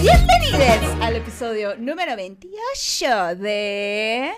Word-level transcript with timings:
Bienvenidos 0.00 1.00
al 1.00 1.14
episodio 1.14 1.76
número 1.76 2.16
28 2.16 3.36
de 3.36 4.32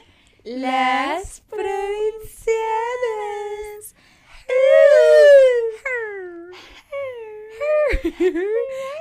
Las 0.45 1.41
Provincianas. 1.49 1.95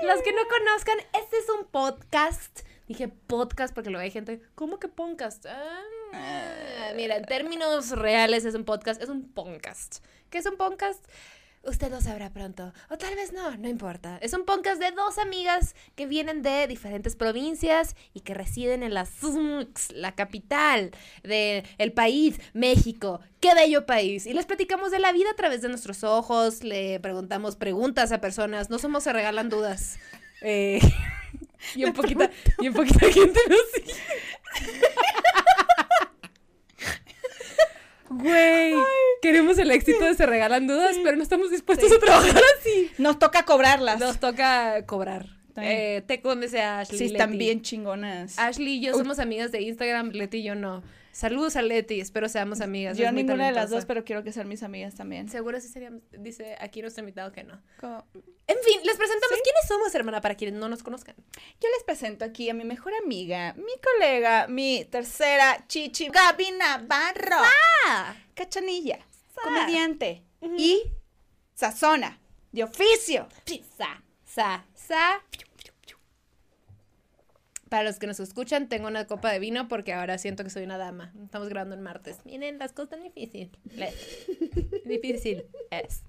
Los 0.04 0.22
que 0.22 0.32
no 0.32 0.48
conozcan, 0.48 1.00
este 1.20 1.38
es 1.38 1.50
un 1.50 1.66
podcast. 1.66 2.62
Dije 2.88 3.08
podcast 3.08 3.74
porque 3.74 3.90
luego 3.90 4.04
hay 4.04 4.12
gente, 4.12 4.42
¿cómo 4.56 4.78
que 4.78 4.90
podcast? 4.90 5.46
Ah, 5.46 6.92
mira, 6.96 7.16
en 7.16 7.24
términos 7.24 7.92
reales 7.92 8.44
es 8.44 8.56
un 8.56 8.66
podcast, 8.66 9.02
es 9.02 9.10
un 9.10 9.32
podcast. 9.32 10.04
¿Qué 10.30 10.40
es 10.40 10.46
un 10.46 10.58
podcast? 10.58 11.04
Usted 11.66 11.90
lo 11.92 12.02
sabrá 12.02 12.30
pronto. 12.30 12.74
O 12.90 12.98
tal 12.98 13.16
vez 13.16 13.32
no, 13.32 13.56
no 13.56 13.70
importa. 13.70 14.18
Es 14.22 14.34
un 14.34 14.44
podcast 14.44 14.82
de 14.82 14.92
dos 14.92 15.18
amigas 15.18 15.76
que 15.96 16.08
vienen 16.08 16.42
de 16.42 16.68
diferentes 16.68 17.16
provincias 17.16 17.96
y 18.14 18.20
que 18.20 18.34
residen 18.34 18.84
en 18.84 18.94
la 18.94 19.08
la 19.96 20.14
capital 20.14 20.92
del 21.24 21.64
el 21.78 21.94
país, 21.94 22.42
México. 22.54 23.22
¡Qué 23.40 23.56
bello 23.56 23.86
país! 23.86 24.26
Y 24.26 24.34
les 24.34 24.46
platicamos 24.46 24.92
de 24.92 25.00
la 25.00 25.14
vida 25.14 25.32
a 25.32 25.36
través 25.36 25.62
de 25.62 25.70
nuestros 25.70 26.04
ojos, 26.04 26.66
le 26.66 27.00
preguntamos 27.00 27.56
preguntas 27.56 28.12
a 28.12 28.20
personas, 28.20 28.70
no 28.70 28.78
somos 28.78 29.04
se 29.04 29.14
regalan 29.14 29.50
dudas. 29.50 29.98
Eh, 30.46 30.82
y 31.76 31.86
un 31.86 31.94
poquito, 31.94 32.30
y 32.60 32.68
un 32.68 32.74
poquito 32.74 33.06
de 33.06 33.14
gente 33.14 33.40
nos 33.50 33.60
sigue. 33.74 33.94
Güey, 38.10 38.76
queremos 39.22 39.58
el 39.58 39.72
éxito 39.72 40.06
de 40.06 40.14
Se 40.14 40.26
Regalan 40.26 40.68
Dudas, 40.68 40.96
pero 41.04 41.18
no 41.18 41.24
estamos 41.24 41.50
dispuestos 41.50 41.92
a 41.92 42.00
trabajar 42.00 42.42
así. 42.60 42.92
Nos 42.98 43.18
toca 43.18 43.44
cobrarlas. 43.44 44.00
Nos 44.00 44.20
toca 44.20 44.86
cobrar. 44.86 45.26
Bien. 45.56 45.68
Eh, 45.72 46.04
te 46.06 46.22
conoce 46.22 46.62
a 46.62 46.80
Ashley. 46.80 46.98
sí, 46.98 47.04
Leti. 47.06 47.16
están 47.16 47.38
bien 47.38 47.62
chingonas. 47.62 48.38
Ashley 48.40 48.76
y 48.76 48.82
yo 48.82 48.94
somos 48.94 49.20
amigas 49.20 49.52
de 49.52 49.62
Instagram, 49.62 50.12
Leti 50.12 50.38
y 50.40 50.44
yo 50.44 50.56
no. 50.56 50.84
Saludos 51.14 51.56
a 51.58 51.62
Leti, 51.62 52.02
espero 52.02 52.28
seamos 52.28 52.60
amigas. 52.60 52.98
Yo 52.98 53.12
ninguna 53.12 53.46
de 53.46 53.52
las 53.52 53.70
dos, 53.70 53.86
pero 53.86 54.04
quiero 54.04 54.24
que 54.24 54.32
sean 54.34 54.48
mis 54.48 54.64
amigas 54.64 54.96
también. 54.96 55.30
Seguro 55.30 55.62
sí 55.62 55.68
seríamos, 55.68 56.02
dice 56.10 56.58
aquí 56.60 56.82
nuestro 56.82 57.02
invitado 57.04 57.32
que 57.32 57.44
no. 57.44 57.62
En 57.84 58.58
fin, 58.64 58.80
les 58.84 58.98
presentamos 58.98 59.40
quiénes 59.44 59.68
somos, 59.68 59.94
hermana, 59.94 60.22
para 60.22 60.34
quienes 60.34 60.60
no 60.60 60.68
nos 60.70 60.82
conozcan. 60.82 61.16
Yo 61.62 61.70
les 61.70 61.84
presento 61.86 62.26
aquí 62.26 62.50
a 62.50 62.56
mi 62.56 62.64
mejor 62.64 62.94
amiga, 62.96 63.54
mi 63.54 63.74
colega, 63.80 64.48
mi 64.48 64.86
tercera 64.86 65.64
chichi, 65.68 66.08
Gaby 66.10 66.52
Navarro. 66.58 67.38
Ah, 67.86 68.16
Cachanilla, 68.34 68.98
Sa. 69.36 69.42
comediante 69.44 70.24
y 70.58 70.82
sazona, 71.54 72.20
de 72.52 72.64
oficio. 72.64 73.28
sa, 73.78 74.04
sa, 74.26 74.66
sa. 74.74 75.22
Para 77.74 77.86
los 77.86 77.98
que 77.98 78.06
nos 78.06 78.20
escuchan, 78.20 78.70
tengo 78.70 78.88
una 78.88 79.08
copa 79.08 79.32
de 79.32 79.40
vino 79.40 79.68
porque 79.68 79.94
ahora 79.94 80.20
siento 80.20 80.44
que 80.44 80.52
soy 80.52 80.62
una 80.62 80.78
dama. 80.78 81.12
Estamos 81.24 81.50
grabando 81.50 81.74
el 81.74 81.82
martes. 81.82 82.18
Miren, 82.24 82.60
las 82.60 82.72
cosas 82.72 82.92
tan 82.92 83.02
difíciles. 83.02 83.50
Difícil 84.86 85.48
es. 85.72 86.04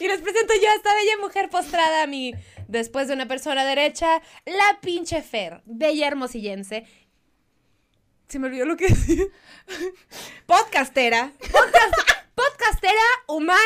Y 0.00 0.08
les 0.08 0.22
presento 0.22 0.54
yo 0.54 0.70
a 0.70 0.74
esta 0.74 0.94
bella 0.94 1.18
mujer 1.20 1.50
postrada 1.50 2.04
a 2.04 2.06
mí, 2.06 2.32
después 2.68 3.06
de 3.06 3.12
una 3.12 3.28
persona 3.28 3.66
derecha, 3.66 4.22
la 4.46 4.78
pinche 4.80 5.20
Fer, 5.20 5.60
bella 5.66 6.06
hermosillense. 6.06 6.86
Se 8.26 8.38
me 8.38 8.46
olvidó 8.46 8.64
lo 8.64 8.78
que 8.78 8.88
decía. 8.88 9.26
Podcastera. 10.46 11.34
Podcastera, 12.34 13.02
humana, 13.28 13.60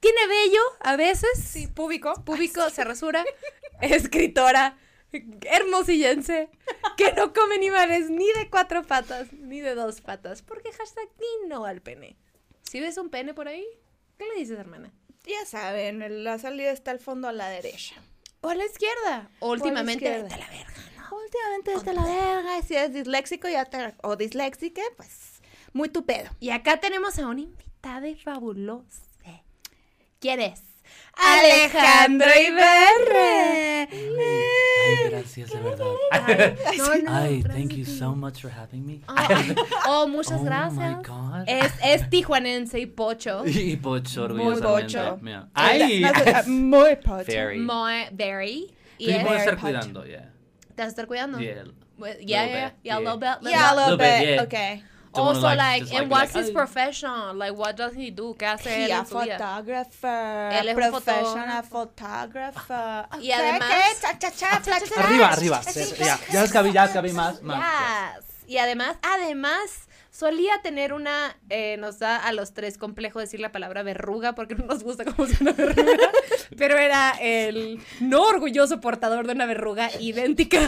tiene 0.00 0.26
vello 0.26 0.62
a 0.80 0.96
veces. 0.96 1.38
Sí, 1.38 1.66
público. 1.66 2.14
público, 2.24 2.70
se 2.70 2.82
rasura, 2.82 3.26
escritora, 3.82 4.78
hermosillense, 5.12 6.48
que 6.96 7.12
no 7.12 7.32
come 7.32 7.56
animales 7.56 8.10
ni 8.10 8.26
de 8.32 8.48
cuatro 8.50 8.82
patas, 8.82 9.32
ni 9.32 9.60
de 9.60 9.74
dos 9.74 10.00
patas, 10.00 10.42
porque 10.42 10.72
hashtag 10.72 11.08
ni 11.18 11.48
no 11.48 11.64
al 11.64 11.80
pene. 11.82 12.16
Si 12.62 12.80
ves 12.80 12.96
un 12.98 13.10
pene 13.10 13.34
por 13.34 13.48
ahí, 13.48 13.66
¿qué 14.18 14.26
le 14.26 14.36
dices, 14.36 14.58
hermana? 14.58 14.92
Ya 15.24 15.44
saben, 15.46 16.24
la 16.24 16.38
salida 16.38 16.70
está 16.70 16.90
al 16.90 16.98
fondo 16.98 17.28
a 17.28 17.32
la 17.32 17.48
derecha. 17.48 17.94
O 18.40 18.48
a 18.48 18.54
la 18.54 18.64
izquierda. 18.64 19.30
O 19.40 19.50
últimamente, 19.50 20.08
vete 20.08 20.34
a 20.34 20.38
la 20.38 20.48
verga, 20.48 20.74
¿no? 20.96 21.16
Últimamente 21.16 21.70
desde 21.72 21.92
la 21.92 22.04
verga, 22.04 22.62
si 22.62 22.74
eres 22.74 22.92
disléxico 22.92 23.48
ya 23.48 23.66
te, 23.66 23.94
o 24.02 24.16
disléxica, 24.16 24.82
pues 24.96 25.40
muy 25.72 25.88
tu 25.88 26.04
pedo. 26.04 26.30
Y 26.40 26.50
acá 26.50 26.80
tenemos 26.80 27.18
a 27.18 27.28
una 27.28 27.42
invitada 27.42 28.08
fabulosa. 28.22 29.02
¿Quién 30.18 30.40
es? 30.40 30.71
Alejandro 31.14 32.26
Ibarre. 32.28 33.88
Ay, 33.90 35.10
gracias, 35.10 35.50
de 35.50 35.58
verdad. 35.60 35.86
No, 36.78 36.94
no, 37.02 37.12
Ay, 37.14 37.42
thank 37.42 37.72
you 37.74 37.84
so 37.84 38.14
much 38.14 38.40
for 38.40 38.50
having 38.50 38.84
me. 38.86 39.00
Ay, 39.08 39.54
oh, 39.86 40.06
muchas 40.08 40.40
Oh 40.40 40.44
gracias. 40.44 40.96
my 40.96 41.02
God. 41.02 41.44
Es, 41.46 41.72
es 41.82 42.10
tijuanense 42.10 42.80
y 42.80 42.86
pocho. 42.86 43.44
Y 43.46 43.76
pocho, 43.76 44.28
Muy 44.28 44.40
orgullosamente. 44.54 44.98
pocho. 44.98 45.18
Mira. 45.22 45.48
Ay, 45.54 46.04
Muy 46.46 46.96
pocho. 46.96 47.24
very. 47.26 47.58
Muy, 47.58 48.06
very. 48.12 48.74
Y 48.98 49.10
es- 49.10 49.24
puedo 49.24 49.36
estar 49.38 49.58
cuidando, 49.58 50.04
yeah. 50.04 50.30
¿Te 50.74 50.82
vas 50.82 50.86
a 50.86 50.88
estar 50.88 51.06
cuidando? 51.06 51.38
Yeah. 51.38 51.64
Yeah, 52.20 52.46
yeah, 52.46 52.72
yeah, 52.82 52.96
a 52.96 52.98
little 53.00 53.18
yeah. 53.20 53.38
bit. 53.38 53.50
Yeah, 53.50 53.72
a 53.72 53.76
little 53.76 53.96
bit, 53.96 54.20
bit, 54.20 54.28
yeah. 54.34 54.42
okay. 54.42 54.82
Also, 55.20 55.42
wanna, 55.42 55.56
like, 55.56 55.82
just, 55.82 55.94
and 55.94 56.08
be 56.08 56.14
what's 56.14 56.34
like, 56.34 56.44
his 56.44 56.52
profession? 56.52 57.38
Like, 57.38 57.54
what 57.54 57.76
does 57.76 57.94
he 57.94 58.10
do? 58.10 58.34
¿Qué 58.34 58.46
hace 58.46 58.84
él 58.84 58.88
He 58.88 58.92
a 58.92 59.04
su 59.04 59.18
vida? 59.18 59.38
photographer, 59.38 60.52
Él 60.52 60.68
es 60.68 60.74
professional 60.74 61.62
photographer. 61.64 63.06
Y 63.20 63.30
además-. 63.30 63.70
Arriba, 64.96 65.28
arriba. 65.28 65.60
Ya, 65.98 66.18
ya 66.32 66.48
cabí, 66.48 66.72
ya 66.72 66.92
cabí 66.92 67.12
más. 67.12 67.42
más. 67.42 68.16
Yes. 68.16 68.24
Y 68.46 68.58
además, 68.58 68.96
además, 69.02 69.88
solía 70.10 70.60
tener 70.62 70.92
una, 70.92 71.36
eh, 71.48 71.76
nos 71.78 71.98
da 71.98 72.16
a 72.16 72.32
los 72.32 72.52
tres 72.52 72.76
complejo 72.78 73.18
decir 73.18 73.40
la 73.40 73.50
palabra 73.50 73.82
verruga 73.82 74.34
porque 74.34 74.54
no 74.54 74.66
nos 74.66 74.82
gusta 74.82 75.04
cómo 75.04 75.26
suena 75.26 75.52
verruga, 75.52 76.10
pero 76.56 76.76
era 76.78 77.16
el 77.20 77.80
no 78.00 78.22
orgulloso 78.22 78.80
portador 78.80 79.26
de 79.26 79.32
una 79.32 79.46
verruga 79.46 79.90
idéntica 80.00 80.66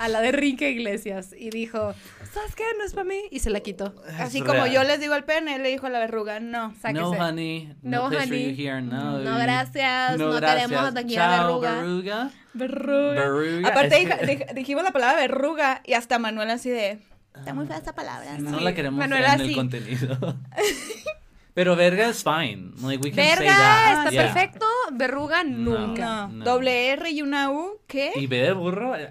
a 0.00 0.08
la 0.08 0.20
de 0.22 0.32
Rinque 0.32 0.70
Iglesias 0.70 1.34
y 1.38 1.50
dijo, 1.50 1.94
¿sabes 2.32 2.54
qué? 2.56 2.64
No 2.78 2.84
es 2.84 2.94
para 2.94 3.04
mí 3.04 3.20
y 3.30 3.40
se 3.40 3.50
la 3.50 3.60
quitó. 3.60 3.94
Así 4.18 4.38
Es 4.38 4.44
como 4.44 4.62
real. 4.64 4.70
yo 4.72 4.82
les 4.84 4.98
digo 4.98 5.12
al 5.14 5.24
pene, 5.24 5.56
él 5.56 5.62
le 5.62 5.68
dijo 5.68 5.86
a 5.86 5.90
la 5.90 5.98
verruga, 5.98 6.40
no. 6.40 6.74
Sáquese. 6.80 7.00
No, 7.02 7.10
honey. 7.10 7.74
No, 7.82 8.08
No, 8.08 8.16
honey. 8.18 8.54
you 8.56 8.62
here, 8.62 8.80
no. 8.80 9.18
No, 9.18 9.38
gracias. 9.38 10.16
No 10.18 10.40
queremos 10.40 10.96
aquí 10.96 11.16
a 11.16 11.42
verruga. 11.42 11.74
verruga. 11.74 12.30
Verruga. 12.54 13.12
Verruga. 13.14 13.68
Aparte 13.68 13.96
dij- 14.06 14.20
dij- 14.22 14.54
dijimos 14.54 14.82
la 14.84 14.90
palabra 14.90 15.20
verruga 15.20 15.82
y 15.84 15.92
hasta 15.92 16.18
Manuel 16.18 16.50
así 16.50 16.70
de, 16.70 16.98
está 17.36 17.52
muy 17.54 17.66
fea 17.66 17.76
esta 17.76 17.94
palabra. 17.94 18.38
No 18.38 18.58
sí". 18.58 18.64
la 18.64 18.74
queremos 18.74 18.98
Manuela 18.98 19.34
en 19.34 19.40
el 19.42 19.54
contenido. 19.54 20.18
Pero 21.54 21.74
verga 21.76 22.08
es 22.08 22.22
fine. 22.22 22.70
Like, 22.82 23.02
we 23.04 23.10
can 23.10 23.16
say 23.24 23.36
Verga, 23.36 23.56
that. 23.56 23.98
está 23.98 24.10
Yeah. 24.10 24.22
perfecto. 24.32 24.66
Verruga, 24.92 25.42
nunca. 25.44 26.26
No. 26.26 26.28
No. 26.28 26.44
Doble 26.44 26.90
R 26.92 27.10
y 27.10 27.22
una 27.22 27.50
U, 27.50 27.80
¿qué? 27.86 28.12
Y 28.14 28.26
B 28.28 28.38
de 28.38 28.52
burro. 28.52 28.94
eh, 28.96 29.08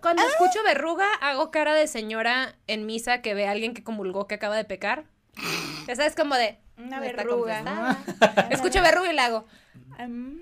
Cuando 0.00 0.22
escucho 0.22 0.62
verruga, 0.64 1.06
hago 1.20 1.50
cara 1.50 1.74
de 1.74 1.86
señora 1.86 2.54
en 2.66 2.86
misa 2.86 3.20
que 3.22 3.34
ve 3.34 3.46
a 3.46 3.50
alguien 3.52 3.74
que 3.74 3.82
comulgó 3.82 4.26
que 4.26 4.34
acaba 4.36 4.56
de 4.56 4.64
pecar. 4.64 5.04
Ya 5.86 5.96
sabes, 5.96 6.14
como 6.14 6.34
de. 6.34 6.58
Una 6.76 7.00
"Me 7.00 7.06
está 7.08 7.24
verruga". 7.24 7.62
confesada". 7.64 8.48
Escucho 8.50 8.82
verruga 8.82 9.10
y 9.12 9.14
le 9.14 9.20
hago. 9.20 9.46
Mm, 9.98 10.38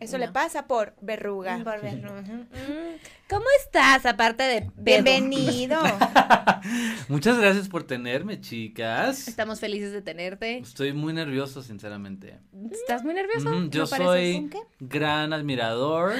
Eso 0.00 0.18
le 0.18 0.28
pasa 0.28 0.66
por 0.66 0.94
verruga. 1.00 1.60
"Por 1.62 1.80
verruga". 1.82 2.22
Mm, 2.22 2.96
¿Cómo 3.28 3.44
estás, 3.64 4.04
aparte 4.06 4.42
de 4.42 4.60
pedo? 4.62 4.72
Bienvenido. 4.76 5.80
Muchas 7.08 7.38
gracias 7.38 7.68
por 7.68 7.84
tenerme, 7.84 8.40
chicas. 8.40 9.28
Estamos 9.28 9.60
felices 9.60 9.92
de 9.92 10.02
tenerte. 10.02 10.58
Estoy 10.58 10.92
muy 10.92 11.12
nervioso, 11.12 11.62
sinceramente. 11.62 12.38
¿Estás 12.70 13.04
muy 13.04 13.14
nervioso? 13.14 13.50
Yo 13.68 13.86
soy 13.86 14.50
gran 14.80 15.32
admirador, 15.32 16.14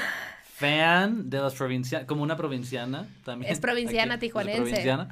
fan 0.59 1.29
de 1.31 1.39
las 1.41 1.55
provincianas, 1.55 2.06
como 2.06 2.23
una 2.23 2.37
provinciana 2.37 3.09
también. 3.25 3.53
Es 3.53 3.59
provinciana 3.59 4.15
Aquí, 4.15 4.27
tijuanense. 4.27 4.62
es 4.62 4.69
provinciana. 4.69 5.09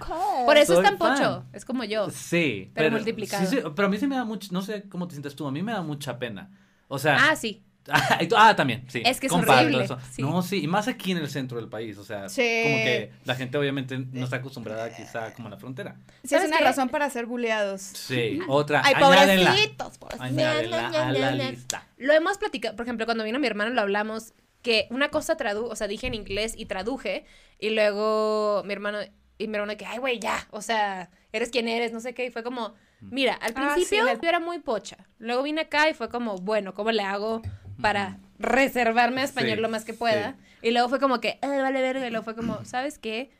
Por 0.46 0.56
eso 0.56 0.74
es 0.80 0.82
tan 0.88 0.98
fan. 0.98 1.16
pocho. 1.16 1.44
Es 1.52 1.64
como 1.64 1.82
yo. 1.84 2.10
Sí, 2.10 2.70
Pero 2.74 2.86
pero, 2.86 2.90
multiplicado. 2.92 3.44
sí, 3.46 3.56
sí, 3.56 3.62
pero 3.74 3.88
a 3.88 3.90
mí 3.90 3.96
sí 3.98 4.06
me 4.06 4.14
da 4.16 4.24
mucho, 4.24 4.48
no 4.52 4.62
sé 4.62 4.84
cómo 4.88 5.08
te 5.08 5.14
sientes 5.14 5.34
tú, 5.34 5.46
a 5.46 5.50
mí 5.50 5.60
me 5.62 5.72
da 5.72 5.82
mucha 5.82 6.18
pena. 6.18 6.50
O 6.88 6.98
sea, 6.98 7.30
Ah, 7.30 7.36
sí. 7.36 7.62
Ah, 8.36 8.54
también, 8.54 8.84
sí. 8.86 9.02
Es 9.04 9.18
que 9.18 9.26
es 9.26 9.32
comparto 9.32 9.64
horrible, 9.64 9.82
eso. 9.84 9.98
sí. 10.12 10.22
No, 10.22 10.40
sí, 10.42 10.62
y 10.62 10.68
más 10.68 10.86
aquí 10.86 11.10
en 11.10 11.18
el 11.18 11.28
centro 11.28 11.58
del 11.58 11.68
país, 11.68 11.98
o 11.98 12.04
sea, 12.04 12.28
Sí. 12.28 12.60
como 12.62 12.76
que 12.76 13.10
la 13.24 13.34
gente 13.34 13.58
obviamente 13.58 13.98
no 13.98 14.22
está 14.22 14.36
acostumbrada 14.36 14.94
quizá 14.94 15.34
como 15.34 15.48
a 15.48 15.50
la 15.50 15.56
frontera. 15.56 15.96
Sí, 16.22 16.26
es 16.26 16.30
¿Sabes 16.30 16.46
una 16.46 16.58
qué? 16.58 16.64
razón 16.64 16.88
para 16.90 17.10
ser 17.10 17.26
buleados. 17.26 17.80
Sí, 17.82 18.38
otra, 18.48 18.82
Ay, 18.84 18.94
añádenla, 18.94 19.50
pobrecitos. 19.50 19.98
pobrecitos. 19.98 20.20
añádenla 20.30 20.88
a 21.08 21.12
la 21.12 21.30
lista. 21.32 21.84
Lo 21.98 22.12
hemos 22.12 22.38
platicado, 22.38 22.76
por 22.76 22.86
ejemplo, 22.86 23.04
cuando 23.04 23.24
vino 23.24 23.40
mi 23.40 23.48
hermano 23.48 23.72
lo 23.72 23.80
hablamos, 23.80 24.32
que 24.62 24.86
una 24.90 25.10
cosa 25.10 25.36
tradu, 25.36 25.66
o 25.66 25.76
sea, 25.76 25.88
dije 25.88 26.06
en 26.06 26.14
inglés 26.14 26.54
y 26.56 26.66
traduje, 26.66 27.24
y 27.58 27.70
luego 27.70 28.62
mi 28.64 28.72
hermano, 28.72 28.98
y 29.38 29.48
mi 29.48 29.56
hermano 29.56 29.76
que, 29.76 29.84
ay, 29.86 29.98
güey, 29.98 30.18
ya, 30.18 30.46
o 30.50 30.62
sea, 30.62 31.10
eres 31.32 31.50
quien 31.50 31.68
eres, 31.68 31.92
no 31.92 32.00
sé 32.00 32.14
qué. 32.14 32.26
Y 32.26 32.30
fue 32.30 32.42
como, 32.42 32.74
mira, 33.00 33.34
al 33.34 33.52
Ah, 33.56 33.74
principio 33.74 34.04
sí, 34.06 34.18
yo 34.22 34.28
era 34.28 34.40
muy 34.40 34.60
pocha. 34.60 34.96
Luego 35.18 35.42
vine 35.42 35.62
acá 35.62 35.88
y 35.90 35.94
fue 35.94 36.08
como, 36.08 36.36
bueno, 36.36 36.74
¿cómo 36.74 36.92
le 36.92 37.02
hago 37.02 37.42
para 37.80 38.18
reservarme 38.38 39.20
a 39.20 39.24
español 39.24 39.56
Sí, 39.56 39.62
lo 39.62 39.68
más 39.68 39.84
que 39.84 39.94
pueda? 39.94 40.36
Y 40.62 40.70
luego 40.70 40.88
fue 40.88 41.00
como 41.00 41.20
que, 41.20 41.38
"Ah, 41.42 41.48
vale 41.48 41.80
verga. 41.80 42.06
Y 42.06 42.10
luego 42.10 42.24
fue 42.24 42.36
como, 42.36 42.64
¿sabes 42.64 42.98
qué? 42.98 43.30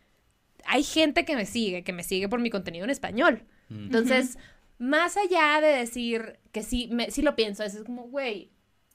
Hay 0.64 0.82
gente 0.84 1.24
que 1.24 1.34
me 1.36 1.46
sigue, 1.46 1.82
que 1.84 1.92
me 1.92 2.04
sigue 2.04 2.28
por 2.28 2.40
mi 2.40 2.50
contenido 2.50 2.84
en 2.84 2.90
español. 2.90 3.44
Mm. 3.68 3.84
Entonces, 3.86 4.38
más 4.78 5.16
allá 5.16 5.60
de 5.60 5.68
decir 5.68 6.38
que 6.52 6.62
sí, 6.62 6.88
me, 6.92 7.10
sí 7.10 7.22
lo 7.22 7.34
pienso, 7.36 7.62
es 7.64 7.76
como, 7.84 8.04
güey, 8.04 8.51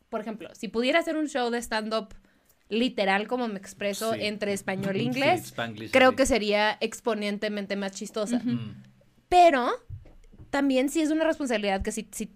por 0.09 0.21
ejemplo, 0.21 0.49
si 0.53 0.67
pudiera 0.67 0.99
hacer 0.99 1.17
un 1.17 1.27
show 1.27 1.49
de 1.49 1.57
stand-up 1.61 2.13
literal 2.69 3.27
como 3.27 3.47
me 3.47 3.57
expreso 3.59 4.13
Sí. 4.13 4.19
entre 4.23 4.53
español 4.53 4.95
e 4.95 4.99
Sí, 4.99 5.05
inglés, 5.05 5.45
Spanglish, 5.45 5.91
creo 5.91 6.09
sí. 6.11 6.15
que 6.17 6.25
sería 6.25 6.77
exponentemente 6.81 7.75
más 7.75 7.93
chistosa. 7.93 8.39
Mm. 8.43 8.83
Pero 9.29 9.69
también 10.49 10.89
sí 10.89 11.01
es 11.01 11.09
una 11.11 11.23
responsabilidad 11.23 11.81
que 11.81 11.91
si, 11.91 12.07
si 12.11 12.31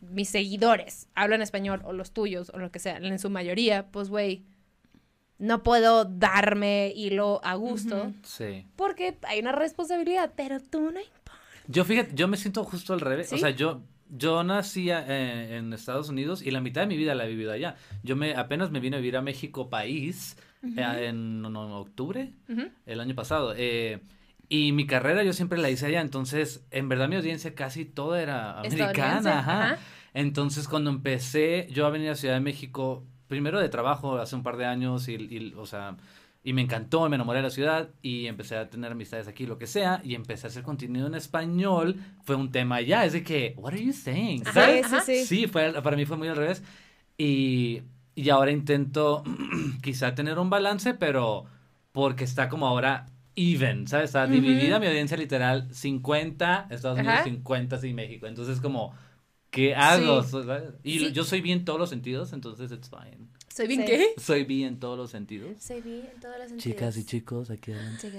mis 0.00 0.28
seguidores 0.28 1.08
hablan 1.14 1.40
español 1.42 1.82
o 1.84 1.92
los 1.92 2.12
tuyos 2.12 2.50
o 2.54 2.58
lo 2.58 2.70
que 2.72 2.78
sea, 2.80 2.96
en 2.96 3.18
su 3.18 3.30
mayoría, 3.30 3.86
pues 3.92 4.08
güey, 4.08 4.44
no 5.38 5.62
puedo 5.62 6.04
darme 6.04 6.92
hilo 6.94 7.40
a 7.44 7.54
gusto 7.54 8.12
Sí. 8.24 8.66
porque 8.76 9.16
hay 9.22 9.40
una 9.40 9.52
responsabilidad, 9.52 10.32
pero 10.36 10.60
tú 10.60 10.80
no 10.90 11.00
importa. 11.00 11.32
Yo 11.68 11.84
fíjate, 11.84 12.10
yo 12.14 12.26
me 12.28 12.36
siento 12.36 12.64
justo 12.64 12.92
al 12.92 13.00
revés. 13.00 13.32
O 13.32 13.38
sea, 13.38 13.50
yo, 13.50 13.82
yo 14.10 14.42
nací 14.44 14.90
eh, 14.90 15.56
en 15.56 15.72
Estados 15.72 16.08
Unidos 16.08 16.42
y 16.42 16.50
la 16.50 16.60
mitad 16.60 16.82
de 16.82 16.86
mi 16.88 16.96
vida 16.96 17.14
la 17.14 17.26
he 17.26 17.28
vivido 17.28 17.52
allá. 17.52 17.76
Yo 18.02 18.16
me 18.16 18.34
apenas 18.34 18.70
me 18.70 18.80
vine 18.80 18.96
a 18.96 19.00
vivir 19.00 19.16
a 19.16 19.22
México 19.22 19.70
país 19.70 20.36
eh, 20.62 21.06
en, 21.08 21.44
octubre 21.44 22.32
el 22.86 23.00
año 23.00 23.14
pasado. 23.14 23.54
eh, 23.56 24.00
y 24.52 24.72
mi 24.72 24.84
carrera 24.84 25.22
yo 25.22 25.32
siempre 25.32 25.58
la 25.58 25.70
hice 25.70 25.86
allá, 25.86 26.00
entonces 26.00 26.66
en 26.72 26.88
verdad 26.88 27.08
mi 27.08 27.14
audiencia 27.14 27.54
casi 27.54 27.84
toda 27.84 28.20
era 28.20 28.58
americana. 28.58 29.38
Ajá. 29.38 29.64
ajá. 29.74 29.78
Entonces 30.12 30.66
cuando 30.66 30.90
empecé 30.90 31.68
yo 31.70 31.86
a 31.86 31.90
venir 31.90 32.10
a 32.10 32.16
Ciudad 32.16 32.34
de 32.34 32.40
México, 32.40 33.06
primero 33.28 33.60
de 33.60 33.68
trabajo 33.68 34.16
hace 34.16 34.34
un 34.34 34.42
par 34.42 34.56
de 34.56 34.66
años 34.66 35.08
y, 35.08 35.14
y, 35.14 35.54
o 35.56 35.66
sea, 35.66 35.96
y 36.42 36.52
me 36.54 36.62
encantó, 36.62 37.08
me 37.08 37.16
enamoré 37.16 37.38
de 37.40 37.42
la 37.44 37.50
ciudad 37.50 37.90
y 38.02 38.26
empecé 38.26 38.56
a 38.56 38.70
tener 38.70 38.92
amistades 38.92 39.28
aquí, 39.28 39.46
lo 39.46 39.58
que 39.58 39.66
sea, 39.66 40.00
y 40.04 40.14
empecé 40.14 40.46
a 40.46 40.50
hacer 40.50 40.62
contenido 40.62 41.06
en 41.06 41.14
español. 41.14 41.96
Fue 42.24 42.34
un 42.36 42.50
tema 42.50 42.76
allá, 42.76 43.04
es 43.04 43.12
de 43.12 43.22
que, 43.22 43.54
what 43.58 43.72
are 43.74 43.84
you 43.84 43.92
saying? 43.92 44.42
Ajá, 44.46 44.52
¿Sabes? 44.52 44.86
Sí, 44.86 45.00
sí, 45.00 45.26
sí. 45.26 45.26
Sí, 45.26 45.46
fue, 45.48 45.72
para 45.82 45.96
mí 45.96 46.06
fue 46.06 46.16
muy 46.16 46.28
al 46.28 46.36
revés. 46.36 46.62
Y, 47.18 47.82
y 48.14 48.30
ahora 48.30 48.50
intento 48.50 49.22
quizá 49.82 50.14
tener 50.14 50.38
un 50.38 50.50
balance, 50.50 50.94
pero 50.94 51.44
porque 51.92 52.24
está 52.24 52.48
como 52.48 52.66
ahora 52.66 53.06
even, 53.36 53.86
¿sabes? 53.86 54.06
Está 54.06 54.24
Ujú. 54.24 54.32
dividida 54.32 54.78
mi 54.80 54.86
audiencia 54.86 55.16
literal 55.16 55.68
50 55.74 56.66
Estados 56.70 56.98
Unidos, 56.98 57.16
Ajá. 57.16 57.24
50 57.24 57.78
sí 57.78 57.92
México. 57.92 58.26
Entonces 58.26 58.60
como, 58.60 58.94
¿qué 59.50 59.74
hago? 59.74 60.22
Sí. 60.22 60.38
Y 60.82 60.98
Sí. 60.98 61.12
yo 61.12 61.24
soy 61.24 61.40
bien 61.40 61.60
en 61.60 61.64
todos 61.64 61.78
los 61.78 61.90
sentidos, 61.90 62.32
entonces 62.32 62.70
it's 62.72 62.88
fine. 62.90 63.28
¿Soy 63.54 63.66
bien 63.66 63.80
Sí. 63.80 63.86
qué? 63.86 64.14
Soy 64.20 64.44
bien 64.44 64.68
en 64.68 64.80
todos 64.80 64.96
los 64.96 65.10
sentidos. 65.10 65.60
Soy 65.62 65.80
bien 65.80 66.08
en 66.14 66.20
todos 66.20 66.38
los 66.38 66.48
sentidos. 66.48 66.62
Chicas 66.62 66.96
y 66.96 67.04
chicos, 67.04 67.50
aquí 67.50 67.72
adelante. 67.72 68.10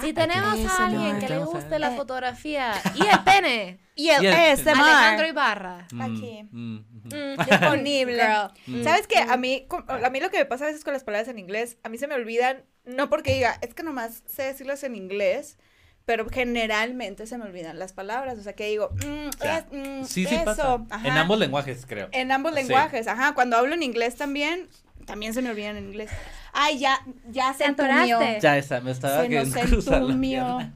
Si 0.00 0.10
Ah, 0.10 0.14
tenemos 0.14 0.58
eso 0.58 0.68
a 0.82 0.86
alguien 0.86 1.12
no. 1.14 1.18
que 1.20 1.28
le 1.28 1.38
guste 1.44 1.78
la 1.78 1.92
Eh. 1.94 1.96
fotografía 1.96 2.72
y 2.96 3.06
el 3.06 3.20
pene, 3.24 3.78
Y 3.96 4.08
el, 4.08 4.24
Y 4.24 4.26
el- 4.26 4.34
ASMR. 4.34 4.80
Alejandro 4.82 5.26
Ibarra. 5.28 5.86
Mm, 5.92 6.00
Aquí. 6.02 6.42
mm, 6.50 6.74
mm. 6.74 6.82
Mm, 7.04 7.44
disponible. 7.48 8.16
girl. 8.20 8.50
Mm. 8.66 8.82
¿Sabes 8.82 9.06
qué? 9.06 9.18
A 9.20 9.36
mí, 9.36 9.66
a 9.86 10.10
mí 10.10 10.18
lo 10.20 10.30
que 10.30 10.38
me 10.38 10.44
pasa 10.46 10.64
a 10.64 10.66
veces 10.66 10.82
con 10.82 10.92
las 10.92 11.04
palabras 11.04 11.28
en 11.28 11.38
inglés, 11.38 11.78
a 11.84 11.88
mí 11.88 11.96
se 11.96 12.08
me 12.08 12.16
olvidan, 12.16 12.64
no 12.84 13.08
porque 13.08 13.34
diga, 13.34 13.56
es 13.62 13.72
que 13.74 13.84
nomás 13.84 14.24
sé 14.26 14.42
decirlas 14.42 14.82
en 14.82 14.96
inglés, 14.96 15.58
pero 16.04 16.28
generalmente 16.28 17.26
se 17.26 17.38
me 17.38 17.44
olvidan 17.44 17.78
las 17.78 17.92
palabras. 17.92 18.38
O 18.38 18.42
sea, 18.42 18.52
que 18.54 18.66
digo, 18.68 18.90
mm, 18.90 19.30
Ya. 19.42 19.58
es- 19.58 19.64
mm, 19.72 20.04
Sí, 20.04 20.26
sí 20.26 20.34
eso. 20.34 20.44
pasa. 20.44 20.78
ajá. 20.90 21.08
En 21.08 21.14
ambos 21.16 21.38
lenguajes, 21.38 21.84
creo. 21.86 22.08
En 22.12 22.30
ambos 22.32 22.52
Sí. 22.52 22.60
lenguajes, 22.62 23.06
ajá. 23.06 23.34
Cuando 23.34 23.56
hablo 23.56 23.74
en 23.74 23.82
inglés 23.82 24.16
también, 24.16 24.68
también 25.06 25.34
se 25.34 25.42
me 25.42 25.50
olvidan 25.50 25.76
en 25.76 25.86
inglés. 25.86 26.10
Ay, 26.52 26.78
ya, 26.78 27.00
ya 27.30 27.52
se 27.54 27.64
entumió. 27.64 28.20
Ya 28.40 28.56
está, 28.58 28.80
me 28.80 28.90
estaba 28.90 29.22
Se 29.22 29.28
nos 29.28 29.50
queriendo 29.54 29.60
cruzar 29.76 30.02
la 30.02 30.06
entumió. 30.12 30.72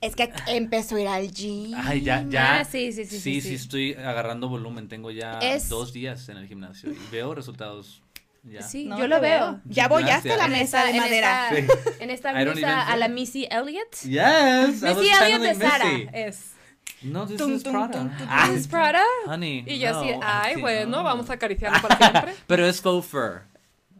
Es 0.00 0.16
que 0.16 0.32
empezó 0.48 0.96
a 0.96 1.00
ir 1.00 1.08
al 1.08 1.30
gym. 1.32 1.74
Ay, 1.76 2.02
ya, 2.02 2.24
ya. 2.28 2.60
Ah, 2.60 2.64
sí, 2.64 2.92
sí, 2.92 3.04
sí, 3.04 3.20
sí, 3.20 3.40
Sí, 3.40 3.40
sí. 3.40 3.54
estoy 3.54 3.94
agarrando 3.94 4.48
volumen. 4.48 4.88
Tengo 4.88 5.10
ya 5.10 5.38
Es- 5.38 5.68
dos 5.68 5.92
días 5.92 6.28
en 6.28 6.38
el 6.38 6.48
gimnasio 6.48 6.90
y 6.90 6.98
veo 7.12 7.34
resultados 7.34 8.02
ya. 8.50 8.62
Sí, 8.62 8.84
No, 8.86 8.98
yo 8.98 9.06
lo 9.08 9.20
veo. 9.20 9.60
Ya 9.64 9.88
bollaste 9.88 10.28
Gracias. 10.28 10.38
la 10.50 10.56
mesa 10.56 10.84
de 10.84 10.90
en 10.90 10.96
madera. 10.98 11.48
esta- 11.50 11.74
Sí. 11.74 11.90
En 12.00 12.10
esta 12.10 12.32
blusa 12.42 12.82
a 12.88 12.96
la 12.96 13.08
Missy 13.08 13.46
Elliott. 13.50 13.92
Yes. 14.04 14.82
Missy 14.82 15.10
Elliott 15.22 15.42
de 15.42 15.54
Sara 15.54 15.90
es. 16.12 16.52
No, 17.02 17.26
this 17.26 17.36
Tum, 17.36 17.54
is 17.54 17.62
Prada. 17.62 17.90
tum, 17.90 18.08
tum, 18.16 18.26
Ah, 18.30 18.48
¿Es 18.54 18.66
Prada? 18.66 19.02
honey. 19.26 19.62
Y 19.66 19.78
yo 19.78 19.96
así, 19.98 20.10
no, 20.12 20.20
ay, 20.22 20.54
sí, 20.54 20.60
bueno, 20.60 20.96
no. 20.98 21.02
vamos 21.04 21.28
a 21.28 21.34
acariciarlo 21.34 21.80
para 21.86 21.96
siempre. 21.98 22.34
Pero 22.46 22.66
es 22.66 22.80
faux 22.80 23.06
fur. 23.06 23.42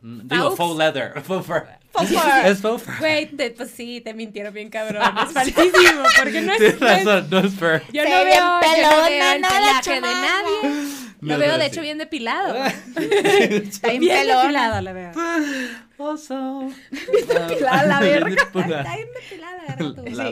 Digo, 0.02 0.44
Faux? 0.52 0.56
faux 0.56 0.78
leather. 0.78 1.12
Faux 1.24 1.44
fur. 1.46 1.66
Faux 1.92 2.08
fur. 2.08 2.22
Es 2.46 2.60
faux 2.60 2.82
fur. 2.82 2.94
Güey, 2.98 3.26
pues 3.54 3.70
sí, 3.70 4.00
te 4.00 4.14
mintieron 4.14 4.54
bien 4.54 4.70
cabrón. 4.70 5.02
Es 5.26 5.32
falsísimo, 5.32 6.02
porque 6.16 6.40
no 6.40 6.52
es. 6.52 6.58
Tienes 6.58 6.80
no 6.80 6.88
es- 6.88 7.04
razón, 7.04 7.26
no 7.30 7.38
es 7.40 7.54
fur. 7.54 7.82
Yo 7.92 8.04
no 8.04 8.10
ve 8.10 8.24
veo, 8.24 8.34
yo 8.34 8.44
no 8.44 8.60
pelona, 8.60 9.08
veo 9.08 9.32
el 9.34 9.40
no, 9.40 9.48
la 9.48 9.54
pelaje 9.54 9.94
de 9.94 10.00
nadie. 10.00 11.05
Lo 11.20 11.38
veo, 11.38 11.58
de 11.58 11.66
hecho, 11.66 11.80
bien 11.80 11.98
depilado. 11.98 12.54
Está 12.96 13.88
bien 13.88 14.00
Bien 14.00 14.26
depilado, 14.26 14.80
la 14.80 14.92
veo. 14.92 15.12
Also. 15.98 16.68
depilada 17.00 17.86
la 17.86 18.00
Bien 18.06 18.24
verga. 18.24 18.42
Está 18.42 18.96
bien 18.96 19.08
depilada, 19.14 19.62
la 19.66 19.76
Sí, 19.76 20.02
y 20.08 20.14
la. 20.14 20.30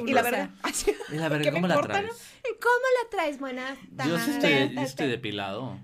¿Y 1.11 1.17
la 1.17 1.29
verga 1.29 1.43
¿Qué 1.45 1.51
me 1.51 1.57
cómo 1.61 1.67
la 1.69 1.81
traes? 1.81 2.11
¿Cómo 2.61 2.85
la 3.03 3.11
traes, 3.11 3.39
buena? 3.39 3.77
Yo 4.07 4.17
estoy, 4.17 5.09
depilado. 5.09 5.79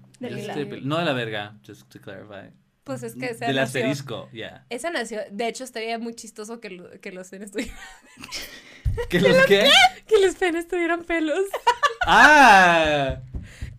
No 0.82 0.99
de 0.99 1.05
la 1.05 1.12
verga, 1.14 1.55
just 1.67 1.88
to 1.88 2.00
clarify. 2.00 2.53
Pues 2.85 3.03
es 3.03 3.14
que 3.14 3.26
esa 3.26 3.46
Del 3.46 3.56
nació. 3.56 3.81
asterisco, 3.81 4.29
ya. 4.32 4.64
Esa 4.69 4.91
nació. 4.91 5.20
De 5.31 5.46
hecho, 5.49 5.64
estaría 5.64 5.99
muy 5.99 6.14
chistoso 6.14 6.61
que, 6.61 6.70
lo- 6.70 6.91
que 7.00 7.12
los 7.12 7.29
penes 7.29 7.53
tuvieran, 7.53 7.76
¿Qué 9.08 9.20
los 9.20 9.37
qué? 9.46 9.70
que 10.06 10.19
los 10.19 10.35
penes 10.35 10.67
tuvieran 10.67 11.05
pelos. 11.05 11.44
¡Ah! 12.06 13.17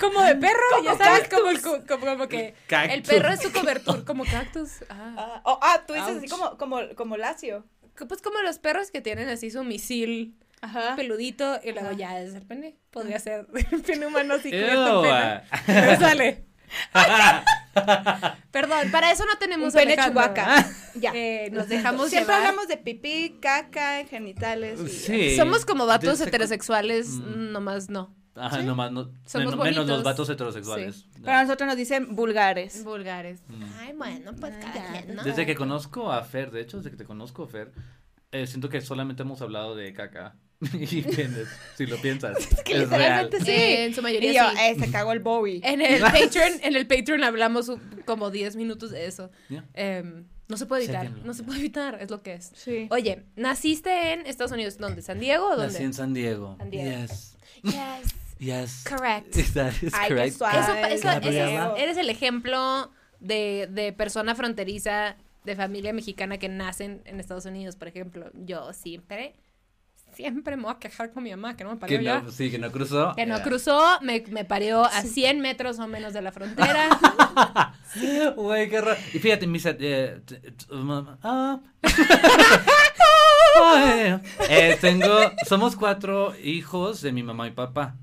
Como 0.01 0.21
de 0.23 0.35
perro, 0.35 0.83
ya 0.83 0.97
sabes, 0.97 1.29
como, 1.29 1.81
como, 1.87 2.05
como 2.05 2.27
que 2.27 2.53
el 2.91 3.03
perro 3.03 3.29
es 3.31 3.41
su 3.41 3.51
cobertura, 3.53 4.01
como 4.05 4.25
cactus. 4.25 4.83
Ah. 4.89 5.13
Ah, 5.17 5.41
oh, 5.45 5.59
ah, 5.61 5.83
tú 5.87 5.93
dices 5.93 6.17
así 6.17 6.27
como, 6.27 6.57
como, 6.57 6.79
como 6.95 7.15
lacio. 7.17 7.63
Pues 8.07 8.21
como 8.21 8.41
los 8.41 8.57
perros 8.59 8.89
que 8.91 8.99
tienen 9.01 9.29
así 9.29 9.51
su 9.51 9.63
misil 9.63 10.35
Ajá. 10.61 10.95
peludito 10.95 11.59
y 11.63 11.71
luego 11.71 11.89
Ajá. 11.89 11.97
ya 11.97 12.19
es 12.19 12.33
el 12.33 12.41
pene. 12.41 12.75
Podría 12.89 13.19
ser 13.19 13.45
el 13.71 13.81
pene 13.81 14.07
humano 14.07 14.35
si 14.41 14.49
cubierto 14.49 15.01
pene. 15.03 15.13
ah. 15.13 15.43
Pero 15.67 15.95
sale. 15.99 16.45
Perdón, 18.51 18.91
para 18.91 19.11
eso 19.11 19.25
no 19.25 19.37
tenemos 19.37 19.73
Un 19.73 19.79
pene 19.79 19.97
chubaca. 19.97 20.65
Ya. 20.95 21.11
Eh, 21.13 21.49
nos 21.51 21.67
dejamos 21.69 22.09
Siempre 22.09 22.33
llevar. 22.33 22.47
hablamos 22.49 22.67
de 22.67 22.77
pipí, 22.77 23.37
caca, 23.41 24.03
genitales. 24.05 24.79
Y, 24.79 24.89
Sí. 24.89 25.35
Somos 25.37 25.65
como 25.65 25.85
vatos 25.85 26.19
heterosexuales, 26.21 27.07
Mm. 27.09 27.51
nomás 27.51 27.89
no. 27.89 28.13
Ajá, 28.35 28.61
nomás 28.63 28.91
no, 28.91 29.11
Somos 29.25 29.57
menos, 29.57 29.85
los 29.87 30.03
vatos 30.03 30.29
heterosexuales. 30.29 31.05
Pero 31.21 31.31
a 31.37 31.43
nosotros 31.43 31.67
nos 31.67 31.75
dicen 31.77 32.15
vulgares. 32.15 32.83
Vulgares. 32.83 33.41
Mm. 33.47 33.63
Ay, 33.79 33.93
bueno, 33.93 34.31
pues 34.39 34.53
Ah, 34.55 34.71
cada 34.73 34.91
quien, 35.01 35.15
¿no? 35.15 35.23
Desde 35.23 35.45
que 35.45 35.55
conozco 35.55 36.11
a 36.11 36.23
Fer, 36.23 36.51
de 36.51 36.61
hecho, 36.61 36.77
desde 36.77 36.91
que 36.91 36.97
te 36.97 37.05
conozco, 37.05 37.45
Fer, 37.47 37.71
eh, 38.31 38.47
siento 38.47 38.69
que 38.69 38.79
solamente 38.81 39.23
hemos 39.23 39.41
hablado 39.41 39.75
de 39.75 39.91
caca. 39.93 40.35
y 40.73 41.01
penes, 41.01 41.47
si 41.75 41.87
lo 41.87 41.97
piensas. 41.97 42.37
Es, 42.51 42.61
que 42.63 42.73
real. 42.85 42.89
literalmente 42.89 43.39
sí. 43.41 43.51
Eh, 43.51 43.85
en 43.85 43.95
su 43.95 44.01
mayoría 44.03 44.31
Y 44.31 44.35
yo, 44.35 44.49
sí. 44.51 44.57
eh, 44.61 44.75
se 44.79 44.91
cagó 44.91 45.11
el 45.11 45.19
Bowie. 45.19 45.59
En 45.63 45.81
el 45.81 45.99
Patreon, 46.01 46.53
en 46.61 46.75
el 46.75 46.87
Patreon 46.87 47.23
hablamos 47.23 47.71
como 48.05 48.29
10 48.29 48.55
minutos 48.55 48.91
de 48.91 49.07
eso. 49.07 49.31
Em, 49.73 50.25
no 50.47 50.57
se 50.57 50.65
puede 50.67 50.83
evitar, 50.83 51.09
no 51.25 51.33
se 51.33 51.43
puede 51.43 51.59
evitar, 51.59 51.97
es 52.01 52.11
lo 52.11 52.21
que 52.21 52.33
es. 52.35 52.51
Sí. 52.55 52.87
Oye, 52.91 53.23
¿naciste 53.35 54.13
en 54.13 54.25
Estados 54.27 54.51
Unidos? 54.51 54.77
¿Dónde? 54.77 55.01
¿San 55.01 55.19
Diego 55.19 55.47
o 55.47 55.55
dónde? 55.55 55.73
Nací 55.73 55.83
en 55.83 55.93
San 55.93 56.13
Diego. 56.13 56.55
San 56.59 56.69
Diego. 56.69 56.89
Yes. 57.07 57.37
Yes, 57.63 57.73
Yes. 58.41 58.83
correct. 58.83 59.33
That 59.53 59.73
is 59.81 59.93
Ay, 59.93 60.09
qué 60.09 60.15
correct. 60.15 60.37
suave. 60.37 60.59
Eso, 60.59 60.73
eso- 60.73 61.09
eso- 61.29 61.75
eres 61.77 61.97
el 61.97 62.09
ejemplo 62.09 62.91
de, 63.19 63.67
de 63.71 63.93
persona 63.93 64.33
fronteriza, 64.35 65.15
de 65.45 65.55
familia 65.55 65.93
mexicana 65.93 66.37
que 66.39 66.49
nacen 66.49 67.01
en 67.05 67.19
Estados 67.19 67.45
Unidos, 67.45 67.75
por 67.75 67.87
ejemplo. 67.87 68.31
Yo 68.33 68.73
siempre, 68.73 69.35
siempre 70.15 70.57
me 70.57 70.63
voy 70.63 70.71
a 70.73 70.79
quejar 70.79 71.11
con 71.13 71.23
mi 71.23 71.29
mamá, 71.29 71.55
que 71.55 71.63
no 71.63 71.69
me 71.71 71.77
parió 71.77 71.99
Que 71.99 72.03
ya. 72.03 72.21
no, 72.21 72.31
sí, 72.31 72.49
que 72.51 72.57
no 72.59 72.71
cruzó. 72.71 73.13
Que 73.15 73.25
no 73.27 73.35
Yeah. 73.35 73.43
cruzó, 73.43 73.99
me, 74.01 74.23
me 74.29 74.43
parió 74.43 74.83
a 74.85 75.03
100 75.03 75.39
metros 75.39 75.77
o 75.79 75.87
menos 75.87 76.13
de 76.13 76.21
la 76.21 76.31
frontera. 76.31 76.89
Güey, 78.35 78.69
qué 78.69 78.81
raro. 78.81 78.99
Y 79.13 79.19
fíjate, 79.19 79.47
mis. 79.47 79.65
eh, 79.65 80.21
ah. 81.23 81.59
Eh, 84.49 84.77
tengo. 84.79 85.07
Somos 85.47 85.75
cuatro 85.75 86.33
hijos 86.41 87.01
de 87.01 87.11
mi 87.11 87.23
mamá 87.23 87.47
y 87.47 87.51
papá. 87.51 87.95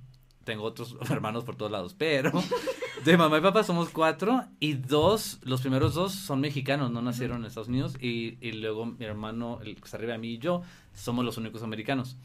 Tengo 0.48 0.64
otros 0.64 0.96
hermanos 1.10 1.44
por 1.44 1.56
todos 1.56 1.70
lados, 1.70 1.94
pero 1.98 2.32
de 3.04 3.16
mamá 3.18 3.36
y 3.36 3.40
papá 3.42 3.62
somos 3.64 3.90
cuatro 3.90 4.46
y 4.60 4.72
dos, 4.72 5.40
los 5.42 5.60
primeros 5.60 5.92
dos 5.92 6.14
son 6.14 6.40
mexicanos, 6.40 6.90
no 6.90 7.02
nacieron 7.02 7.40
en 7.40 7.44
Estados 7.44 7.68
Unidos 7.68 7.96
y, 8.00 8.38
y 8.40 8.52
luego 8.52 8.86
mi 8.86 9.04
hermano, 9.04 9.58
el 9.62 9.74
que 9.76 9.84
está 9.84 9.98
arriba 9.98 10.12
de 10.12 10.18
mí 10.20 10.28
y 10.28 10.38
yo, 10.38 10.62
somos 10.94 11.22
los 11.22 11.36
únicos 11.36 11.62
americanos. 11.62 12.16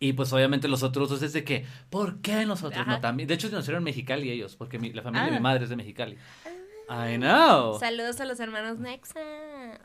Y 0.00 0.14
pues 0.14 0.32
obviamente 0.32 0.66
los 0.66 0.82
otros 0.82 1.08
dos 1.10 1.22
es 1.22 1.32
de 1.32 1.44
que, 1.44 1.64
¿por 1.90 2.20
qué 2.22 2.44
nosotros 2.44 2.82
Ajá. 2.82 2.90
no 2.96 3.00
también? 3.00 3.28
De 3.28 3.34
hecho, 3.34 3.48
nacieron 3.50 3.82
en 3.82 3.84
Mexicali 3.84 4.30
ellos, 4.32 4.56
porque 4.56 4.80
mi- 4.80 4.92
la 4.92 5.02
familia 5.02 5.26
de 5.26 5.30
Ah. 5.30 5.34
mi 5.34 5.40
madre 5.40 5.62
es 5.62 5.70
de 5.70 5.76
Mexicali. 5.76 6.16
I 6.90 7.16
know. 7.18 7.78
Saludos 7.78 8.20
a 8.20 8.24
los 8.24 8.40
hermanos 8.40 8.78
Nexa. 8.80 9.20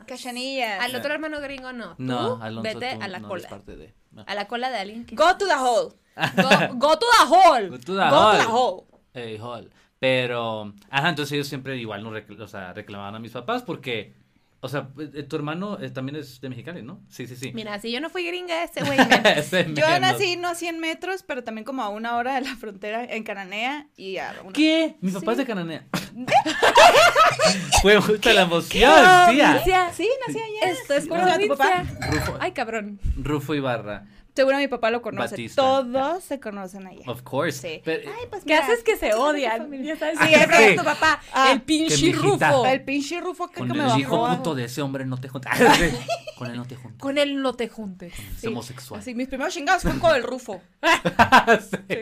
Cachanillas. 0.08 0.80
Al 0.82 0.94
otro 0.96 1.12
hermano 1.14 1.40
gringo 1.40 1.72
no. 1.72 1.90
Tú 1.96 2.02
No, 2.02 2.42
Alonso, 2.42 2.62
vete 2.80 2.96
tú 2.96 3.02
a 3.02 3.08
la 3.08 3.18
no 3.20 3.28
cola. 3.28 3.48
parte 3.48 3.76
de. 3.76 3.94
no. 4.10 4.24
A 4.26 4.34
la 4.34 4.48
cola 4.48 4.70
de 4.70 4.78
alguien 4.78 5.04
que... 5.04 5.14
Go 5.14 5.36
to 5.36 5.46
the 5.46 5.54
hole. 5.54 5.94
Go, 6.36 6.76
go 6.78 6.98
to 6.98 7.06
the 7.18 7.26
hole. 7.26 7.68
Go 7.70 7.78
to 7.78 7.94
the 7.94 8.00
Go 8.00 8.08
to 8.10 8.16
hall. 8.16 8.38
the 8.38 8.44
hole. 8.46 8.86
Eh, 9.14 9.38
hall. 9.40 9.70
Pero, 9.98 10.72
ajá, 10.90 11.08
entonces 11.08 11.32
ellos 11.32 11.48
siempre 11.48 11.76
igual 11.78 12.02
no 12.02 12.10
recl- 12.12 12.40
o 12.40 12.48
sea, 12.48 12.72
reclamaban 12.72 13.14
a 13.14 13.18
mis 13.18 13.32
papás 13.32 13.62
porque, 13.62 14.12
o 14.60 14.68
sea, 14.68 14.88
eh, 14.98 15.22
tu 15.22 15.36
hermano 15.36 15.78
eh, 15.80 15.88
también 15.90 16.16
es 16.16 16.40
de 16.42 16.48
Mexicali, 16.50 16.82
¿no? 16.82 17.00
Sí, 17.08 17.26
sí, 17.26 17.36
sí. 17.36 17.52
Mira, 17.54 17.78
si 17.80 17.90
yo 17.90 18.00
no 18.02 18.10
fui 18.10 18.26
gringa, 18.26 18.64
ese 18.64 18.80
güey 18.84 18.98
me... 18.98 19.74
Yo 19.74 19.98
nací 20.00 20.36
no 20.36 20.48
a 20.48 20.54
100 20.54 20.78
metros, 20.78 21.22
pero 21.22 21.42
también 21.42 21.64
como 21.64 21.82
a 21.82 21.88
una 21.88 22.16
hora 22.16 22.34
de 22.34 22.42
la 22.42 22.54
frontera 22.56 23.02
en 23.04 23.22
Cananea 23.22 23.86
y 23.96 24.18
a 24.18 24.34
una... 24.42 24.52
¿Qué? 24.52 24.96
Mi 25.00 25.10
papá 25.10 25.32
es 25.32 25.38
Sí. 25.38 25.42
de 25.44 25.46
Cananea. 25.46 25.84
Fue 27.82 27.98
mucha 28.00 28.32
la 28.32 28.42
emoción, 28.42 28.92
tía. 29.30 29.62
Sí, 29.94 30.08
nací 30.26 30.38
allá. 30.38 30.72
Esto 30.72 30.94
es 30.94 31.06
¿Cómo 31.06 31.22
se 31.24 31.46
llama 31.46 31.56
tu. 31.56 32.12
Rufo, 32.12 32.36
Ay, 32.40 32.52
cabrón. 32.52 33.00
Rufo 33.16 33.54
Ibarra, 33.54 34.06
Seguro 34.34 34.56
mi 34.58 34.66
papá 34.66 34.90
lo 34.90 35.00
conoce. 35.00 35.30
Batista. 35.30 35.62
Todos 35.62 36.24
se 36.24 36.40
conocen 36.40 36.86
allá. 36.88 37.04
of 37.06 37.22
course. 37.22 37.52
Sí. 37.60 37.80
Pero- 37.84 38.10
Ay, 38.10 38.26
pues 38.28 38.42
¿Qué 38.42 38.54
mira, 38.54 38.64
haces 38.66 38.82
que 38.82 38.96
se 38.96 39.14
odian? 39.14 39.70
Ya 39.84 39.96
sabes, 39.96 40.18
Sí, 40.18 40.26
sí, 40.26 40.34
es 40.64 40.76
tu 40.76 40.82
papá. 40.84 41.20
Ah, 41.32 41.52
el 41.52 41.62
pinche 41.62 42.12
rufo. 42.12 42.66
El 42.66 42.82
pinche 42.84 43.20
rufo 43.20 43.46
que, 43.48 43.60
con 43.60 43.68
que 43.70 43.78
me 43.78 43.84
el 43.92 44.00
hijo 44.00 44.20
bajó. 44.22 44.36
puto 44.38 44.54
de 44.56 44.64
ese 44.64 44.82
hombre 44.82 45.06
no 45.06 45.18
te 45.18 45.28
juntas. 45.28 45.56
con 46.38 46.50
él 46.50 46.56
no 46.56 46.64
te 46.66 46.74
juntas. 46.74 47.00
Con 47.00 47.16
él 47.18 47.40
no 47.40 47.54
te 47.54 47.68
juntes. 47.68 48.12
Es 48.18 48.40
Sí. 48.40 48.46
homosexual. 48.48 49.00
Así, 49.00 49.14
mis 49.14 49.28
primeros 49.28 49.54
chingados 49.54 49.82
fueron 49.82 50.00
con 50.00 50.14
el 50.16 50.22
rufo. 50.24 50.60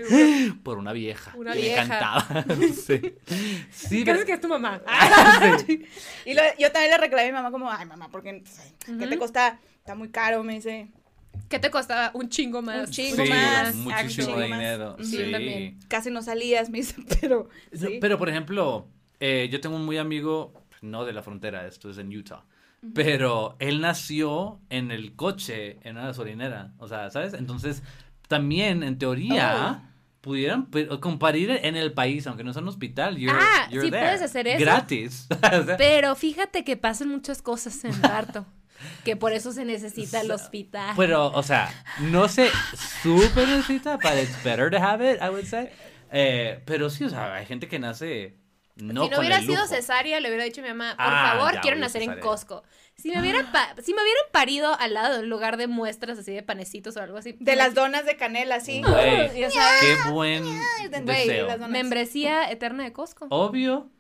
Sí. 0.08 0.54
Por 0.62 0.78
una 0.78 0.92
vieja. 0.92 1.32
Una 1.36 1.52
que 1.52 1.58
le 1.60 1.64
vieja. 1.66 1.86
cantaba. 1.86 2.44
sí. 2.86 3.14
Sí, 3.70 3.98
¿Qué 3.98 4.04
pero- 4.04 4.12
haces 4.14 4.24
que 4.24 4.32
es 4.32 4.40
tu 4.40 4.48
mamá? 4.48 4.80
Sí. 5.66 5.84
Y 6.24 6.34
lo- 6.34 6.42
yo 6.58 6.70
también 6.72 6.92
le 6.92 6.98
reclamé 6.98 7.24
a 7.24 7.26
mi 7.26 7.32
mamá 7.32 7.50
como, 7.50 7.70
ay, 7.70 7.84
mamá, 7.86 8.08
porque 8.10 8.42
pues, 8.42 8.74
¿qué 8.86 8.92
Ujú. 8.92 9.08
te 9.08 9.18
cuesta? 9.18 9.58
Está 9.78 9.94
muy 9.94 10.10
caro, 10.10 10.42
me 10.44 10.54
dice. 10.54 10.88
¿Qué 11.52 11.58
te 11.60 11.70
costaba? 11.70 12.10
Un 12.14 12.28
chingo 12.28 12.62
más. 12.62 12.88
Un 12.88 12.92
chingo 12.92 13.22
Sí, 13.24 13.28
más. 13.30 13.74
muchísimo 13.76 14.28
actually. 14.32 14.52
dinero. 14.52 14.96
Sí, 14.98 15.04
Sí, 15.04 15.16
yo 15.18 15.30
también. 15.30 15.78
Casi 15.86 16.10
no 16.10 16.22
salías, 16.22 16.68
me 16.70 16.78
dice, 16.78 16.96
pero 17.20 17.48
No. 17.72 17.88
Pero, 18.00 18.18
por 18.18 18.28
ejemplo, 18.28 18.88
eh, 19.20 19.48
yo 19.52 19.60
tengo 19.60 19.76
un 19.76 19.84
muy 19.84 19.98
amigo, 19.98 20.52
no 20.80 21.04
de 21.04 21.12
la 21.12 21.22
frontera, 21.22 21.66
esto 21.66 21.90
es 21.90 21.98
en 21.98 22.08
Utah, 22.16 22.44
pero 22.94 23.54
él 23.60 23.80
nació 23.80 24.58
en 24.70 24.90
el 24.90 25.14
coche, 25.14 25.78
en 25.82 25.96
una 25.98 26.06
gasolinera, 26.06 26.72
o 26.78 26.88
sea, 26.88 27.10
¿sabes? 27.10 27.34
Entonces, 27.34 27.82
también, 28.28 28.82
en 28.82 28.98
teoría, 28.98 29.90
pudieran 30.22 30.66
pe- 30.70 30.88
comparir 31.00 31.50
en 31.50 31.76
el 31.76 31.92
país, 31.92 32.26
aunque 32.26 32.42
no 32.44 32.50
es 32.50 32.56
un 32.56 32.66
hospital, 32.66 33.16
you're, 33.18 33.38
Ah, 33.40 33.68
you're 33.70 33.84
sí 33.86 33.90
there, 33.90 34.04
puedes 34.06 34.22
hacer 34.22 34.48
eso. 34.48 34.58
Gratis. 34.58 35.28
Sea, 35.40 35.76
Pero 35.76 36.14
fíjate 36.16 36.64
que 36.64 36.76
pasan 36.76 37.08
muchas 37.10 37.42
cosas 37.42 37.84
en 37.84 37.92
parto. 38.00 38.46
que 39.04 39.16
por 39.16 39.32
eso 39.32 39.52
se 39.52 39.64
necesita 39.64 40.20
el 40.20 40.30
hospital. 40.30 40.94
Pero, 40.96 41.26
o 41.28 41.42
sea, 41.42 41.72
no 42.00 42.28
se 42.28 42.50
súper 43.02 43.48
necesita, 43.48 43.96
but 43.96 44.12
it's 44.22 44.42
better 44.42 44.70
to 44.70 44.78
have 44.78 45.02
it, 45.08 45.20
I 45.22 45.28
would 45.28 45.44
say. 45.46 45.68
Eh, 46.10 46.60
pero 46.66 46.90
sí, 46.90 47.04
o 47.04 47.08
sea, 47.10 47.34
hay 47.34 47.46
gente 47.46 47.68
que 47.68 47.78
nace 47.78 48.36
no 48.76 49.04
si 49.04 49.08
no 49.10 49.16
con 49.16 49.18
hubiera 49.20 49.36
el 49.36 49.42
sido 49.46 49.56
lujo. 49.62 49.68
cesárea, 49.68 50.18
le 50.20 50.28
hubiera 50.28 50.44
dicho 50.44 50.60
a 50.60 50.64
mi 50.64 50.68
mamá, 50.70 50.90
por 50.96 51.06
Ah, 51.06 51.34
favor, 51.38 51.60
quiero 51.60 51.76
nacer 51.78 52.02
en 52.02 52.08
cesárea. 52.08 52.22
Costco. 52.22 52.62
Si 52.96 53.10
me, 53.10 53.20
hubieran 53.20 53.50
pa- 53.50 53.74
si 53.82 53.94
me 53.94 54.02
hubieran 54.02 54.24
parido 54.32 54.78
al 54.78 54.94
lado 54.94 55.14
de 55.14 55.20
un 55.20 55.28
lugar 55.30 55.56
de 55.56 55.66
muestras 55.66 56.18
así 56.18 56.32
de 56.32 56.42
panecitos 56.42 56.96
o 56.96 57.02
algo 57.02 57.16
así. 57.18 57.34
De 57.40 57.56
las 57.56 57.74
donas 57.74 58.04
de 58.04 58.16
canela, 58.16 58.60
sí. 58.60 58.82
Ya 58.82 59.50
sabes. 59.50 59.80
qué 60.04 60.10
buen 60.10 60.44
Güey, 61.04 61.26
deseo. 61.26 61.58
Membresía 61.68 62.50
eterna 62.50 62.84
de 62.84 62.92
Costco. 62.92 63.26
Obvio. 63.30 63.90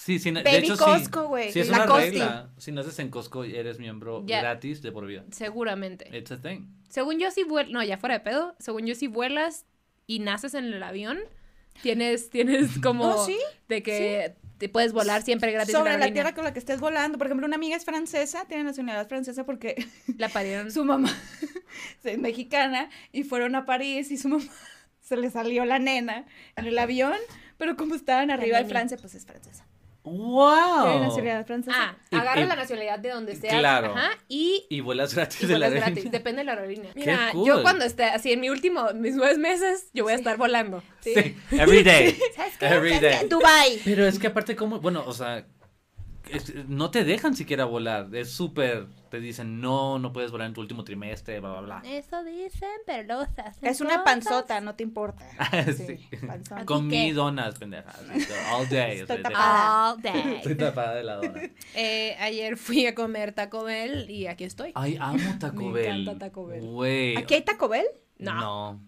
Sí, 0.00 0.20
sí, 0.20 0.30
de 0.30 0.44
Baby 0.44 0.56
hecho 0.58 0.76
sí. 0.76 0.84
Costco, 0.84 1.26
güey. 1.26 1.50
Sí, 1.52 1.58
es 1.58 1.68
La 1.70 1.78
una 1.78 1.86
Costi. 1.86 2.10
regla. 2.10 2.50
Si 2.56 2.70
naces 2.70 2.96
en 3.00 3.10
Costco, 3.10 3.42
eres 3.42 3.80
miembro 3.80 4.22
Ya. 4.26 4.40
gratis 4.40 4.80
de 4.80 4.92
por 4.92 5.04
vida. 5.06 5.24
Seguramente. 5.32 6.08
It's 6.16 6.30
a 6.30 6.40
thing. 6.40 6.66
Según 6.88 7.18
yo, 7.18 7.32
si 7.32 7.42
vuelas. 7.42 7.72
No, 7.72 7.82
ya 7.82 7.98
fuera 7.98 8.14
de 8.14 8.20
pedo. 8.20 8.54
Según 8.60 8.86
yo, 8.86 8.94
si 8.94 9.08
vuelas 9.08 9.66
y 10.06 10.20
naces 10.20 10.54
en 10.54 10.66
el 10.72 10.82
avión, 10.84 11.18
tienes, 11.82 12.30
tienes 12.30 12.78
como. 12.82 13.06
Oh, 13.06 13.26
¿sí? 13.26 13.36
De 13.68 13.82
que 13.82 14.36
te 14.58 14.68
puedes 14.68 14.92
volar 14.92 15.22
siempre 15.22 15.50
gratis. 15.50 15.72
Sobre 15.72 15.90
la 15.90 15.96
aerolínea. 15.96 16.14
tierra 16.14 16.34
con 16.36 16.44
la 16.44 16.52
que 16.52 16.60
estés 16.60 16.78
volando. 16.80 17.18
Por 17.18 17.26
ejemplo, 17.26 17.46
una 17.46 17.56
amiga 17.56 17.76
es 17.76 17.84
francesa, 17.84 18.44
tiene 18.46 18.62
nacionalidad 18.64 19.08
francesa 19.08 19.44
porque 19.44 19.84
La 20.16 20.28
parieron. 20.28 20.70
su 20.70 20.84
mamá 20.84 21.12
es 22.04 22.18
mexicana 22.18 22.88
y 23.12 23.24
fueron 23.24 23.56
a 23.56 23.66
París 23.66 24.12
y 24.12 24.16
su 24.16 24.28
mamá 24.28 24.44
se 25.00 25.16
le 25.16 25.28
salió 25.30 25.64
la 25.64 25.78
nena 25.80 26.24
en 26.54 26.66
el 26.66 26.78
avión, 26.78 27.14
pero 27.56 27.76
como 27.76 27.96
estaban 27.96 28.30
arriba 28.30 28.58
de. 28.62 28.68
Francia, 28.68 28.96
pues 28.96 29.14
es 29.16 29.26
francesa. 29.26 29.66
Tiene 30.10 30.24
¡Wow! 30.24 31.00
nacionalidad 31.00 31.46
francesa. 31.46 31.76
Ah, 31.78 31.96
Y- 32.10 32.16
agarras 32.16 32.44
y- 32.44 32.48
la 32.48 32.56
nacionalidad 32.56 32.98
de 32.98 33.08
donde 33.10 33.36
sea. 33.36 33.58
Claro. 33.58 33.94
Ajá. 33.96 34.10
Y 34.28 34.66
Y 34.70 34.80
vuelas 34.80 35.14
gratis 35.14 35.42
Y 35.42 35.46
de 35.46 35.52
la 35.58 35.66
vuelas 35.66 35.70
gratis, 35.72 35.86
aerolínea. 36.04 36.18
depende 36.18 36.38
de 36.40 36.44
la 36.44 36.52
aerolínea. 36.52 36.92
Qué 36.94 37.00
Mira, 37.00 37.28
cool. 37.32 37.46
yo 37.46 37.62
cuando 37.62 37.84
esté 37.84 38.04
así 38.04 38.32
en 38.32 38.40
mi 38.40 38.50
último, 38.50 38.86
mis 38.94 39.14
nueve 39.14 39.38
meses, 39.38 39.88
yo 39.92 40.04
voy 40.04 40.12
a 40.12 40.16
estar 40.16 40.36
volando. 40.36 40.82
Sí, 41.00 41.36
every 41.52 41.82
day. 41.82 42.16
¿Sabes 42.36 42.56
qué? 42.58 42.66
Every 42.66 42.90
¿Sabes 42.94 43.02
day. 43.10 43.20
qué? 43.22 43.26
Dubai. 43.28 43.80
Pero 43.84 44.06
es 44.06 44.18
que 44.18 44.26
aparte 44.28 44.56
como, 44.56 44.80
bueno, 44.80 45.02
o 45.06 45.12
sea, 45.12 45.46
es- 46.30 46.54
no 46.68 46.90
te 46.90 47.04
dejan 47.04 47.34
siquiera 47.36 47.64
volar. 47.64 48.08
Es 48.14 48.30
súper, 48.30 48.86
te 49.10 49.20
dicen, 49.20 49.60
no, 49.60 49.98
no 49.98 50.12
puedes 50.12 50.30
volar 50.30 50.46
en 50.48 50.54
tu 50.54 50.60
último 50.60 50.84
trimestre, 50.84 51.40
bla, 51.40 51.60
bla, 51.60 51.80
bla. 51.80 51.82
Eso 51.90 52.22
dicen, 52.24 52.68
pero 52.86 53.18
los 53.18 53.28
hacen 53.38 53.68
Es 53.68 53.80
una 53.80 54.04
panzota, 54.04 54.60
no 54.60 54.74
te 54.74 54.82
importa. 54.82 55.24
Sí. 55.76 55.98
panzota. 56.26 56.64
Con 56.64 56.88
qué? 56.90 56.96
mi 57.04 57.12
donas, 57.12 57.58
pendejas. 57.58 58.00
All 58.52 58.68
day. 58.68 59.00
Estoy 59.00 59.16
o 59.18 59.20
sea, 59.20 59.22
tapada. 59.22 59.92
All 59.92 60.02
day. 60.02 60.36
Estoy 60.36 60.54
tapada 60.56 60.94
de 60.94 61.04
la 61.04 61.16
dona. 61.16 61.42
Eh, 61.74 62.16
ayer 62.20 62.56
fui 62.56 62.86
a 62.86 62.94
comer 62.94 63.32
Taco 63.32 63.64
Bell 63.64 64.10
y 64.10 64.26
aquí 64.26 64.44
estoy. 64.44 64.72
Ay, 64.74 64.96
amo 65.00 65.38
Taco 65.38 65.62
Me 65.66 65.72
Bell. 65.72 66.00
encanta 66.02 66.26
Taco 66.26 66.46
Bell. 66.46 66.60
Güey. 66.62 67.16
¿Aquí 67.16 67.34
hay 67.34 67.42
Taco 67.42 67.68
Bell? 67.68 67.86
No. 68.18 68.34
No. 68.34 68.87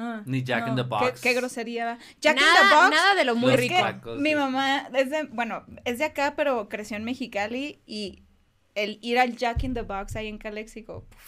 Ah, 0.00 0.22
Ni 0.26 0.44
Jack 0.44 0.68
in 0.68 0.76
the 0.76 0.82
Box. 0.82 1.20
Qué, 1.20 1.30
qué 1.30 1.34
grosería. 1.34 1.84
va. 1.86 1.98
Jack 2.20 2.36
in 2.36 2.42
nada, 2.42 2.68
the 2.70 2.74
Box. 2.76 2.90
nada 2.90 3.14
de 3.16 3.24
lo 3.24 3.34
muy 3.34 3.56
rico. 3.56 3.74
tacos, 3.74 4.20
mi 4.20 4.30
sí. 4.30 4.34
mamá 4.36 4.88
es 4.94 5.10
de, 5.10 5.24
bueno, 5.24 5.64
es 5.84 5.98
de 5.98 6.04
acá, 6.04 6.34
pero 6.36 6.68
creció 6.68 6.96
en 6.96 7.02
Mexicali 7.04 7.80
y 7.84 8.22
el 8.76 9.00
ir 9.02 9.18
al 9.18 9.36
Jack 9.36 9.64
in 9.64 9.74
the 9.74 9.82
Box 9.82 10.14
ahí 10.14 10.28
en 10.28 10.38
Calexico, 10.38 11.04
puf, 11.10 11.20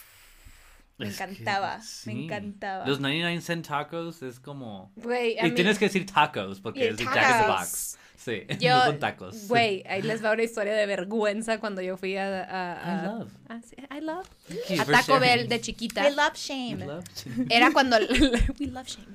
me 0.97 1.07
Es 1.07 1.17
que 1.17 1.23
encantaba, 1.23 1.79
me 2.05 2.11
encantaba. 2.13 2.87
Los 2.87 2.99
99 3.01 3.41
cent 3.41 3.67
tacos 3.67 4.21
es 4.23 4.39
como... 4.39 4.91
Y 4.95 5.43
mí- 5.43 5.51
tienes 5.51 5.77
que 5.77 5.85
decir 5.85 6.05
tacos 6.05 6.61
porque 6.61 6.89
es 6.89 6.97
de 6.97 7.03
Jack 7.03 7.15
in 7.41 7.45
the. 7.45 7.51
Box. 7.51 7.97
Sí, 8.23 8.43
Yo, 8.59 8.77
no 8.77 8.85
son 8.85 8.99
tacos. 8.99 9.47
Güey, 9.47 9.83
ahí 9.87 10.01
les 10.03 10.23
va 10.23 10.31
una 10.31 10.43
historia 10.43 10.73
de 10.73 10.85
vergüenza 10.85 11.59
cuando 11.59 11.81
yo 11.81 11.97
fui 11.97 12.17
a... 12.17 12.43
a- 12.43 12.73
a- 12.73 13.01
I 13.01 13.07
love. 13.19 13.31
ah, 13.49 13.95
I 13.97 14.01
love. 14.01 14.27
Thank 14.47 14.77
you 14.77 14.81
A 14.81 14.85
Taco 14.85 15.13
sharing. 15.13 15.21
Bell 15.39 15.47
de 15.49 15.61
chiquita. 15.61 16.07
I 16.07 16.13
love 16.15 16.33
shame. 16.35 16.83
I 16.83 16.85
love. 16.87 17.03
Era 17.49 17.71
cuando 17.71 17.97
we 18.59 18.67
love 18.67 18.85
shame. 18.87 19.07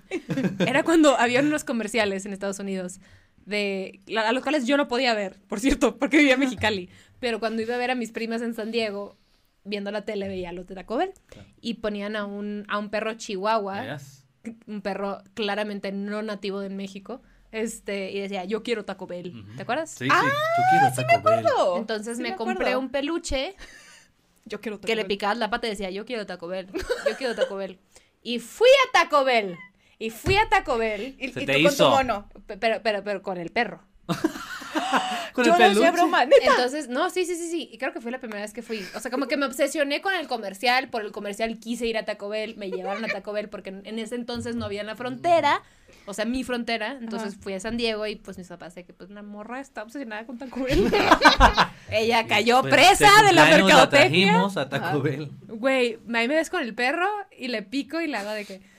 Era 0.59 0.83
cuando 0.83 1.17
había 1.19 1.41
unos 1.41 1.63
comerciales 1.63 2.27
en 2.27 2.33
Estados 2.33 2.59
Unidos 2.59 2.99
de 3.45 4.01
a 4.17 4.33
los 4.33 4.43
cuales 4.43 4.67
yo 4.67 4.77
no 4.77 4.89
podía 4.89 5.15
ver, 5.15 5.37
por 5.47 5.61
cierto, 5.61 5.99
porque 5.99 6.17
vivía 6.19 6.35
en 6.35 6.41
Mexicali, 6.41 6.89
pero 7.21 7.39
cuando 7.39 7.63
iba 7.63 7.77
a 7.77 7.79
ver 7.79 7.93
a 7.93 7.95
mis 7.95 8.11
primas 8.11 8.43
en 8.43 8.55
San 8.55 8.73
Diego 8.73 9.17
viendo 9.63 9.91
la 9.93 10.05
tele 10.05 10.27
veía 10.29 10.51
los 10.53 10.67
de 10.67 10.75
Taco 10.75 10.97
Bell 10.97 11.13
Claro. 11.27 11.49
y 11.61 11.75
ponían 11.75 12.17
a 12.17 12.25
un 12.25 12.65
a 12.69 12.79
un 12.79 12.91
perro 12.91 13.15
chihuahua, 13.15 13.97
Yes. 13.99 14.25
un 14.67 14.81
perro 14.81 15.23
claramente 15.35 15.93
no 15.93 16.23
nativo 16.23 16.59
de 16.61 16.71
México, 16.71 17.23
este 17.63 18.11
y 18.13 18.21
decía, 18.21 18.45
"Yo 18.45 18.63
quiero 18.63 18.85
Taco 18.85 19.07
Bell." 19.07 19.45
¿Te 19.57 19.63
acuerdas? 19.63 19.91
Sí, 19.91 20.05
sí. 20.05 20.11
Yo 20.11 20.63
quiero 20.71 20.95
Taco 20.95 21.31
Bell. 21.31 21.45
Entonces 21.79 22.17
sí 22.17 22.23
me, 22.23 22.31
acuerdo. 22.31 22.55
compré 22.55 22.77
un 22.77 22.91
peluche 22.91 23.55
Yo 24.45 24.61
quiero 24.61 24.79
Taco 24.79 24.87
que 24.87 24.95
le 24.97 25.05
picabas 25.05 25.37
la 25.39 25.51
pata 25.51 25.67
y 25.67 25.71
decía, 25.71 25.91
yo 25.91 26.05
quiero 26.07 26.25
Taco 26.25 26.47
Bell, 26.47 26.69
yo 26.73 27.17
quiero 27.19 27.35
Taco 27.35 27.57
Bell. 27.57 27.79
Y 28.23 28.39
fui 28.39 28.69
a 28.69 28.93
Taco 28.93 29.25
Bell, 29.25 29.57
y 29.99 30.11
fui 30.11 30.37
a 30.37 30.49
Taco 30.49 30.79
Bell, 30.79 31.17
Y, 31.19 31.33
Se 31.33 31.43
y 31.43 31.47
te 31.47 31.55
tú 31.57 31.63
con 31.65 31.73
hizo. 31.73 31.85
tu 31.85 31.91
mono. 31.97 32.29
pe- 32.47 32.57
pero, 32.57 32.81
pero, 32.83 33.03
pero 33.03 33.23
con 33.23 33.39
el 33.39 33.51
perro. 33.51 33.83
Con 35.33 35.45
Yo 35.45 35.55
el 35.57 35.75
no 35.75 35.93
broma, 35.93 36.25
neta. 36.25 36.45
Entonces, 36.45 36.89
no, 36.89 37.11
sí, 37.11 37.25
sí, 37.27 37.35
sí, 37.37 37.51
sí, 37.51 37.69
y 37.73 37.79
creo 37.79 37.93
que 37.93 38.01
fue 38.01 38.11
la 38.11 38.21
primera 38.21 38.41
vez 38.41 38.53
que 38.53 38.63
fui. 38.63 38.85
O 38.95 39.01
sea, 39.01 39.11
como 39.11 39.27
que 39.27 39.37
me 39.37 39.45
obsesioné 39.47 40.01
con 40.01 40.15
el 40.15 40.29
comercial, 40.29 40.89
por 40.89 41.03
el 41.03 41.13
comercial 41.13 41.59
quise 41.59 41.87
ir 41.87 41.99
a 41.99 42.05
Taco 42.05 42.29
Bell, 42.29 42.57
me 42.57 42.71
llevaron 42.71 43.05
a 43.05 43.09
Taco 43.09 43.33
Bell 43.33 43.49
porque 43.49 43.71
en, 43.71 43.99
ese 43.99 44.15
entonces 44.15 44.55
no 44.57 44.65
había 44.65 44.81
en 44.81 44.87
la 44.87 44.97
frontera, 44.97 45.63
o 46.07 46.15
sea, 46.15 46.25
mi 46.25 46.43
frontera, 46.45 46.97
entonces 47.01 47.35
Ajá. 47.35 47.43
fui 47.43 47.53
a 47.55 47.61
San 47.61 47.77
Diego 47.77 48.07
y 48.07 48.17
pues 48.17 48.39
mis 48.39 48.49
papás 48.49 48.75
de 48.75 48.85
que 48.85 48.93
pues 48.95 49.11
una 49.11 49.23
morra 49.23 49.61
está 49.61 49.83
obsesionada 49.83 50.25
con 50.25 50.39
Taco 50.39 50.63
Bell. 50.63 50.91
Ella 51.91 52.27
cayó 52.27 52.61
Pues, 52.63 52.75
presa 52.75 53.11
de 53.27 53.33
la 53.33 53.45
mercadotecnia. 53.47 54.27
trajimos 54.29 54.57
a 54.57 54.69
Taco. 54.69 55.01
Bell. 55.03 55.31
Güey, 55.49 55.99
ahí 56.15 56.29
me 56.29 56.35
ves 56.37 56.49
con 56.51 56.63
el 56.63 56.75
perro 56.75 57.09
y 57.37 57.49
le 57.49 57.63
pico 57.63 58.01
y 58.01 58.07
le 58.07 58.17
hago 58.17 58.31
de 58.31 58.45
que. 58.45 58.61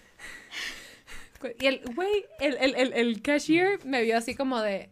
Y 1.59 1.67
el, 1.67 1.81
güey, 1.93 2.25
el, 2.39 2.57
el, 2.59 2.73
el, 2.75 2.93
el 2.93 3.21
cashier 3.21 3.79
me 3.85 4.01
vio 4.01 4.17
así 4.17 4.33
como 4.33 4.59
de. 4.59 4.89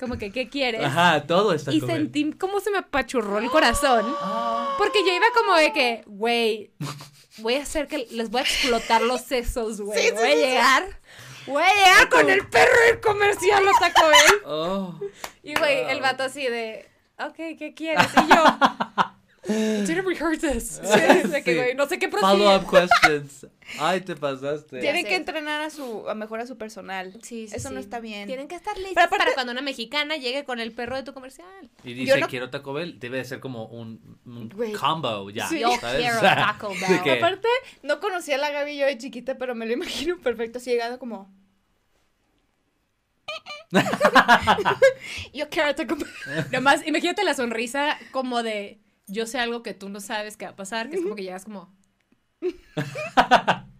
Como 0.00 0.16
que, 0.16 0.32
¿qué 0.32 0.48
quieres? 0.48 0.82
Ajá, 0.82 1.26
todo 1.26 1.52
está 1.52 1.74
y 1.74 1.80
sentí 1.82 2.32
como 2.32 2.58
se 2.60 2.70
me 2.70 2.78
apachurró 2.78 3.36
el 3.36 3.50
corazón. 3.50 4.06
Porque 4.78 5.04
yo 5.04 5.12
iba 5.12 5.26
como 5.36 5.54
de 5.56 5.74
que, 5.74 6.02
güey, 6.06 6.72
voy 7.36 7.56
a 7.56 7.62
hacer 7.62 7.86
que 7.86 8.06
les 8.10 8.30
voy 8.30 8.40
a 8.40 8.44
explotar 8.44 9.02
los 9.02 9.20
sesos, 9.20 9.82
güey. 9.82 10.00
Sí, 10.00 10.08
sí, 10.08 10.14
voy 10.14 10.30
a 10.30 10.32
sí, 10.32 10.36
llegar. 10.36 11.00
Voy 11.46 11.62
a 11.62 11.74
llegar 11.74 12.08
con 12.08 12.30
el 12.30 12.48
perro 12.48 12.80
del 12.86 13.00
comercial 13.00 13.62
a 13.68 13.78
Taco 13.78 14.06
Bell. 14.08 14.40
Oh. 14.46 15.00
Y 15.42 15.54
güey, 15.54 15.90
el 15.90 16.00
vato 16.00 16.22
así 16.22 16.46
de, 16.46 16.88
ok, 17.18 17.36
¿qué 17.58 17.74
quieres? 17.76 18.08
Y 18.24 18.34
yo, 18.34 18.42
didn't 19.48 20.04
rehearse 20.06 20.40
this. 20.52 20.80
De 21.30 21.42
que, 21.42 21.52
Sí. 21.52 21.56
güey, 21.56 21.74
no 21.74 21.86
sé 21.88 21.98
qué 21.98 22.08
Follow 22.08 22.54
up 22.54 22.68
questions. 22.70 23.46
Ay, 23.78 24.00
te 24.02 24.14
pasaste. 24.16 24.80
Tienen 24.80 25.06
que 25.06 25.14
entrenar 25.14 25.62
a 25.62 25.70
su, 25.70 26.08
a 26.10 26.14
mejor 26.14 26.40
a 26.40 26.46
su 26.46 26.58
personal. 26.58 27.12
Sí, 27.22 27.48
sí, 27.48 27.56
Eso 27.56 27.70
no 27.70 27.80
está 27.80 28.00
bien. 28.00 28.26
Tienen 28.26 28.48
que 28.48 28.54
estar 28.54 28.76
listos 28.76 28.94
Pero 28.94 29.06
aparte- 29.06 29.24
para 29.24 29.34
cuando 29.34 29.52
una 29.52 29.62
mexicana 29.62 30.16
llegue 30.16 30.44
con 30.44 30.60
el 30.60 30.72
perro 30.72 30.96
de 30.96 31.04
tu 31.04 31.14
comercial. 31.14 31.70
Y 31.84 31.94
dice, 31.94 32.20
no- 32.20 32.28
quiero 32.28 32.50
Taco 32.50 32.72
Bell, 32.74 32.98
debe 33.00 33.16
de 33.18 33.24
ser 33.24 33.40
como 33.40 33.64
un, 33.66 34.18
combo 34.78 35.30
ya. 35.30 35.48
Sí. 35.48 35.60
Yo 35.60 35.70
¿sabes? 35.80 36.00
quiero 36.00 36.20
Taco 36.20 36.68
Bell. 36.68 37.02
que- 37.02 37.12
Aparte, 37.12 37.48
no 37.82 38.00
conocía 38.00 38.34
a 38.34 38.38
la 38.38 38.50
Gaby 38.50 38.76
yo 38.76 38.86
de 38.86 38.98
chiquita, 38.98 39.38
pero 39.38 39.54
me 39.54 39.64
lo 39.66 39.72
imagino 39.72 40.18
perfecto, 40.18 40.58
así 40.58 40.70
llegado 40.70 40.98
como... 40.98 41.32
yo 45.32 45.48
quiero 45.48 45.74
Taco 45.74 45.96
Bell. 45.96 46.46
Nomás, 46.50 46.86
imagínate 46.86 47.22
la 47.24 47.34
sonrisa 47.34 47.96
como 48.10 48.42
de 48.42 48.79
yo 49.10 49.26
sé 49.26 49.38
algo 49.38 49.62
que 49.62 49.74
tú 49.74 49.88
no 49.88 50.00
sabes 50.00 50.36
que 50.36 50.44
va 50.46 50.52
a 50.52 50.56
pasar, 50.56 50.88
que 50.90 50.96
es 50.96 51.02
como 51.02 51.14
que 51.14 51.22
llegas 51.22 51.44
como. 51.44 51.74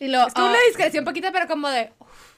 Y 0.00 0.08
lo, 0.08 0.26
Es 0.26 0.34
como 0.34 0.46
ah, 0.46 0.50
una 0.50 0.60
discreción 0.68 1.04
poquita, 1.04 1.32
pero 1.32 1.48
como 1.48 1.68
de. 1.68 1.92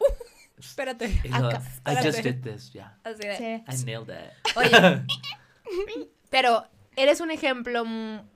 espérate. 0.59 1.07
I 1.25 1.97
just 2.03 2.23
did 2.23 2.43
this, 2.43 2.73
yeah. 2.73 2.99
Así 3.05 3.23
de, 3.23 3.37
sí. 3.37 3.45
I 3.45 3.85
nailed 3.85 4.09
it. 4.09 4.57
Oye. 4.57 5.05
pero 6.31 6.67
eres 6.97 7.21
un 7.21 7.31
ejemplo 7.31 7.85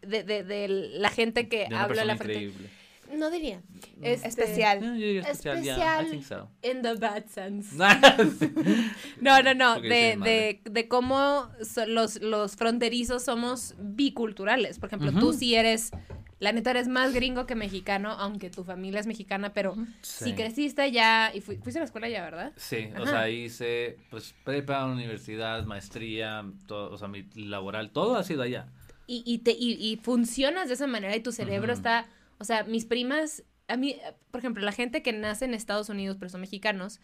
de, 0.03 0.25
de, 0.25 0.45
de 0.45 0.69
la 0.69 1.09
gente 1.09 1.49
que 1.49 1.69
De 1.69 1.75
habla 1.77 2.05
la 2.05 2.17
frente. 2.17 2.43
increíble. 2.45 2.71
No 3.17 3.31
diría. 3.31 3.61
Este, 4.03 4.29
Especial. 4.29 4.81
No, 4.81 4.87
yo 4.95 5.07
diría 5.07 5.21
especial, 5.23 5.63
yeah, 5.63 5.77
I 5.77 6.05
Especial. 6.07 6.11
think 6.11 6.25
so. 6.25 6.49
In 6.63 6.83
the 6.83 6.95
bad 6.95 7.25
sense. 7.27 7.77
Sí. 8.39 8.53
No, 9.21 9.43
no, 9.43 9.55
no, 9.55 9.81
de, 9.81 10.17
de, 10.23 10.61
de 10.65 10.89
cómo 10.89 11.51
so- 11.63 11.87
los, 11.87 12.21
los 12.23 12.57
fronterizos 12.57 13.25
somos 13.25 13.75
biculturales. 13.79 14.79
Por 14.79 14.89
ejemplo, 14.89 15.13
tú 15.13 15.33
sí 15.33 15.55
eres, 15.55 15.91
la 16.39 16.53
neta 16.53 16.71
eres 16.71 16.89
más 16.89 17.13
gringo 17.13 17.45
que 17.47 17.55
mexicano, 17.55 18.11
aunque 18.13 18.49
tu 18.51 18.65
familia 18.65 19.01
es 19.01 19.07
mexicana, 19.07 19.53
pero 19.53 19.75
si 20.01 20.33
creciste 20.35 20.91
ya, 20.91 21.31
y 21.35 21.41
fui- 21.41 21.57
fuiste 21.59 21.79
a 21.79 21.83
la 21.83 21.85
escuela 21.87 22.09
ya, 22.09 22.23
¿verdad? 22.25 22.53
Sí, 22.57 22.89
o 22.99 23.07
sea, 23.07 23.29
hice 23.29 23.99
pues 24.11 24.35
prepa, 24.45 24.87
universidad, 24.87 25.65
maestría, 25.65 26.45
todo, 26.67 26.91
o 26.93 26.97
sea, 26.97 27.09
mi 27.09 27.27
laboral, 27.35 27.91
todo 27.91 28.17
ha 28.17 28.25
sido 28.25 28.43
allá. 28.43 28.69
Y, 29.07 29.23
y, 29.27 29.39
te, 29.39 29.51
y, 29.53 29.73
y 29.73 29.97
funcionas 29.97 30.69
de 30.69 30.75
esa 30.75 30.87
manera 30.87 31.15
y 31.17 31.21
tu 31.21 31.33
cerebro 31.33 31.73
está, 31.73 32.07
o 32.41 32.45
sea, 32.45 32.65
mis 32.65 32.87
primas, 32.87 33.45
a 33.69 33.77
mí, 33.77 33.97
por 34.33 34.41
ejemplo, 34.41 34.65
la 34.65 34.73
gente 34.73 35.03
que 35.03 35.13
nace 35.13 35.45
en 35.45 35.55
Estados 35.55 35.89
Unidos, 35.89 36.17
pero 36.19 36.29
son 36.31 36.41
mexicanos, 36.41 37.01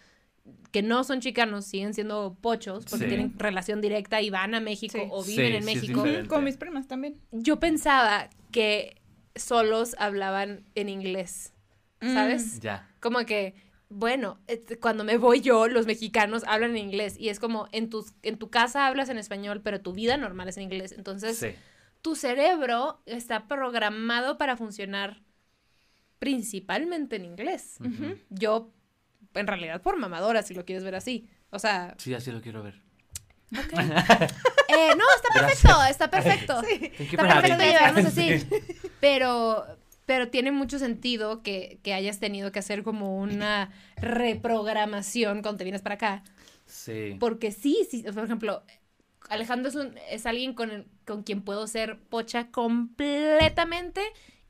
que 0.72 0.82
no 0.82 1.04
son 1.04 1.20
chicanos, 1.20 1.64
siguen 1.66 1.92
siendo 1.94 2.36
pochos 2.40 2.84
porque 2.88 3.04
Sí. 3.04 3.08
tienen 3.08 3.38
relación 3.38 3.80
directa 3.80 4.20
y 4.20 4.30
van 4.30 4.54
a 4.54 4.60
México 4.60 4.98
Sí. 4.98 5.06
o 5.10 5.22
viven 5.24 5.50
Sí, 5.52 5.56
en 5.58 5.64
México. 5.64 6.04
Con 6.28 6.44
mis 6.44 6.56
primas 6.56 6.86
también. 6.88 7.20
yo 7.32 7.58
pensaba 7.60 8.28
que 8.52 9.00
solos 9.34 9.94
hablaban 9.98 10.64
en 10.74 10.88
inglés, 10.88 11.52
¿sabes? 12.00 12.60
Ya. 12.60 12.88
Como 13.00 13.18
que, 13.26 13.54
bueno, 13.88 14.38
cuando 14.80 15.04
me 15.04 15.16
voy 15.18 15.40
yo, 15.40 15.68
los 15.68 15.86
mexicanos 15.86 16.42
hablan 16.46 16.70
en 16.70 16.78
inglés 16.78 17.16
y 17.18 17.28
es 17.28 17.38
como 17.40 17.68
en, 17.72 17.90
tus, 17.90 18.12
en 18.22 18.38
tu 18.38 18.48
casa 18.48 18.86
hablas 18.86 19.08
en 19.08 19.18
español, 19.18 19.60
pero 19.62 19.80
tu 19.80 19.92
vida 19.92 20.16
normal 20.16 20.48
es 20.48 20.56
en 20.56 20.62
inglés. 20.64 20.92
Entonces, 20.96 21.38
Sí. 21.38 21.48
tu 22.02 22.14
cerebro 22.14 23.00
está 23.04 23.46
programado 23.48 24.38
para 24.38 24.56
funcionar 24.56 25.22
principalmente 26.18 27.16
en 27.16 27.24
inglés. 27.24 27.78
Yo, 28.30 28.70
en 29.34 29.46
realidad, 29.46 29.82
por 29.82 29.96
mamadora, 29.98 30.42
si 30.42 30.54
lo 30.54 30.64
quieres 30.64 30.84
ver 30.84 30.94
así. 30.94 31.28
O 31.50 31.58
sea, 31.58 31.94
Sí, 31.98 32.14
así 32.14 32.30
lo 32.32 32.40
quiero 32.40 32.62
ver. 32.62 32.80
eh, 33.52 34.90
no, 34.96 35.04
está 35.16 35.32
perfecto, 35.32 35.84
está 35.88 36.10
perfecto. 36.10 36.62
You 36.98 37.04
Está 37.04 37.40
perfecto 37.40 37.62
llevarnos 37.64 38.04
así. 38.06 38.44
Pero, 39.00 39.64
pero 40.06 40.28
tiene 40.30 40.50
mucho 40.52 40.78
sentido 40.78 41.42
que, 41.42 41.78
que 41.82 41.92
hayas 41.94 42.18
tenido 42.18 42.50
que 42.50 42.58
hacer 42.58 42.82
como 42.82 43.18
una 43.18 43.70
reprogramación 43.96 45.42
cuando 45.42 45.58
te 45.58 45.64
vienes 45.64 45.82
para 45.82 45.96
acá. 45.96 46.24
Sí. 46.64 47.16
Porque 47.20 47.52
sí, 47.52 47.86
sí, 47.90 48.02
por 48.12 48.24
ejemplo, 48.24 48.62
Alejandro 49.28 49.68
es, 49.68 49.74
un- 49.76 49.94
es 50.10 50.24
alguien 50.26 50.54
con, 50.54 50.70
el- 50.70 50.86
con 51.06 51.22
quien 51.22 51.42
puedo 51.42 51.66
ser 51.66 52.00
pocha 52.08 52.50
completamente 52.50 54.00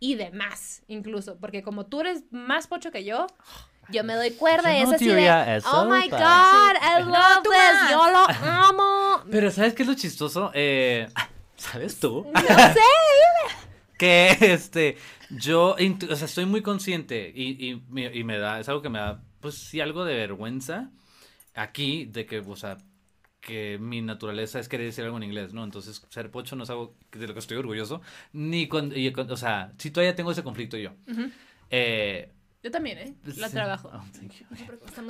y 0.00 0.14
de 0.14 0.30
más, 0.30 0.82
incluso. 0.88 1.38
Porque 1.38 1.62
como 1.62 1.86
tú 1.86 2.00
eres 2.00 2.24
más 2.30 2.66
pocho 2.66 2.90
que 2.90 3.04
yo, 3.04 3.26
yo 3.90 4.04
me 4.04 4.14
doy 4.14 4.32
cuerda 4.32 4.72
y 4.72 4.78
Yo 4.78 4.84
es 4.84 4.88
no 4.90 4.94
así 4.96 5.08
de, 5.08 5.56
eso, 5.56 5.68
oh 5.72 5.84
my 5.86 6.08
pa". 6.08 6.18
God, 6.18 6.76
I 6.82 7.04
love 7.04 7.42
this, 7.42 7.90
yo 7.90 8.10
lo 8.10 8.28
amo. 8.50 9.24
Pero 9.30 9.50
¿sabes 9.50 9.74
qué 9.74 9.82
es 9.82 9.88
lo 9.88 9.94
chistoso? 9.94 10.50
Eh, 10.54 11.08
¿Sabes 11.56 11.98
tú? 11.98 12.30
No 12.32 12.40
sé. 12.40 12.80
que 13.98 14.36
este 14.40 14.98
yo 15.30 15.74
o 15.74 16.16
sea, 16.16 16.26
estoy 16.26 16.44
muy 16.44 16.62
consciente 16.62 17.32
y, 17.34 17.70
y, 17.70 17.82
y 18.04 18.24
me 18.24 18.38
da 18.38 18.60
es 18.60 18.68
algo 18.68 18.82
que 18.82 18.90
me 18.90 18.98
da 18.98 19.22
pues 19.40 19.54
sí 19.54 19.80
algo 19.80 20.04
de 20.04 20.14
vergüenza 20.14 20.90
aquí 21.54 22.04
de 22.04 22.26
que 22.26 22.40
o 22.40 22.56
sea 22.56 22.76
que 23.46 23.78
mi 23.80 24.02
naturaleza 24.02 24.58
es 24.58 24.68
querer 24.68 24.86
decir 24.86 25.04
algo 25.04 25.16
en 25.18 25.22
inglés, 25.22 25.52
¿no? 25.54 25.62
Entonces, 25.62 26.02
ser 26.10 26.32
pocho 26.32 26.56
no 26.56 26.64
es 26.64 26.70
algo 26.70 26.94
de 27.12 27.28
lo 27.28 27.32
que 27.32 27.38
estoy 27.38 27.56
orgulloso, 27.56 28.02
ni 28.32 28.66
con, 28.66 28.92
y 28.92 29.12
con- 29.12 29.30
o 29.30 29.36
sea, 29.36 29.72
si 29.78 29.92
todavía 29.92 30.16
tengo 30.16 30.32
ese 30.32 30.42
conflicto 30.42 30.76
yo. 30.76 30.90
Ujú. 31.08 31.30
Eh, 31.70 32.32
Yo 32.64 32.70
también, 32.72 32.98
¿eh? 32.98 33.14
Lo 33.24 33.46
sí. 33.46 33.52
trabajo. 33.52 33.88
Oh, 33.94 34.02
thank 34.12 34.32
you. 34.32 34.46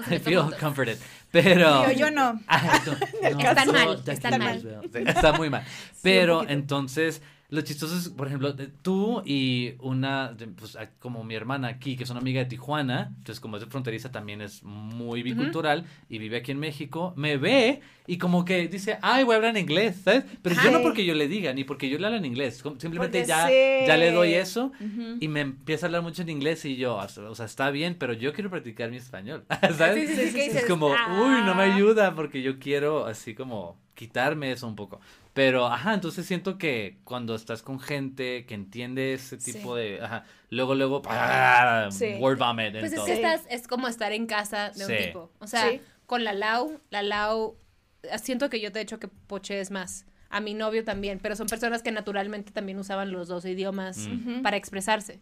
En 0.06 0.14
I 0.14 0.18
feel 0.18 0.40
juntos. 0.42 0.60
comforted. 0.60 0.98
Pero. 1.30 1.90
Yo, 1.90 1.92
yo 1.92 2.10
no. 2.10 2.38
Ah, 2.46 2.80
no, 2.84 3.30
no, 3.30 3.40
Están 3.40 3.72
mal, 3.72 4.02
están 4.06 4.38
mal. 4.38 4.60
Sí, 4.60 4.98
Está 5.06 5.32
muy 5.32 5.48
mal. 5.48 5.64
Pero 6.02 6.34
poquito. 6.40 6.52
entonces, 6.52 7.22
lo 7.48 7.60
chistoso 7.60 7.96
es, 7.96 8.08
por 8.08 8.26
ejemplo, 8.26 8.54
tú 8.82 9.22
y 9.24 9.74
una, 9.80 10.36
pues 10.58 10.76
como 10.98 11.22
mi 11.24 11.34
hermana 11.34 11.68
aquí, 11.68 11.96
que 11.96 12.04
es 12.04 12.10
una 12.10 12.20
amiga 12.20 12.40
de 12.40 12.46
Tijuana, 12.46 13.12
entonces 13.18 13.38
como 13.40 13.56
es 13.56 13.62
de 13.62 13.68
fronteriza 13.70 14.10
también 14.10 14.40
es 14.40 14.62
muy 14.64 15.22
bicultural 15.22 15.84
y 16.08 16.18
vive 16.18 16.38
aquí 16.38 16.50
en 16.52 16.58
México, 16.58 17.12
me 17.16 17.36
ve 17.36 17.80
y 18.08 18.18
como 18.18 18.44
que 18.44 18.66
dice, 18.68 18.98
ay, 19.02 19.24
voy 19.24 19.34
a 19.34 19.36
hablar 19.36 19.56
en 19.56 19.62
inglés, 19.62 20.00
¿sabes? 20.04 20.24
Pero 20.42 20.56
yo 20.62 20.70
no 20.70 20.82
porque 20.82 21.04
yo 21.04 21.14
le 21.14 21.28
diga, 21.28 21.52
ni 21.52 21.64
porque 21.64 21.88
yo 21.88 21.98
le 21.98 22.06
hablo 22.06 22.18
en 22.18 22.24
inglés, 22.24 22.56
simplemente 22.78 23.20
Porque 23.20 23.26
ya, 23.26 23.48
ya 23.86 23.96
le 23.96 24.10
doy 24.12 24.34
eso 24.34 24.72
y 25.20 25.28
me 25.28 25.40
empieza 25.40 25.86
a 25.86 25.88
hablar 25.88 26.02
mucho 26.02 26.22
en 26.22 26.28
inglés 26.30 26.64
y 26.64 26.76
yo, 26.76 26.96
o 26.96 27.34
sea, 27.34 27.46
está 27.46 27.70
bien, 27.70 27.96
pero 27.98 28.12
yo 28.12 28.32
quiero 28.32 28.50
practicar 28.50 28.90
mi 28.90 28.96
español, 28.96 29.44
¿sabes? 29.76 30.08
Sí, 30.10 30.14
sí, 30.16 30.26
sí, 30.30 30.50
que 30.52 30.58
es 30.58 30.64
como, 30.66 30.88
uy, 30.88 31.42
no 31.44 31.54
me 31.54 31.62
"Ah". 31.62 31.74
ayuda 31.74 32.14
porque 32.14 32.42
yo 32.42 32.58
quiero 32.58 33.06
así 33.06 33.34
como 33.34 33.76
quitarme 33.94 34.52
eso 34.52 34.66
un 34.66 34.76
poco. 34.76 35.00
Pero, 35.36 35.66
ajá, 35.66 35.92
entonces 35.92 36.24
siento 36.24 36.56
que 36.56 36.98
cuando 37.04 37.34
estás 37.34 37.62
con 37.62 37.78
gente 37.78 38.46
que 38.46 38.54
entiende 38.54 39.12
ese 39.12 39.36
tipo 39.36 39.76
Sí. 39.76 39.82
de, 39.82 40.00
ajá, 40.02 40.24
luego, 40.48 40.74
luego, 40.74 41.02
¡ah! 41.06 41.88
Sí. 41.92 42.14
word 42.18 42.38
vomit. 42.38 42.74
en 42.74 42.80
Pues 42.80 42.92
es 42.92 42.94
todo. 42.96 43.04
que 43.04 43.12
estás, 43.12 43.42
es 43.50 43.68
como 43.68 43.86
estar 43.86 44.12
en 44.12 44.26
casa 44.26 44.70
de 44.70 44.86
un 44.86 44.96
tipo. 45.04 45.30
O 45.38 45.46
sea, 45.46 45.70
Sí. 45.70 45.80
con 46.06 46.24
la 46.24 46.32
Lau, 46.32 46.80
la 46.88 47.02
Lau, 47.02 47.58
eh, 48.02 48.18
siento 48.18 48.48
que 48.48 48.60
yo 48.60 48.72
te 48.72 48.78
he 48.78 48.82
hecho 48.82 48.98
que 48.98 49.08
pochees 49.08 49.70
más. 49.70 50.06
A 50.30 50.40
mi 50.40 50.54
novio 50.54 50.84
también, 50.84 51.20
pero 51.22 51.36
son 51.36 51.46
personas 51.48 51.82
que 51.82 51.92
naturalmente 51.92 52.50
también 52.50 52.78
usaban 52.78 53.12
los 53.12 53.28
dos 53.28 53.44
idiomas 53.44 54.08
Mm. 54.08 54.40
para 54.40 54.56
expresarse. 54.56 55.20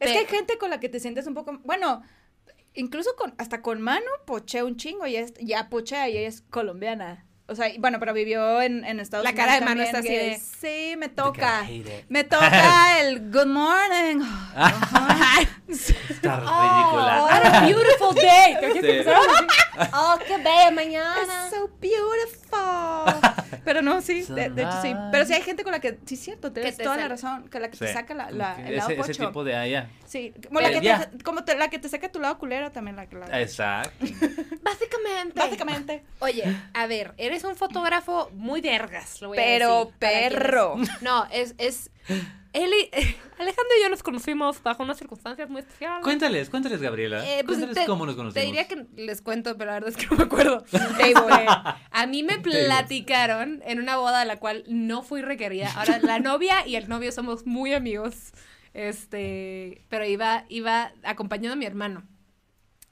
Es 0.00 0.10
que 0.10 0.18
hay 0.18 0.26
gente 0.26 0.58
con 0.58 0.68
la 0.70 0.80
que 0.80 0.88
te 0.88 0.98
sientes 0.98 1.28
un 1.28 1.34
poco, 1.34 1.60
bueno, 1.64 2.02
incluso 2.74 3.10
con, 3.16 3.34
hasta 3.38 3.62
con 3.62 3.80
Manu 3.80 4.04
pochea 4.26 4.64
un 4.64 4.76
chingo 4.76 5.06
y 5.06 5.14
es, 5.14 5.32
ya 5.34 5.68
pochea 5.70 6.08
y 6.08 6.16
ella 6.18 6.28
es 6.28 6.40
colombiana. 6.42 7.24
O 7.46 7.54
sea, 7.54 7.70
bueno, 7.78 7.98
pero 8.00 8.14
vivió 8.14 8.62
en, 8.62 8.84
en 8.86 9.00
Estados 9.00 9.22
La 9.22 9.30
Unidos. 9.30 9.46
cara 9.46 9.58
de 9.60 9.64
Manu 9.66 9.82
también, 9.84 9.86
está 9.86 9.98
así 9.98 10.08
que 10.08 10.30
de- 10.30 10.38
Sí, 10.90 10.96
me 10.96 11.08
toca. 11.10 11.66
Me 12.08 12.24
toca 12.24 13.00
el 13.00 13.30
good 13.30 13.46
morning. 13.46 14.24
Está 15.68 16.40
Oh, 16.46 16.62
ridícula. 16.62 17.22
what 17.24 17.44
a 17.44 17.66
beautiful 17.66 18.14
day. 18.14 18.56
Oh, 19.92 20.16
qué 20.26 20.36
bella 20.38 20.70
mañana. 20.70 21.22
It's 21.22 21.50
so 21.50 21.68
beautiful. 21.80 23.60
Pero 23.64 23.82
no, 23.82 24.00
sí, 24.00 24.22
de, 24.22 24.50
de 24.50 24.62
hecho 24.62 24.82
sí. 24.82 24.94
Pero 25.10 25.24
sí 25.26 25.32
hay 25.34 25.42
gente 25.42 25.64
con 25.64 25.72
la 25.72 25.80
que, 25.80 25.98
sí, 26.06 26.16
cierto, 26.16 26.52
tienes 26.52 26.76
toda 26.76 26.96
la 26.96 27.08
razón, 27.08 27.48
que 27.48 27.58
la 27.58 27.70
que 27.70 27.76
te 27.78 27.92
saca 27.92 28.14
la, 28.14 28.30
la, 28.30 28.54
el 28.66 28.76
lado 28.76 28.90
ese, 28.90 29.00
ese 29.00 29.12
pocho. 29.14 29.26
tipo 29.28 29.42
de 29.44 29.56
allá. 29.56 29.88
Sí, 30.06 30.32
como, 30.46 30.60
la 30.60 30.68
que 30.70 30.76
te, 30.78 30.84
ya. 30.84 31.10
como 31.24 31.44
te- 31.44 31.56
la 31.56 31.68
que 31.70 31.78
te 31.80 31.88
saca 31.88 32.08
tu 32.12 32.20
lado 32.20 32.38
culero 32.38 32.70
también, 32.70 32.94
la 32.94 33.06
la... 33.10 33.40
Exacto. 33.40 33.92
Básicamente. 34.62 35.32
Básicamente. 35.40 36.04
Oye, 36.20 36.44
a 36.72 36.86
ver, 36.86 37.14
eres 37.16 37.33
un 37.42 37.56
fotógrafo 37.56 38.30
muy 38.34 38.60
vergas, 38.60 39.20
lo 39.20 39.28
voy 39.28 39.38
a 39.38 39.40
Pero 39.42 39.78
decir, 39.86 39.94
quienes- 39.98 40.30
perro. 40.30 40.76
No, 41.00 41.26
es, 41.32 41.54
es 41.58 41.90
él 42.52 42.70
y- 42.72 42.90
Alejandro 43.36 43.72
y 43.80 43.82
yo 43.82 43.88
nos 43.90 44.04
conocimos 44.04 44.62
bajo 44.62 44.84
unas 44.84 44.96
circunstancias 44.96 45.50
muy 45.50 45.62
especiales. 45.62 46.04
Cuéntales, 46.04 46.48
cuéntales, 46.50 46.80
Gabriela. 46.80 47.24
Eh, 47.26 47.42
pues, 47.44 47.58
cuéntales 47.58 47.74
te- 47.74 47.86
cómo 47.86 48.06
nos 48.06 48.14
Te 48.14 48.18
conocimos. 48.18 48.46
diría 48.46 48.68
que 48.68 48.86
les 49.02 49.20
cuento, 49.22 49.56
pero 49.58 49.70
la 49.72 49.80
verdad 49.80 49.88
es 49.90 49.96
que 49.96 50.06
no 50.06 50.16
me 50.18 50.22
acuerdo. 50.24 50.64
Este, 51.00 51.46
a 51.90 52.06
mí 52.06 52.22
me 52.22 52.38
platicaron 52.38 53.60
en 53.66 53.80
una 53.80 53.96
boda 53.96 54.20
a 54.20 54.24
la 54.24 54.36
cual 54.38 54.62
no 54.68 55.02
fui 55.02 55.20
requerida. 55.22 55.72
Ahora, 55.74 55.98
la 56.00 56.20
novia 56.20 56.64
y 56.64 56.76
el 56.76 56.88
novio 56.88 57.10
somos 57.10 57.44
muy 57.44 57.74
amigos. 57.74 58.30
Este, 58.72 59.82
pero 59.88 60.04
iba, 60.04 60.44
iba 60.48 60.92
acompañando 61.02 61.54
a 61.54 61.56
mi 61.56 61.64
hermano. 61.66 62.04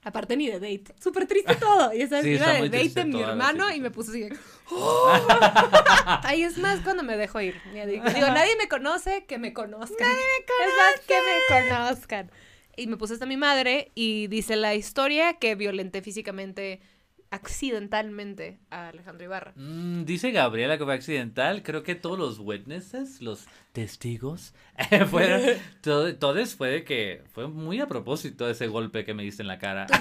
Aparte 0.05 0.37
ni 0.37 0.49
de 0.49 0.55
date. 0.55 0.95
Súper 1.01 1.27
triste 1.27 1.55
todo. 1.57 1.93
Y 1.93 2.07
sabes, 2.09 2.25
Sí, 2.25 2.31
iba 2.31 2.53
de 2.53 2.69
date 2.69 2.89
de 2.89 3.05
mi 3.05 3.21
hermano 3.23 3.71
y 3.73 3.81
me 3.81 3.91
puse 3.91 4.11
así. 4.11 4.29
¡Oh! 4.71 5.13
Ahí 6.25 6.43
es 6.43 6.59
más 6.59 6.81
cuando 6.81 7.03
me 7.03 7.17
dejo 7.17 7.41
ir. 7.41 7.61
Digo, 7.73 8.05
nadie 8.05 8.57
me 8.57 8.69
conoce, 8.69 9.25
que 9.27 9.39
me 9.39 9.53
conozcan. 9.53 10.09
Nadie 10.09 10.25
me 10.39 10.47
conoce. 10.47 10.63
Es 10.73 10.77
más, 10.77 11.01
que 11.07 11.15
me 11.15 11.69
conozcan. 11.69 12.31
Y 12.77 12.87
me 12.87 12.97
puse 12.97 13.15
hasta 13.15 13.27
mi 13.27 13.37
madre 13.37 13.93
y 13.95 14.29
dice 14.29 14.57
la 14.57 14.75
historia 14.75 15.35
que 15.35 15.55
violenté 15.55 16.01
físicamente, 16.01 16.81
accidentalmente 17.33 18.59
a 18.71 18.89
Alejandro 18.89 19.25
Ibarra. 19.25 19.53
Mm, 19.57 20.05
dice 20.05 20.31
Gabriela 20.31 20.79
que 20.79 20.85
fue 20.85 20.95
accidental. 20.95 21.63
Creo 21.63 21.83
que 21.83 21.95
todos 21.95 22.19
los 22.19 22.39
witnesses, 22.39 23.21
los 23.21 23.47
testigos, 23.73 24.55
fueron. 25.11 25.41
todo- 25.83 26.15
todos 26.17 26.55
fue 26.55 26.69
de 26.71 26.85
que 26.85 27.23
fue 27.33 27.49
muy 27.49 27.81
a 27.81 27.87
propósito 27.87 28.49
ese 28.49 28.67
golpe 28.69 29.05
que 29.05 29.15
me 29.15 29.23
diste 29.23 29.43
en 29.43 29.49
la 29.49 29.59
cara. 29.59 29.87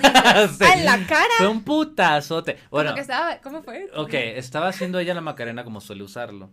Sí. 0.51 0.63
¡Ah, 0.65 0.73
en 0.77 0.85
la 0.85 1.05
cara! 1.07 1.25
Fue 1.37 1.47
un 1.47 1.63
putazote. 1.63 2.57
Bueno, 2.69 2.93
que 2.93 3.01
estaba, 3.01 3.37
¿Cómo 3.39 3.61
fue? 3.63 3.89
ok, 3.95 4.13
estaba 4.13 4.67
haciendo 4.67 4.99
ella 4.99 5.13
la 5.13 5.21
macarena 5.21 5.63
como 5.63 5.81
suele 5.81 6.03
usarlo. 6.03 6.51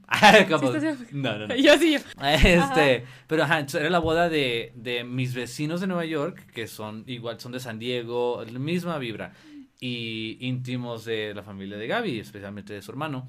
Como- 0.49 0.73
Sí, 0.73 0.87
no, 1.13 1.39
no, 1.39 1.47
no. 1.49 1.55
Yo 1.55 1.77
sí, 1.79 1.93
yo. 1.93 1.99
Este, 2.27 3.05
pero 3.27 3.45
ajá, 3.45 3.61
era 3.75 3.91
la 3.91 3.99
boda 3.99 4.29
de, 4.29 4.73
de 4.75 5.05
mis 5.05 5.35
vecinos 5.35 5.81
de 5.81 5.87
Nueva 5.87 6.05
York, 6.05 6.47
que 6.53 6.67
son 6.67 7.05
igual, 7.07 7.41
son 7.41 7.53
de 7.53 7.61
San 7.61 7.79
Diego, 7.79 8.45
misma 8.59 8.99
vibra, 8.99 9.33
y 9.81 10.39
íntimos 10.41 11.05
de 11.05 11.35
la 11.35 11.43
familia 11.43 11.77
de 11.77 11.87
Gaby, 11.87 12.21
especialmente 12.21 12.73
de 12.73 12.83
su 12.83 12.91
hermano. 12.91 13.29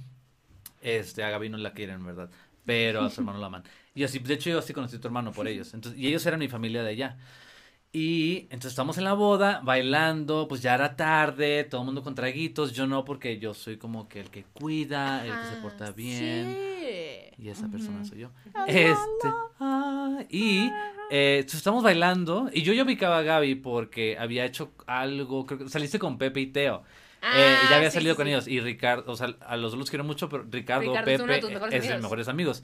Este, 0.82 1.24
a 1.24 1.30
Gaby 1.30 1.50
no 1.50 1.58
la 1.58 1.74
quieren, 1.74 2.06
¿verdad? 2.06 2.30
Pero 2.66 3.02
a 3.02 3.10
su 3.10 3.22
hermano 3.22 3.40
la 3.40 3.48
aman. 3.48 3.64
Y 3.94 4.04
así, 4.04 4.20
de 4.20 4.34
hecho, 4.34 4.50
yo 4.50 4.62
sí 4.62 4.74
conocí 4.74 4.96
a 4.96 5.02
tu 5.02 5.08
hermano 5.08 5.32
por 5.32 5.48
ellos. 5.48 5.74
Entonces, 5.74 6.00
y 6.00 6.08
ellos 6.08 6.26
eran 6.26 6.40
mi 6.40 6.48
familia 6.48 6.84
de 6.84 6.90
allá. 6.90 7.18
Y 7.92 8.42
entonces 8.44 8.74
estamos 8.74 9.00
en 9.00 9.04
la 9.04 9.14
boda, 9.14 9.62
bailando, 9.64 10.48
pues 10.48 10.62
ya 10.62 10.76
era 10.76 10.96
tarde, 10.96 11.64
todo 11.64 11.82
el 11.82 11.86
mundo 11.86 12.04
con 12.04 12.14
traguitos, 12.14 12.74
yo 12.74 12.86
no, 12.86 13.04
porque 13.04 13.40
yo 13.40 13.56
soy 13.56 13.78
como 13.78 14.08
que 14.08 14.20
el 14.20 14.30
que 14.30 14.44
cuida, 14.44 15.26
el 15.26 15.32
que 15.32 15.56
se 15.56 15.62
porta 15.62 15.92
bien. 15.92 16.56
Y 17.40 17.50
esa 17.50 17.68
persona 17.68 18.04
soy 18.06 18.20
yo. 18.20 18.30
Este. 18.68 19.30
ah, 19.60 20.20
y 20.30 20.70
eh, 21.10 21.38
entonces 21.40 21.60
estamos 21.60 21.84
bailando. 21.84 22.50
Y 22.54 22.62
yo 22.62 22.74
ya 22.74 22.84
ubicaba 22.84 23.20
a 23.20 23.22
Gaby 23.24 23.56
porque 23.56 24.18
había 24.20 24.46
hecho 24.46 24.72
algo. 24.86 25.46
Creo 25.46 25.60
que 25.60 25.70
saliste 25.70 25.98
con 25.98 26.18
Pepe 26.18 26.42
y 26.42 26.48
Teo. 26.48 26.84
Eh, 27.22 27.58
y 27.66 27.70
ya 27.70 27.78
había 27.78 27.90
sí, 27.90 27.96
salido 27.96 28.14
sí, 28.14 28.18
con 28.18 28.26
sí. 28.26 28.32
ellos. 28.32 28.48
Y 28.48 28.60
Ricardo, 28.60 29.12
o 29.12 29.16
sea, 29.16 29.36
a 29.42 29.58
los 29.58 29.72
dos 29.72 29.80
los 29.80 29.90
quiero 29.90 30.04
mucho, 30.04 30.30
pero 30.30 30.46
Ricardo, 30.50 30.94
Pepe 30.94 31.16
es 31.16 31.84
de 31.88 31.94
mis 31.94 32.02
mejores 32.02 32.28
amigos. 32.28 32.64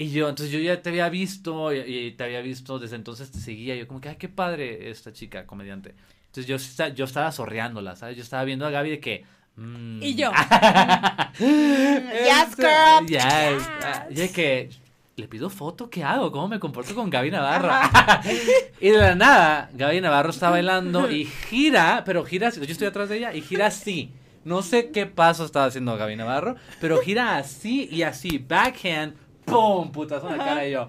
Y 0.00 0.10
yo, 0.12 0.30
entonces 0.30 0.50
yo 0.50 0.58
ya 0.60 0.80
te 0.80 0.88
había 0.88 1.10
visto 1.10 1.74
y, 1.74 1.78
y 1.80 2.10
te 2.12 2.24
había 2.24 2.40
visto 2.40 2.78
desde 2.78 2.96
entonces 2.96 3.30
te 3.30 3.38
seguía. 3.38 3.76
Yo 3.76 3.86
como 3.86 4.00
que, 4.00 4.08
ay, 4.08 4.16
qué 4.16 4.30
padre 4.30 4.90
esta 4.90 5.12
chica 5.12 5.46
comediante. 5.46 5.94
Entonces 6.32 6.46
yo, 6.46 6.88
yo 6.94 7.04
estaba 7.04 7.30
sorreándola, 7.32 7.96
¿sabes? 7.96 8.16
Yo 8.16 8.22
estaba 8.22 8.44
viendo 8.44 8.64
a 8.66 8.70
Gaby 8.70 8.90
de 8.90 9.00
que... 9.00 9.24
mm, 9.56 10.02
Y 10.02 10.14
yo. 10.14 10.30
Yes, 11.38 12.56
girl. 12.56 13.06
Yes. 13.06 13.68
Ah, 13.82 14.06
Y 14.10 14.14
de 14.14 14.30
que, 14.32 14.70
¿le 15.16 15.28
pido 15.28 15.50
foto? 15.50 15.90
¿Qué 15.90 16.02
hago? 16.02 16.32
¿Cómo 16.32 16.48
me 16.48 16.58
comporto 16.58 16.94
con 16.94 17.10
Gaby 17.10 17.30
Navarro? 17.30 17.70
y 18.80 18.88
de 18.90 18.98
la 18.98 19.14
nada, 19.14 19.70
Gaby 19.74 20.00
Navarro 20.00 20.30
está 20.30 20.50
bailando 20.50 21.10
y 21.10 21.24
gira, 21.26 22.02
pero 22.06 22.24
gira, 22.24 22.50
yo 22.50 22.62
estoy 22.62 22.86
atrás 22.88 23.08
de 23.08 23.18
ella 23.18 23.34
y 23.34 23.42
gira 23.42 23.66
así. 23.66 24.12
No 24.44 24.62
sé 24.62 24.90
qué 24.90 25.04
paso 25.04 25.44
estaba 25.44 25.66
haciendo 25.66 25.96
Gaby 25.98 26.16
Navarro, 26.16 26.56
pero 26.80 26.98
gira 27.02 27.36
así 27.36 27.86
y 27.92 28.02
así, 28.02 28.38
backhand, 28.38 29.14
¡pum! 29.50 29.92
Putazo 29.92 30.28
en 30.30 30.38
la 30.38 30.44
cara 30.44 30.66
y 30.66 30.70
yo. 30.72 30.88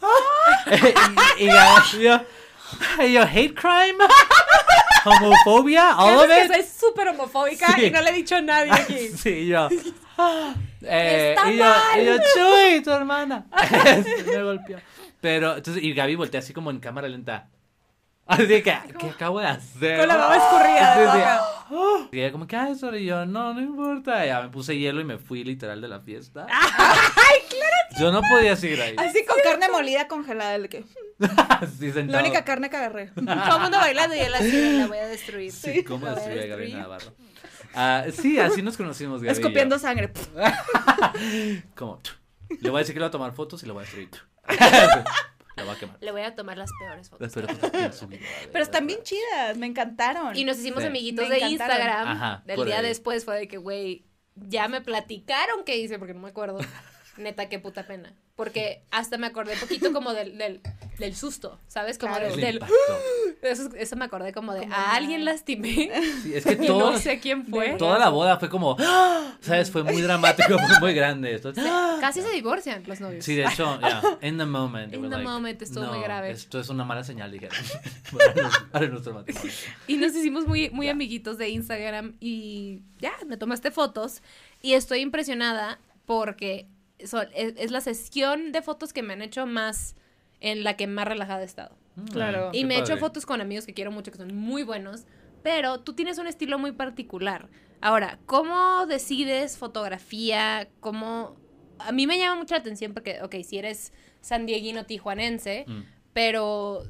y, 1.38 1.44
y 1.44 1.46
Gaby, 1.46 1.98
yo, 2.02 2.20
y 3.04 3.12
yo, 3.12 3.22
hate 3.22 3.54
crime, 3.54 3.96
homofobia, 5.04 5.96
all 5.98 6.18
of 6.18 6.24
it. 6.24 6.50
que 6.50 6.62
soy 6.62 6.64
súper 6.90 7.08
homofóbica 7.08 7.66
Sí. 7.74 7.86
y 7.86 7.90
no 7.90 8.00
le 8.02 8.10
he 8.10 8.12
dicho 8.12 8.36
a 8.36 8.40
nadie 8.42 8.72
aquí. 8.72 9.08
Sí, 9.16 9.46
yo. 9.46 9.68
Eh, 10.82 11.34
Está 11.36 11.50
y 11.50 11.56
yo, 11.56 11.64
mal. 11.64 12.00
y 12.00 12.04
yo, 12.04 12.16
Chuy, 12.34 12.82
tu 12.82 12.90
hermana. 12.90 13.46
me 14.26 14.42
golpeó. 14.42 14.78
Pero, 15.20 15.56
entonces, 15.56 15.82
y 15.82 15.92
Gaby 15.94 16.16
voltea 16.16 16.40
así 16.40 16.52
como 16.52 16.70
en 16.70 16.80
cámara 16.80 17.08
lenta. 17.08 17.48
Así 18.26 18.46
que, 18.46 18.62
¿qué 18.98 19.06
acabo 19.10 19.38
de 19.40 19.46
hacer? 19.46 19.98
Con 19.98 20.08
la 20.08 20.16
baba 20.16 20.36
escurrida 20.36 20.98
de 20.98 21.06
boca. 21.06 21.44
Y 22.12 22.20
ella 22.20 22.30
como 22.30 22.46
que, 22.46 22.56
ay, 22.56 22.74
sorry, 22.76 22.98
y 22.98 23.06
yo, 23.06 23.24
no, 23.26 23.52
no 23.54 23.60
importa. 23.60 24.24
Y 24.24 24.28
ya 24.28 24.42
me 24.42 24.48
puse 24.50 24.76
hielo 24.78 25.00
y 25.00 25.04
me 25.04 25.18
fui 25.18 25.42
literal 25.44 25.80
de 25.80 25.88
la 25.88 25.98
fiesta. 26.00 26.46
Ay. 26.50 27.38
Yo 27.98 28.12
no 28.12 28.20
podía 28.22 28.56
seguir 28.56 28.80
ahí. 28.80 28.94
Así 28.98 29.24
con 29.24 29.36
carne 29.42 29.68
molida 29.68 30.08
congelada. 30.08 30.54
El 30.56 30.68
que, 30.68 30.84
la 31.18 32.18
única 32.20 32.44
carne 32.44 32.70
que 32.70 32.76
agarré. 32.76 33.06
Todo 33.14 33.56
el 33.56 33.62
mundo 33.62 33.78
bailando 33.78 34.14
y 34.16 34.20
él 34.20 34.34
así, 34.34 34.78
la 34.78 34.86
voy 34.86 34.98
a 34.98 35.06
destruir. 35.06 35.52
Sí, 35.52 35.84
¿cómo 35.84 36.00
voy 36.00 36.08
a 36.10 36.14
destruir 36.14 36.38
a 36.38 36.56
destruir. 36.56 36.76
Navarro? 36.76 37.14
Ah, 37.74 38.04
sí, 38.12 38.38
así 38.38 38.62
nos 38.62 38.76
conocimos, 38.76 39.20
yo. 39.22 39.30
Escupiendo 39.30 39.78
sangre. 39.78 40.12
Como, 41.74 42.00
le 42.60 42.70
voy 42.70 42.78
a 42.78 42.80
decir 42.80 42.94
que 42.94 43.00
le 43.00 43.04
voy 43.04 43.08
a 43.08 43.12
tomar 43.12 43.32
fotos 43.32 43.62
y 43.62 43.66
le 43.66 43.72
voy 43.72 43.82
a 43.82 43.86
destruir. 43.86 44.10
la 45.56 45.64
voy 45.64 45.74
a 45.74 45.78
quemar. 45.78 45.96
Le 46.00 46.12
voy 46.12 46.22
a 46.22 46.34
tomar 46.34 46.56
las 46.56 46.70
peores 46.78 47.10
fotos. 47.10 47.20
Las 47.20 47.32
peores 47.32 47.58
fotos 47.58 48.06
Pero 48.52 48.64
están 48.64 48.86
bien 48.86 49.00
chidas, 49.02 49.56
me 49.56 49.66
encantaron. 49.66 50.36
Y 50.36 50.44
nos 50.44 50.58
hicimos 50.58 50.82
Sí. 50.82 50.88
amiguitos 50.88 51.28
Me 51.28 51.34
de 51.34 51.44
encantaron. 51.46 51.76
Instagram. 51.76 52.08
Ajá, 52.08 52.42
el 52.46 52.64
día 52.64 52.78
ahí. 52.78 52.86
después 52.86 53.24
fue 53.24 53.38
de 53.38 53.48
que, 53.48 53.56
güey, 53.56 54.06
ya 54.36 54.68
me 54.68 54.80
platicaron 54.80 55.64
qué 55.64 55.76
hice 55.76 55.98
porque 55.98 56.14
no 56.14 56.20
me 56.20 56.28
acuerdo. 56.28 56.58
Neta, 57.16 57.48
qué 57.48 57.58
puta 57.58 57.84
pena. 57.84 58.12
Porque 58.36 58.82
hasta 58.90 59.16
me 59.18 59.26
acordé 59.28 59.56
poquito 59.56 59.92
como 59.92 60.12
del, 60.12 60.36
del, 60.38 60.60
del 60.98 61.14
susto, 61.14 61.60
¿sabes? 61.68 61.98
Como 61.98 62.14
Claro. 62.16 62.34
del... 62.36 62.60
Eso, 63.42 63.68
eso 63.76 63.96
me 63.96 64.06
acordé 64.06 64.32
como 64.32 64.54
de, 64.54 64.60
Como 64.62 64.74
a 64.74 64.92
alguien 64.94 65.24
lastimé 65.26 65.90
Sí, 66.22 66.34
es 66.34 66.44
que 66.44 66.52
y 66.62 66.66
todo, 66.66 66.92
no 66.92 66.98
sé 66.98 67.20
quién 67.20 67.44
fue. 67.46 67.74
toda 67.74 67.98
la 67.98 68.08
boda 68.08 68.38
fue 68.38 68.48
como, 68.48 68.74
¡ah! 68.80 69.36
¿sabes? 69.40 69.70
Fue 69.70 69.82
muy 69.82 70.00
dramático, 70.00 70.48
fue 70.68 70.80
muy 70.80 70.94
grande. 70.94 71.34
Entonces, 71.34 71.62
¡ah! 71.66 71.98
Casi 72.00 72.22
se 72.22 72.30
divorcian 72.30 72.82
los 72.86 73.00
novios. 73.00 73.22
Sí, 73.24 73.34
de 73.34 73.44
hecho, 73.44 73.78
ya, 73.82 74.00
in 74.22 74.38
the 74.38 74.46
moment. 74.46 74.94
In 74.94 75.02
the 75.02 75.08
like, 75.08 75.22
moment, 75.28 75.60
estuvo 75.60 75.84
muy 75.86 75.98
"No, 75.98 76.04
grave". 76.04 76.30
Esto 76.30 76.58
es 76.58 76.68
una 76.70 76.84
mala 76.84 77.04
señal, 77.04 77.30
dijeron. 77.30 77.54
para, 78.10 78.34
nos- 78.42 78.58
para 78.72 78.86
nuestro 78.88 79.12
matrimonio. 79.14 79.52
Y 79.88 79.96
nos 79.98 80.14
hicimos 80.16 80.46
muy, 80.46 80.70
muy 80.70 80.88
amiguitos 80.88 81.36
de 81.36 81.50
Instagram 81.50 82.14
y 82.20 82.80
ya, 82.98 83.12
me 83.26 83.36
tomaste 83.36 83.70
fotos 83.70 84.22
y 84.62 84.72
estoy 84.72 85.00
impresionada 85.00 85.78
porque 86.06 86.66
son- 87.06 87.28
es, 87.34 87.54
es 87.56 87.70
la 87.70 87.80
sesión 87.80 88.52
de 88.52 88.62
fotos 88.62 88.92
que 88.92 89.02
me 89.02 89.12
han 89.12 89.22
hecho 89.22 89.46
más, 89.46 89.96
en 90.40 90.64
la 90.64 90.76
que 90.76 90.86
más 90.86 91.06
relajada 91.08 91.42
he 91.42 91.44
estado. 91.46 91.76
Claro. 92.12 92.50
Mm, 92.50 92.54
Y 92.54 92.60
qué 92.60 92.66
me 92.66 92.76
he 92.76 92.80
hecho 92.80 92.96
fotos 92.98 93.24
con 93.26 93.40
amigos 93.40 93.66
que 93.66 93.72
quiero 93.74 93.90
mucho, 93.90 94.10
que 94.10 94.18
son 94.18 94.34
muy 94.34 94.62
buenos, 94.62 95.04
pero 95.42 95.80
tú 95.80 95.92
tienes 95.94 96.18
un 96.18 96.26
estilo 96.26 96.58
muy 96.58 96.72
particular. 96.72 97.48
Ahora, 97.80 98.18
¿cómo 98.26 98.86
decides 98.86 99.56
fotografía? 99.58 100.68
¿Cómo...? 100.80 101.36
A 101.78 101.92
mí 101.92 102.06
me 102.06 102.18
llama 102.18 102.36
mucho 102.36 102.54
la 102.54 102.60
atención 102.60 102.94
porque, 102.94 103.20
ok, 103.22 103.34
si 103.44 103.58
eres 103.58 103.92
sandieguino 104.20 104.86
tijuanense, 104.86 105.64
Mm. 105.68 105.82
pero 106.12 106.82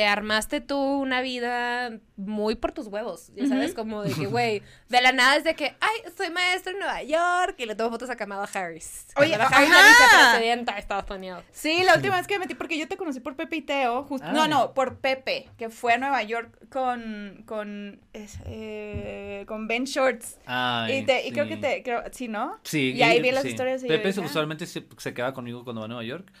te 0.00 0.06
armaste 0.06 0.62
tú 0.62 0.78
una 0.78 1.20
vida 1.20 1.90
muy 2.16 2.54
por 2.54 2.72
tus 2.72 2.86
huevos, 2.86 3.30
ya 3.36 3.46
sabes, 3.46 3.74
como 3.74 4.02
de 4.02 4.14
que, 4.14 4.24
güey, 4.28 4.62
de 4.88 5.02
la 5.02 5.12
nada 5.12 5.36
es 5.36 5.44
de 5.44 5.54
que, 5.54 5.74
ay, 5.78 6.12
soy 6.16 6.30
maestro 6.30 6.72
en 6.72 6.78
Nueva 6.78 7.02
York 7.02 7.56
y 7.58 7.66
le 7.66 7.74
tomo 7.74 7.90
fotos 7.90 8.08
a 8.08 8.16
Kamala 8.16 8.48
Harris. 8.50 9.08
Oye, 9.16 9.32
Kamala 9.32 9.54
Harris, 9.54 9.68
la 9.68 9.76
ajá. 9.76 9.88
vicepresidenta 9.88 10.72
de 10.72 10.80
Estados 10.80 11.10
Unidos. 11.10 11.44
Sí, 11.52 11.82
la 11.84 11.96
última 11.96 12.16
vez 12.16 12.26
que 12.26 12.36
me 12.36 12.46
metí, 12.46 12.54
porque 12.54 12.78
yo 12.78 12.88
te 12.88 12.96
conocí 12.96 13.20
por 13.20 13.36
Pepe 13.36 13.56
y 13.56 13.60
Teo. 13.60 14.04
just- 14.04 14.24
Ay. 14.24 14.32
No, 14.32 14.48
no, 14.48 14.72
por 14.72 15.00
Pepe, 15.00 15.50
que 15.58 15.68
fue 15.68 15.92
a 15.92 15.98
Nueva 15.98 16.22
York 16.22 16.50
con, 16.70 17.42
con, 17.44 18.00
eh, 18.14 19.44
con 19.46 19.68
Ben 19.68 19.84
Shorts. 19.84 20.38
Ay, 20.46 21.00
y, 21.00 21.04
te, 21.04 21.26
y 21.26 21.32
creo 21.32 21.46
que 21.46 21.58
te, 21.58 21.82
creo, 21.82 22.04
sí, 22.10 22.26
¿no? 22.26 22.58
Sí, 22.62 22.92
Y 22.92 23.02
ahí 23.02 23.20
vi 23.20 23.32
las 23.32 23.42
sí. 23.42 23.50
historias 23.50 23.84
y 23.84 23.86
Pepe 23.86 24.14
ah. 24.16 24.20
usualmente 24.22 24.64
se, 24.66 24.82
se 24.96 25.12
queda 25.12 25.34
conmigo 25.34 25.62
cuando 25.62 25.80
va 25.80 25.84
a 25.84 25.88
Nueva 25.88 26.04
York, 26.04 26.32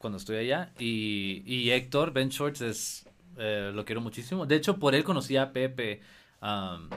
cuando 0.00 0.16
estoy 0.16 0.38
allá. 0.38 0.72
Y, 0.78 1.42
y 1.46 1.70
Héctor, 1.70 2.12
Ben 2.12 2.30
Shorts, 2.30 2.62
es, 2.62 3.06
eh, 3.38 3.70
lo 3.72 3.84
quiero 3.84 4.00
muchísimo. 4.00 4.46
De 4.46 4.56
hecho, 4.56 4.78
por 4.78 4.94
él 4.94 5.04
conocí 5.04 5.36
a 5.36 5.52
Pepe 5.52 6.00
um, 6.42 6.88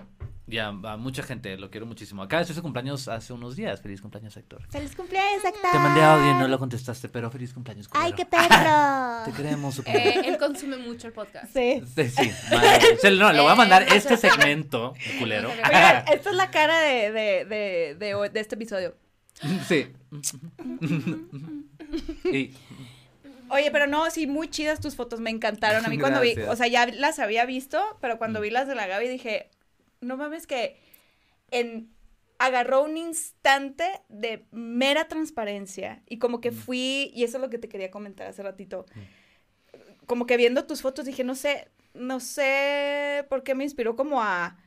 y 0.48 0.58
a, 0.58 0.68
a 0.68 0.98
mucha 0.98 1.22
gente, 1.22 1.58
lo 1.58 1.70
quiero 1.70 1.86
muchísimo. 1.86 2.24
Acá 2.24 2.40
es 2.40 2.48
su 2.48 2.62
cumpleaños 2.62 3.10
hace 3.10 3.34
unos 3.34 3.58
días. 3.58 3.82
Feliz 3.82 4.02
cumpleaños, 4.02 4.36
Héctor. 4.38 4.66
Feliz 4.70 4.96
cumpleaños, 4.96 5.44
Héctor. 5.44 5.72
Te 5.72 5.80
mandé 5.80 6.02
audio 6.02 6.32
y 6.32 6.34
no 6.36 6.48
lo 6.48 6.58
contestaste, 6.58 7.10
pero 7.10 7.30
feliz 7.30 7.54
cumpleaños. 7.54 7.90
Ay, 7.92 8.14
culero. 8.14 8.16
qué 8.16 8.38
perro. 8.38 9.26
Te 9.26 9.32
queremos, 9.34 9.76
super. 9.76 9.96
Eh, 9.96 10.22
él 10.26 10.38
consume 10.38 10.78
mucho 10.78 11.08
el 11.08 11.14
podcast. 11.14 11.54
Sí. 11.54 11.84
Sí, 11.96 12.10
sí, 12.10 12.32
no, 13.18 13.34
le 13.34 13.42
voy 13.42 13.52
a 13.52 13.56
mandar 13.56 13.84
Eh, 13.84 13.88
este 13.96 14.16
segmento, 14.16 14.94
culero. 15.20 15.50
Oigan, 15.50 16.06
esta 16.08 16.30
es 16.30 16.36
la 16.38 16.50
cara 16.52 16.80
de, 16.80 17.12
de, 17.12 17.46
de, 17.46 17.96
de, 18.00 18.30
de 18.30 18.40
este 18.40 18.56
episodio. 18.56 18.96
Sí. 19.68 19.88
Y, 22.26 22.52
Oye, 23.54 23.72
pero 23.72 23.88
no, 23.88 24.10
sí, 24.10 24.26
muy 24.28 24.50
chidas 24.50 24.80
tus 24.80 24.96
fotos, 24.96 25.20
me 25.20 25.30
encantaron. 25.30 25.86
A 25.86 25.90
mí 25.90 25.98
cuando 26.00 26.20
vi, 26.22 26.36
o 26.50 26.56
sea, 26.56 26.68
ya 26.68 26.88
las 26.88 27.20
había 27.20 27.46
visto, 27.46 27.80
pero 28.02 28.18
cuando 28.18 28.40
Mm. 28.40 28.44
vi 28.44 28.50
las 28.50 28.68
de 28.68 28.76
la 28.76 28.88
Gaby 28.88 29.08
dije, 29.08 29.50
no 30.02 30.18
mames 30.18 30.48
que 30.48 30.78
en 31.52 31.94
agarró 32.40 32.84
un 32.84 32.98
instante 32.98 33.86
de 34.10 34.46
mera 34.52 35.08
transparencia 35.08 36.02
y 36.10 36.18
como 36.18 36.42
que 36.42 36.52
Mm. 36.52 36.56
fui, 36.56 37.12
y 37.14 37.24
eso 37.24 37.38
es 37.38 37.42
lo 37.42 37.50
que 37.50 37.60
te 37.60 37.70
quería 37.70 37.92
comentar 37.92 38.28
hace 38.28 38.42
ratito, 38.44 38.86
como 40.08 40.26
que 40.26 40.36
viendo 40.36 40.66
tus 40.66 40.82
fotos 40.82 41.06
dije, 41.06 41.24
no 41.24 41.36
sé, 41.36 41.70
no 41.94 42.20
sé 42.20 43.26
por 43.30 43.44
qué 43.44 43.56
me 43.56 43.64
inspiró 43.64 43.96
como 43.96 44.22
a, 44.22 44.58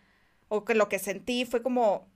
o 0.49 0.65
que 0.65 0.75
lo 0.75 0.89
que 0.89 0.99
sentí 0.99 1.45
fue 1.45 1.61
como, 1.61 2.09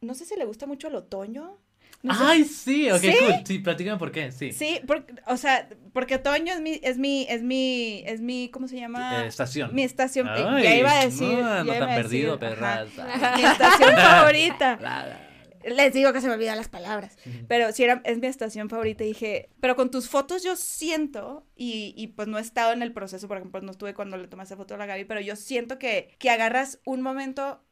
no 0.00 0.14
sé 0.14 0.24
si 0.24 0.34
le 0.36 0.44
gusta 0.46 0.66
mucho 0.66 0.88
el 0.88 0.94
otoño. 0.96 1.58
No 2.04 2.14
sé 2.14 2.22
Ay, 2.22 2.44
sí, 2.44 2.90
ok, 2.90 3.00
¿Sí? 3.00 3.14
cool. 3.18 3.34
Sí, 3.46 3.58
platícame 3.60 3.98
por 3.98 4.12
qué, 4.12 4.30
sí. 4.30 4.52
Sí, 4.52 4.78
porque, 4.86 5.14
o 5.26 5.38
sea, 5.38 5.66
porque 5.94 6.16
otoño 6.16 6.52
es 6.52 6.60
mi, 6.60 6.78
es 6.82 6.98
mi, 6.98 7.26
es 7.30 7.42
mi, 7.42 8.02
es 8.04 8.20
mi, 8.20 8.50
¿cómo 8.50 8.68
se 8.68 8.76
llama? 8.76 9.24
Eh, 9.24 9.26
estación. 9.26 9.74
Mi 9.74 9.84
estación, 9.84 10.28
eh, 10.28 10.44
Ay, 10.46 10.62
ya 10.64 10.76
iba 10.76 11.00
a 11.00 11.04
decir. 11.06 11.38
No, 11.38 11.64
no 11.64 11.72
tan 11.72 11.94
perdido, 11.94 12.38
ajá, 12.42 12.84
Mi 13.36 13.42
estación 13.42 13.94
favorita. 13.96 15.18
Les 15.64 15.94
digo 15.94 16.12
que 16.12 16.20
se 16.20 16.26
me 16.26 16.34
olvidan 16.34 16.58
las 16.58 16.68
palabras. 16.68 17.16
Pero 17.48 17.72
sí 17.72 17.84
era, 17.84 18.02
es 18.04 18.18
mi 18.18 18.26
estación 18.26 18.68
favorita. 18.68 19.02
Y 19.02 19.08
dije, 19.08 19.48
pero 19.60 19.74
con 19.74 19.90
tus 19.90 20.10
fotos 20.10 20.42
yo 20.42 20.56
siento, 20.56 21.46
y, 21.56 21.94
y 21.96 22.08
pues 22.08 22.28
no 22.28 22.36
he 22.36 22.42
estado 22.42 22.74
en 22.74 22.82
el 22.82 22.92
proceso, 22.92 23.28
por 23.28 23.38
ejemplo, 23.38 23.62
no 23.62 23.70
estuve 23.70 23.94
cuando 23.94 24.18
le 24.18 24.28
tomaste 24.28 24.56
foto 24.56 24.74
a 24.74 24.76
la 24.76 24.84
Gaby, 24.84 25.06
pero 25.06 25.20
yo 25.22 25.36
siento 25.36 25.78
que, 25.78 26.14
que 26.18 26.28
agarras 26.28 26.80
un 26.84 27.00
momento 27.00 27.63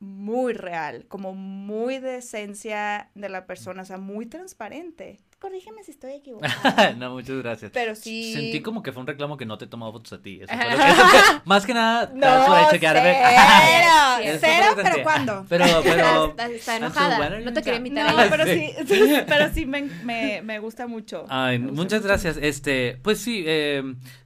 muy 0.00 0.52
real, 0.52 1.06
como 1.08 1.34
muy 1.34 1.98
de 1.98 2.16
esencia 2.18 3.10
de 3.14 3.28
la 3.28 3.46
persona, 3.46 3.82
o 3.82 3.84
sea, 3.84 3.98
muy 3.98 4.26
transparente. 4.26 5.18
Corrígeme 5.40 5.84
si 5.84 5.92
estoy 5.92 6.12
equivocada. 6.14 6.92
no, 6.98 7.12
muchas 7.12 7.36
gracias. 7.38 7.70
Pero 7.72 7.94
sí. 7.94 8.32
Sentí 8.32 8.60
como 8.60 8.82
que 8.82 8.92
fue 8.92 9.00
un 9.00 9.06
reclamo 9.06 9.36
que 9.36 9.46
no 9.46 9.56
te 9.58 9.66
he 9.66 9.68
tomado 9.68 9.92
fotos 9.92 10.12
a 10.12 10.20
ti. 10.22 10.40
Eso 10.42 10.52
fue 10.52 10.64
lo 10.70 10.76
que- 10.84 10.90
eso 10.90 11.06
fue- 11.08 11.40
más 11.44 11.64
que 11.66 11.74
nada, 11.74 12.12
No, 12.14 12.28
cero, 12.70 14.38
cero, 14.40 14.66
pero. 14.76 15.02
¿cuándo? 15.02 15.46
Pero, 15.48 15.64
pero. 15.82 16.26
Está, 16.30 16.46
está 16.48 16.76
enojada. 16.76 17.16
bueno, 17.18 17.40
No 17.40 17.52
te 17.52 17.62
quería 17.62 17.78
invitar 17.78 18.14
No, 18.14 18.30
pero 18.30 18.44
Sí. 18.46 18.72
sí, 18.86 19.14
pero 19.26 19.52
sí 19.52 19.66
me, 19.66 19.82
me, 19.82 20.42
me 20.42 20.58
gusta 20.58 20.86
mucho. 20.86 21.24
Ay, 21.28 21.58
gusta 21.58 21.72
muchas 21.74 22.00
mucho. 22.00 22.08
gracias. 22.08 22.36
Este, 22.40 22.98
pues 23.02 23.18
sí, 23.20 23.44
eh, 23.46 23.82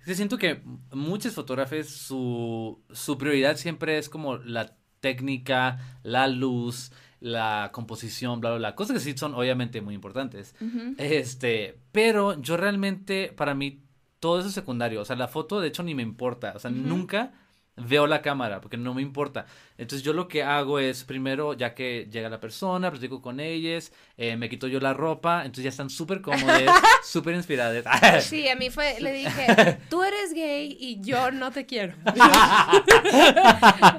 siento 0.06 0.38
que 0.38 0.62
muchos 0.92 1.34
fotógrafos 1.34 1.88
su, 1.88 2.82
su 2.90 3.18
prioridad 3.18 3.56
siempre 3.56 3.98
es 3.98 4.08
como 4.08 4.36
la 4.38 4.74
técnica, 5.02 5.98
la 6.02 6.28
luz, 6.28 6.92
la 7.20 7.70
composición, 7.72 8.40
bla, 8.40 8.50
bla, 8.50 8.58
bla. 8.58 8.74
Cosas 8.74 8.94
que 8.94 9.00
sí 9.00 9.18
son 9.18 9.34
obviamente 9.34 9.82
muy 9.82 9.94
importantes. 9.94 10.54
Este, 10.96 11.78
pero 11.92 12.40
yo 12.40 12.56
realmente, 12.56 13.32
para 13.36 13.54
mí, 13.54 13.82
todo 14.20 14.38
eso 14.38 14.48
es 14.48 14.54
secundario. 14.54 15.02
O 15.02 15.04
sea, 15.04 15.16
la 15.16 15.28
foto, 15.28 15.60
de 15.60 15.68
hecho, 15.68 15.82
ni 15.82 15.94
me 15.94 16.02
importa. 16.02 16.54
O 16.56 16.58
sea, 16.58 16.70
nunca 16.70 17.32
veo 17.76 18.06
la 18.06 18.20
cámara 18.22 18.60
porque 18.60 18.76
no 18.76 18.94
me 18.94 19.02
importa. 19.02 19.46
Entonces, 19.78 20.04
yo 20.04 20.12
lo 20.12 20.28
que 20.28 20.42
hago 20.42 20.78
es, 20.78 21.04
primero, 21.04 21.54
ya 21.54 21.74
que 21.74 22.08
llega 22.10 22.28
la 22.28 22.38
persona, 22.38 22.90
platico 22.90 23.22
con 23.22 23.40
ellas, 23.40 23.92
eh, 24.16 24.36
me 24.36 24.48
quito 24.48 24.68
yo 24.68 24.78
la 24.78 24.92
ropa, 24.92 25.40
entonces 25.40 25.64
ya 25.64 25.70
están 25.70 25.90
súper 25.90 26.20
cómodas, 26.20 26.62
súper 27.04 27.34
inspiradas. 27.34 27.84
Sí, 28.24 28.48
a 28.48 28.56
mí 28.56 28.70
fue, 28.70 29.00
le 29.00 29.12
dije, 29.18 29.78
tú 29.88 30.02
eres 30.02 30.34
gay 30.34 30.76
y 30.78 31.00
yo 31.00 31.30
no 31.32 31.50
te 31.50 31.66
quiero. 31.66 31.94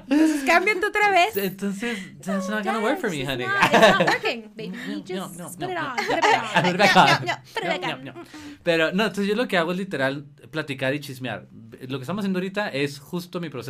Entonces 0.07 0.43
cámbiate 0.45 0.85
otra 0.85 1.09
vez. 1.09 1.35
Entonces, 1.35 1.97
that's 2.23 2.49
not 2.49 2.63
gonna 2.63 2.79
work 2.79 2.99
for 2.99 3.09
me, 3.09 3.25
honey. 3.25 3.43
It's 3.43 3.53
not, 3.53 3.73
it's 3.73 3.99
not 3.99 4.09
working, 4.09 4.51
baby. 4.55 4.77
No, 4.87 4.99
Just 4.99 5.37
no, 5.37 5.49
no, 5.49 5.51
put 5.51 5.69
it 5.69 5.75
no, 5.75 5.81
on, 5.81 5.95
no. 5.95 6.61
put 6.61 6.71
it 6.71 6.77
back 6.77 6.95
on. 6.95 7.25
No, 7.25 7.35
no, 7.63 7.77
No, 7.79 7.97
no, 7.97 8.13
no. 8.13 8.23
Pero 8.61 8.91
no, 8.93 9.05
entonces 9.05 9.27
yo 9.27 9.35
lo 9.35 9.47
que 9.47 9.57
hago 9.57 9.71
es 9.71 9.77
literal 9.77 10.25
platicar 10.51 10.93
y 10.93 10.99
chismear. 10.99 11.47
Lo 11.87 11.97
que 11.97 12.03
estamos 12.03 12.21
haciendo 12.21 12.39
ahorita 12.39 12.69
es 12.69 12.99
justo 12.99 13.39
mi 13.41 13.49
proceso. 13.49 13.62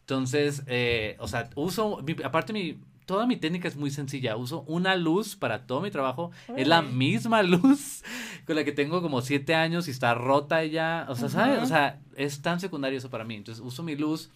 Entonces, 0.00 0.62
eh, 0.66 1.16
o 1.20 1.28
sea, 1.28 1.50
uso, 1.54 2.02
mi- 2.06 2.16
aparte 2.24 2.52
mi, 2.52 2.78
toda 3.06 3.26
mi 3.26 3.36
técnica 3.36 3.68
es 3.68 3.76
muy 3.76 3.90
sencilla. 3.90 4.36
Uso 4.36 4.62
una 4.66 4.96
luz 4.96 5.36
para 5.36 5.66
todo 5.66 5.80
mi 5.80 5.90
trabajo. 5.90 6.30
Es 6.56 6.66
la 6.68 6.82
misma 6.82 7.42
luz 7.44 8.02
con 8.46 8.56
la 8.56 8.64
que 8.64 8.72
tengo 8.72 9.02
como 9.02 9.20
siete 9.22 9.54
años 9.54 9.88
y 9.88 9.90
está 9.90 10.14
rota 10.14 10.64
ya. 10.64 11.06
O 11.08 11.14
sea, 11.14 11.28
¿sabes? 11.28 11.56
O 11.62 11.66
sea, 11.66 12.00
es 12.16 12.40
tan 12.42 12.58
secundario 12.60 12.98
eso 12.98 13.10
para 13.10 13.24
mí. 13.24 13.34
Entonces 13.36 13.62
uso 13.64 13.82
mi 13.82 13.96
luz. 13.96 14.30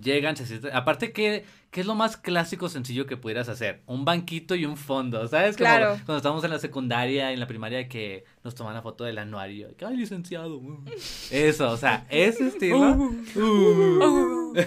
Llegan, 0.00 0.36
se 0.36 0.46
sientan. 0.46 0.74
Aparte, 0.74 1.12
¿qué, 1.12 1.44
¿qué 1.70 1.80
es 1.82 1.86
lo 1.86 1.94
más 1.94 2.16
clásico 2.16 2.70
sencillo 2.70 3.04
que 3.06 3.18
pudieras 3.18 3.50
hacer? 3.50 3.82
Un 3.86 4.06
banquito 4.06 4.54
y 4.54 4.64
un 4.64 4.78
fondo, 4.78 5.28
¿sabes? 5.28 5.56
Como 5.58 5.68
Claro. 5.68 5.88
cuando 6.06 6.16
estábamos 6.16 6.42
en 6.44 6.50
la 6.50 6.58
secundaria, 6.58 7.30
en 7.30 7.38
la 7.38 7.46
primaria, 7.46 7.86
que 7.88 8.24
nos 8.42 8.54
toman 8.54 8.72
la 8.72 8.80
foto 8.80 9.04
del 9.04 9.18
anuario. 9.18 9.76
que, 9.76 9.84
Ay, 9.84 9.98
licenciado. 9.98 10.56
uh". 10.56 10.82
Eso, 11.30 11.70
o 11.70 11.76
sea, 11.76 12.06
ese 12.08 12.46
estilo. 12.48 12.78
Uh. 13.36 14.54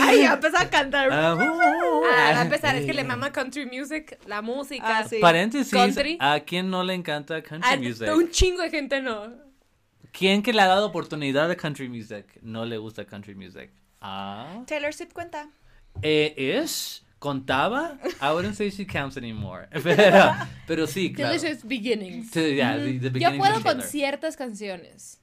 Ay, 0.00 0.22
ya 0.22 0.34
empezó 0.34 0.56
a 0.58 0.70
cantar. 0.70 1.08
Ah, 1.12 1.34
uh. 1.34 1.40
Ah, 2.10 2.32
va 2.32 2.38
a 2.38 2.42
empezar, 2.42 2.76
es 2.76 2.86
que 2.86 2.94
le 2.94 3.04
mama 3.04 3.30
country 3.32 3.66
music, 3.66 4.18
la 4.26 4.40
música. 4.42 4.98
Ah, 5.00 5.04
sí. 5.08 5.18
Paréntesis, 5.20 5.72
Country. 5.72 6.16
¿a 6.20 6.40
quién 6.40 6.70
no 6.70 6.82
le 6.82 6.94
encanta 6.94 7.42
country 7.42 7.70
A 7.70 7.76
music? 7.76 8.08
un 8.14 8.30
chingo 8.30 8.62
de 8.62 8.70
gente 8.70 9.00
no. 9.02 9.47
¿Quién 10.12 10.42
que 10.42 10.52
le 10.52 10.62
ha 10.62 10.66
dado 10.66 10.86
oportunidad 10.86 11.50
a 11.50 11.56
country 11.56 11.88
music 11.88 12.38
no 12.42 12.64
le 12.64 12.78
gusta 12.78 13.04
country 13.04 13.34
music? 13.34 13.70
Ah. 14.00 14.62
Taylor 14.66 14.92
Swift 14.92 15.12
cuenta. 15.12 15.50
Eh, 16.02 16.34
ish, 16.64 17.02
contaba. 17.18 17.98
I 18.20 18.32
wouldn't 18.32 18.54
say 18.56 18.70
she 18.70 18.86
counts 18.86 19.16
anymore. 19.16 19.68
Pero, 19.82 20.34
pero 20.66 20.86
sí, 20.86 21.12
claro. 21.12 21.32
Delicious 21.34 21.64
beginnings. 21.64 22.30
Sí, 22.30 22.54
yeah, 22.56 22.76
the- 22.76 22.98
the 22.98 23.06
Yo 23.06 23.12
beginnings 23.12 23.38
puedo 23.38 23.56
of 23.56 23.62
con 23.64 23.82
ciertas 23.82 24.36
canciones. 24.36 25.20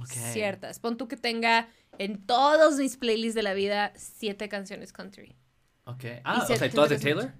Okay. 0.00 0.32
Ciertas. 0.32 0.78
Pon 0.78 0.96
tú 0.96 1.06
que 1.06 1.16
tenga 1.18 1.68
en 1.98 2.24
todos 2.26 2.78
mis 2.78 2.96
playlists 2.96 3.34
de 3.34 3.42
la 3.42 3.52
vida 3.52 3.92
siete 3.96 4.48
canciones 4.48 4.92
country. 4.92 5.36
Okay. 5.84 6.20
Ah, 6.24 6.40
o 6.42 6.46
sea, 6.46 6.56
se 6.56 6.70
¿todas 6.70 6.88
de 6.90 6.98
Taylor? 6.98 7.34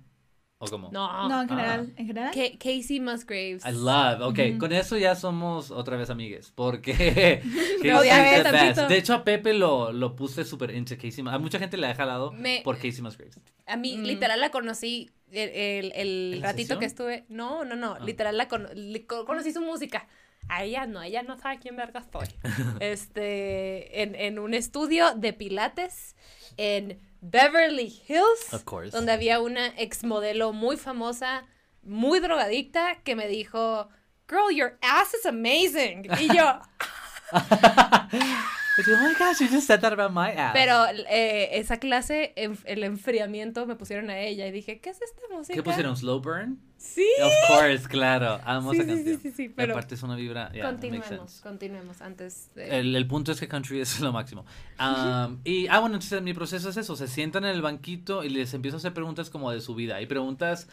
¿O 0.64 0.68
cómo? 0.68 0.90
No. 0.92 1.29
No, 1.29 1.42
en 1.42 1.48
general. 1.48 1.92
¿En 1.96 2.07
general? 2.07 2.31
Ca- 2.33 2.57
Casey 2.59 3.01
Musgraves. 3.01 3.64
I 3.66 3.72
love, 3.72 4.20
ok, 4.22 4.59
con 4.59 4.72
eso 4.72 4.96
ya 4.96 5.16
somos 5.16 5.70
otra 5.72 5.96
vez 5.96 6.09
amigues, 6.09 6.53
porque 6.55 7.42
No, 7.85 8.01
ves, 8.01 8.11
the 8.11 8.42
tantito. 8.44 8.81
best. 8.83 8.88
De 8.88 8.96
hecho, 8.96 9.14
a 9.14 9.25
Pepe 9.25 9.55
lo, 9.55 9.92
lo 9.92 10.14
puse 10.14 10.44
súper 10.44 10.70
into 10.75 10.94
Casey, 10.96 11.25
a 11.27 11.38
mucha 11.38 11.59
gente 11.59 11.77
le 11.77 11.88
ha 11.88 11.94
jalado 11.96 12.31
Me- 12.33 12.61
por 12.62 12.77
Casey 12.77 13.03
Musgraves. 13.03 13.40
A 13.66 13.77
mí, 13.77 13.96
Mm. 13.98 14.03
literal, 14.05 14.40
la 14.40 14.51
conocí 14.51 15.11
el, 15.33 15.48
el- 15.48 15.92
el 15.96 16.33
¿En 16.35 16.40
la 16.40 16.46
ratito 16.48 16.62
sesión? 16.62 16.79
que 16.79 16.87
estuve. 16.87 17.25
No, 17.29 17.64
no, 17.64 17.75
no. 17.75 17.96
Ah. 17.98 18.05
Literal, 18.05 18.37
la 18.38 18.46
cono- 18.48 18.68
le- 18.75 19.05
co- 19.07 19.25
conocí 19.25 19.53
su 19.53 19.61
música. 19.62 20.07
A 20.48 20.64
ella 20.64 20.87
no, 20.87 21.01
ella 21.03 21.22
no 21.22 21.38
sabe 21.38 21.59
quién 21.61 21.77
verga 21.77 22.01
estoy. 22.01 22.27
este, 22.81 24.03
en, 24.03 24.14
en 24.14 24.38
un 24.38 24.55
estudio 24.55 25.14
de 25.14 25.33
pilates 25.33 26.16
en 26.57 27.01
Beverly 27.21 27.93
Hills. 28.09 28.53
Of 28.53 28.65
course. 28.65 28.91
Donde 28.91 29.12
había 29.12 29.41
una 29.41 29.69
exmodelo 29.79 30.53
muy 30.53 30.77
famosa, 30.77 31.45
muy 31.83 32.21
drogadicta, 32.21 33.03
que 33.05 33.17
me 33.17 33.29
dijo, 33.29 33.88
Girl, 34.29 34.51
your 34.51 34.79
ass 34.83 35.15
is 35.15 35.27
amazing. 35.27 36.09
Y 36.19 36.35
yo, 36.35 36.61
oh 37.33 39.03
my 39.03 39.15
gosh, 39.19 39.41
you 39.41 39.49
just 39.49 39.67
said 39.67 39.81
that 39.81 39.93
about 39.93 40.12
my 40.12 40.31
ass. 40.31 40.53
pero 40.55 40.87
eh, 41.09 41.51
esa 41.53 41.79
clase, 41.79 42.33
el 42.37 42.85
enfriamiento, 42.85 43.67
me 43.67 43.77
pusieron 43.77 44.11
a 44.11 44.19
ella 44.19 44.47
y 44.47 44.51
dije, 44.51 44.81
¿qué 44.81 44.91
es 44.91 45.03
esta 45.03 45.23
música? 45.31 45.55
¿Qué 45.55 45.62
pusieron? 45.62 45.97
¿Slow 45.97 46.21
Burn? 46.21 46.61
Sí. 46.83 47.07
Of 47.23 47.33
course, 47.47 47.88
claro, 47.88 48.40
amo 48.45 48.73
Sí, 48.73 48.79
esa 48.79 48.85
sí, 48.85 48.88
canción. 48.95 49.21
sí, 49.21 49.31
sí, 49.31 49.37
sí, 49.37 49.42
Y 49.45 49.49
pero 49.51 49.73
aparte 49.73 49.95
es 49.95 50.03
una 50.03 50.16
vibra, 50.16 50.51
yeah, 50.51 50.66
continuemos, 50.66 51.40
continuemos 51.40 52.03
antes 52.03 52.51
de... 52.57 52.81
El, 52.81 52.97
el 52.97 53.07
punto 53.07 53.31
es 53.31 53.38
que 53.38 53.47
country 53.47 53.81
es 53.81 54.01
lo 54.01 54.12
máximo. 54.12 54.45
Um, 54.83 55.38
y, 55.45 55.68
ah, 55.68 55.79
bueno, 55.79 55.95
entonces 55.95 56.21
mi 56.23 56.35
proceso 56.35 56.68
es 56.71 56.77
eso, 56.77 56.97
se 56.97 57.07
sientan 57.07 57.45
en 57.45 57.51
el 57.51 57.62
banquito 57.62 58.25
y 58.25 58.31
les 58.31 58.53
empiezo 58.53 58.77
a 58.77 58.79
hacer 58.79 58.92
preguntas 58.92 59.31
como 59.31 59.53
de 59.53 59.61
su 59.61 59.77
vida. 59.77 59.95
Hay 59.95 60.07
preguntas 60.07 60.66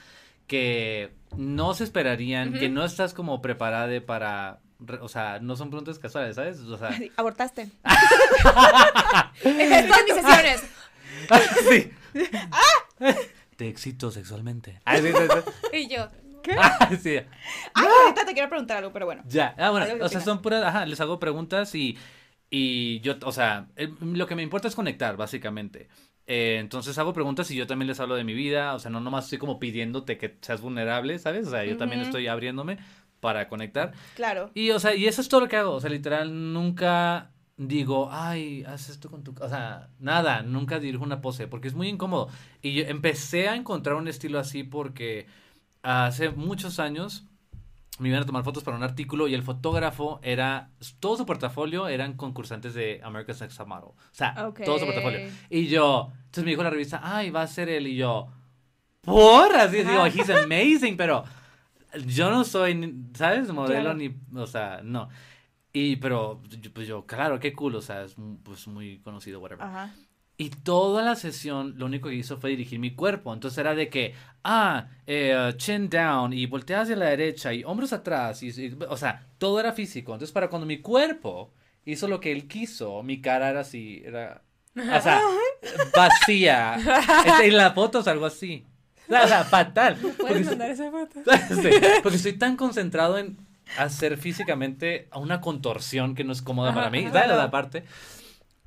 que 0.48 1.14
no 1.38 1.76
se 1.76 1.84
esperarían, 1.84 2.54
que 2.54 2.70
no 2.70 2.84
estás 2.84 3.14
como 3.14 3.40
preparada 3.40 4.02
para, 4.04 4.62
o 5.00 5.08
sea, 5.08 5.38
no 5.40 5.56
son 5.56 5.70
preguntas 5.70 6.00
casuales, 6.00 6.38
¿sabes? 6.38 6.60
O 6.62 6.76
sea, 6.76 6.90
Abortaste. 7.18 7.70
En 9.44 9.88
todas 9.88 10.04
mis 10.06 10.16
sesiones. 10.16 10.64
sí. 11.70 11.92
Te 13.60 13.68
excito 13.68 14.10
sexualmente. 14.10 14.80
Ah, 14.86 14.96
sí, 15.00 15.08
sí, 15.08 15.14
sí. 15.14 15.78
Y 15.78 15.90
yo, 15.94 16.08
Ah, 16.58 16.90
sí. 17.02 17.18
Ay, 17.74 17.88
ahorita 18.06 18.26
te 18.26 18.34
quiero 18.34 18.48
preguntar 18.48 18.78
algo, 18.78 18.94
pero 18.94 19.06
bueno. 19.06 19.22
Ya, 19.28 19.54
ah, 19.58 19.72
bueno, 19.72 19.86
o 20.06 20.08
sea, 20.08 20.22
son 20.22 20.42
puras, 20.42 20.64
ajá, 20.64 20.86
les 20.86 21.02
hago 21.02 21.20
preguntas 21.20 21.76
y, 21.76 21.98
y 22.50 23.02
yo, 23.02 23.16
o 23.24 23.34
sea, 23.34 23.68
el- 23.76 23.94
lo 24.02 24.26
que 24.28 24.36
me 24.36 24.44
importa 24.44 24.70
es 24.70 24.76
conectar, 24.76 25.18
básicamente. 25.18 25.90
Eh, 26.28 26.56
entonces 26.62 26.98
hago 26.98 27.12
preguntas 27.12 27.52
y 27.52 27.56
yo 27.58 27.68
también 27.68 27.88
les 27.88 28.00
hablo 28.00 28.16
de 28.16 28.24
mi 28.24 28.34
vida, 28.34 28.74
o 28.76 28.80
sea, 28.80 28.90
no 28.90 29.02
nomás 29.02 29.26
estoy 29.26 29.38
como 29.40 29.60
pidiéndote 29.60 30.18
que 30.18 30.38
seas 30.42 30.62
vulnerable, 30.62 31.20
¿sabes? 31.20 31.46
O 31.48 31.52
sea, 31.52 31.66
yo 31.66 31.76
también 31.76 32.00
estoy 32.02 32.28
abriéndome 32.28 32.78
para 33.20 33.50
conectar. 33.50 33.92
Claro. 34.16 34.52
Y, 34.54 34.72
o 34.72 34.80
sea, 34.80 34.96
y 34.96 35.08
eso 35.08 35.20
es 35.20 35.28
todo 35.28 35.42
lo 35.42 35.50
que 35.50 35.58
hago, 35.58 35.74
o 35.74 35.82
sea, 35.82 35.90
literal, 35.90 36.54
nunca 36.54 37.32
digo, 37.68 38.10
ay, 38.12 38.64
haz 38.64 38.90
esto 38.90 39.12
con 39.12 39.24
tu... 39.24 39.36
O 39.42 39.50
sea, 39.50 39.90
nada, 40.00 40.42
nunca 40.44 40.80
dirijo 40.80 41.04
una 41.04 41.20
pose, 41.22 41.46
porque 41.48 41.68
es 41.68 41.74
muy 41.76 41.90
incómodo. 41.90 42.30
Y 42.62 42.74
yo 42.74 42.84
empecé 42.86 43.50
a 43.50 43.56
encontrar 43.56 43.98
un 43.98 44.08
estilo 44.08 44.40
así 44.40 44.64
porque 44.64 45.28
hace 45.84 46.30
muchos 46.30 46.80
años 46.80 47.26
me 48.00 48.08
iban 48.08 48.24
a 48.24 48.26
tomar 48.26 48.46
fotos 48.46 48.64
para 48.64 48.78
un 48.78 48.84
artículo 48.84 49.28
y 49.28 49.34
el 49.34 49.44
fotógrafo 49.44 50.22
era, 50.24 50.70
todo 51.02 51.18
su 51.18 51.26
portafolio 51.26 51.90
eran 51.90 52.14
concursantes 52.14 52.74
de 52.74 53.02
America's 53.04 53.42
Next 53.42 53.58
Top 53.58 53.68
Model. 53.68 53.90
O 53.90 53.96
sea, 54.14 54.34
todo 54.64 54.80
su 54.80 54.86
portafolio. 54.86 55.30
Y 55.50 55.68
yo, 55.68 56.10
entonces 56.16 56.46
me 56.46 56.52
dijo 56.52 56.64
la 56.64 56.70
revista, 56.70 57.02
ay, 57.04 57.30
va 57.30 57.42
a 57.42 57.48
ser 57.48 57.68
él. 57.68 57.88
Y 57.88 57.98
yo, 57.98 58.30
por, 59.02 59.54
así 59.54 59.84
digo, 59.84 60.06
he's 60.06 60.30
amazing, 60.30 60.96
pero 60.96 61.26
yo 62.06 62.32
no 62.32 62.46
soy, 62.46 62.76
ni- 62.76 62.94
¿sabes? 63.16 63.52
Modelo 63.52 63.82
Claro. 63.82 63.96
ni, 63.96 64.16
o 64.34 64.48
sea, 64.48 64.80
no. 64.82 65.10
Y, 65.74 65.98
pero, 65.98 66.42
yo- 66.50 66.74
pues 66.74 66.88
yo, 66.88 67.06
claro, 67.06 67.40
qué 67.40 67.54
cool, 67.54 67.76
o 67.76 67.82
sea, 67.82 68.04
es 68.04 68.16
pues 68.44 68.68
muy 68.68 69.00
conocido, 69.00 69.40
whatever. 69.40 69.66
Ajá. 69.66 69.94
Y 70.38 70.50
toda 70.52 71.04
la 71.04 71.16
sesión 71.16 71.74
lo 71.78 71.86
único 71.88 72.08
que 72.08 72.16
hizo 72.16 72.38
fue 72.38 72.52
dirigir 72.52 72.80
mi 72.80 72.96
cuerpo. 72.96 73.34
Entonces 73.34 73.58
era 73.58 73.76
de 73.76 73.90
que, 73.90 74.14
ah, 74.46 74.88
eh, 75.06 75.54
chin 75.58 75.90
down 75.90 76.32
y 76.32 76.46
voltea 76.46 76.82
hacia 76.82 76.96
la 76.96 77.08
derecha 77.08 77.54
y 77.54 77.64
hombros 77.66 77.92
atrás. 77.92 78.42
Y, 78.42 78.48
y- 78.50 78.78
o 78.88 78.96
sea, 78.96 79.28
todo 79.38 79.60
era 79.60 79.74
físico. 79.74 80.14
Entonces 80.14 80.32
para 80.32 80.50
cuando 80.50 80.66
mi 80.66 80.80
cuerpo 80.80 81.54
hizo 81.84 82.08
lo 82.08 82.22
que 82.22 82.32
él 82.32 82.48
quiso, 82.48 83.04
mi 83.04 83.20
cara 83.22 83.50
era 83.50 83.60
así, 83.60 84.02
era, 84.06 84.42
o 84.78 85.02
sea, 85.02 85.22
vacía. 85.96 86.76
Este, 87.26 87.48
en 87.48 87.58
la 87.58 87.72
foto 87.72 88.00
es 88.00 88.08
algo 88.08 88.26
así. 88.26 88.66
O 89.10 89.28
sea, 89.28 89.44
fatal. 89.44 89.98
Porque, 90.18 90.40
esa 90.40 90.90
foto? 90.92 91.20
sí, 91.62 91.70
porque 92.02 92.16
estoy 92.18 92.34
tan 92.34 92.56
concentrado 92.56 93.18
en 93.18 93.38
hacer 93.78 94.18
físicamente 94.18 95.08
una 95.16 95.42
contorsión 95.42 96.16
que 96.16 96.24
no 96.24 96.32
es 96.34 96.42
cómoda 96.42 96.74
para 96.74 96.90
mí, 96.90 97.04
¿sabes? 97.12 97.28
La 97.30 97.52
parte. 97.52 97.84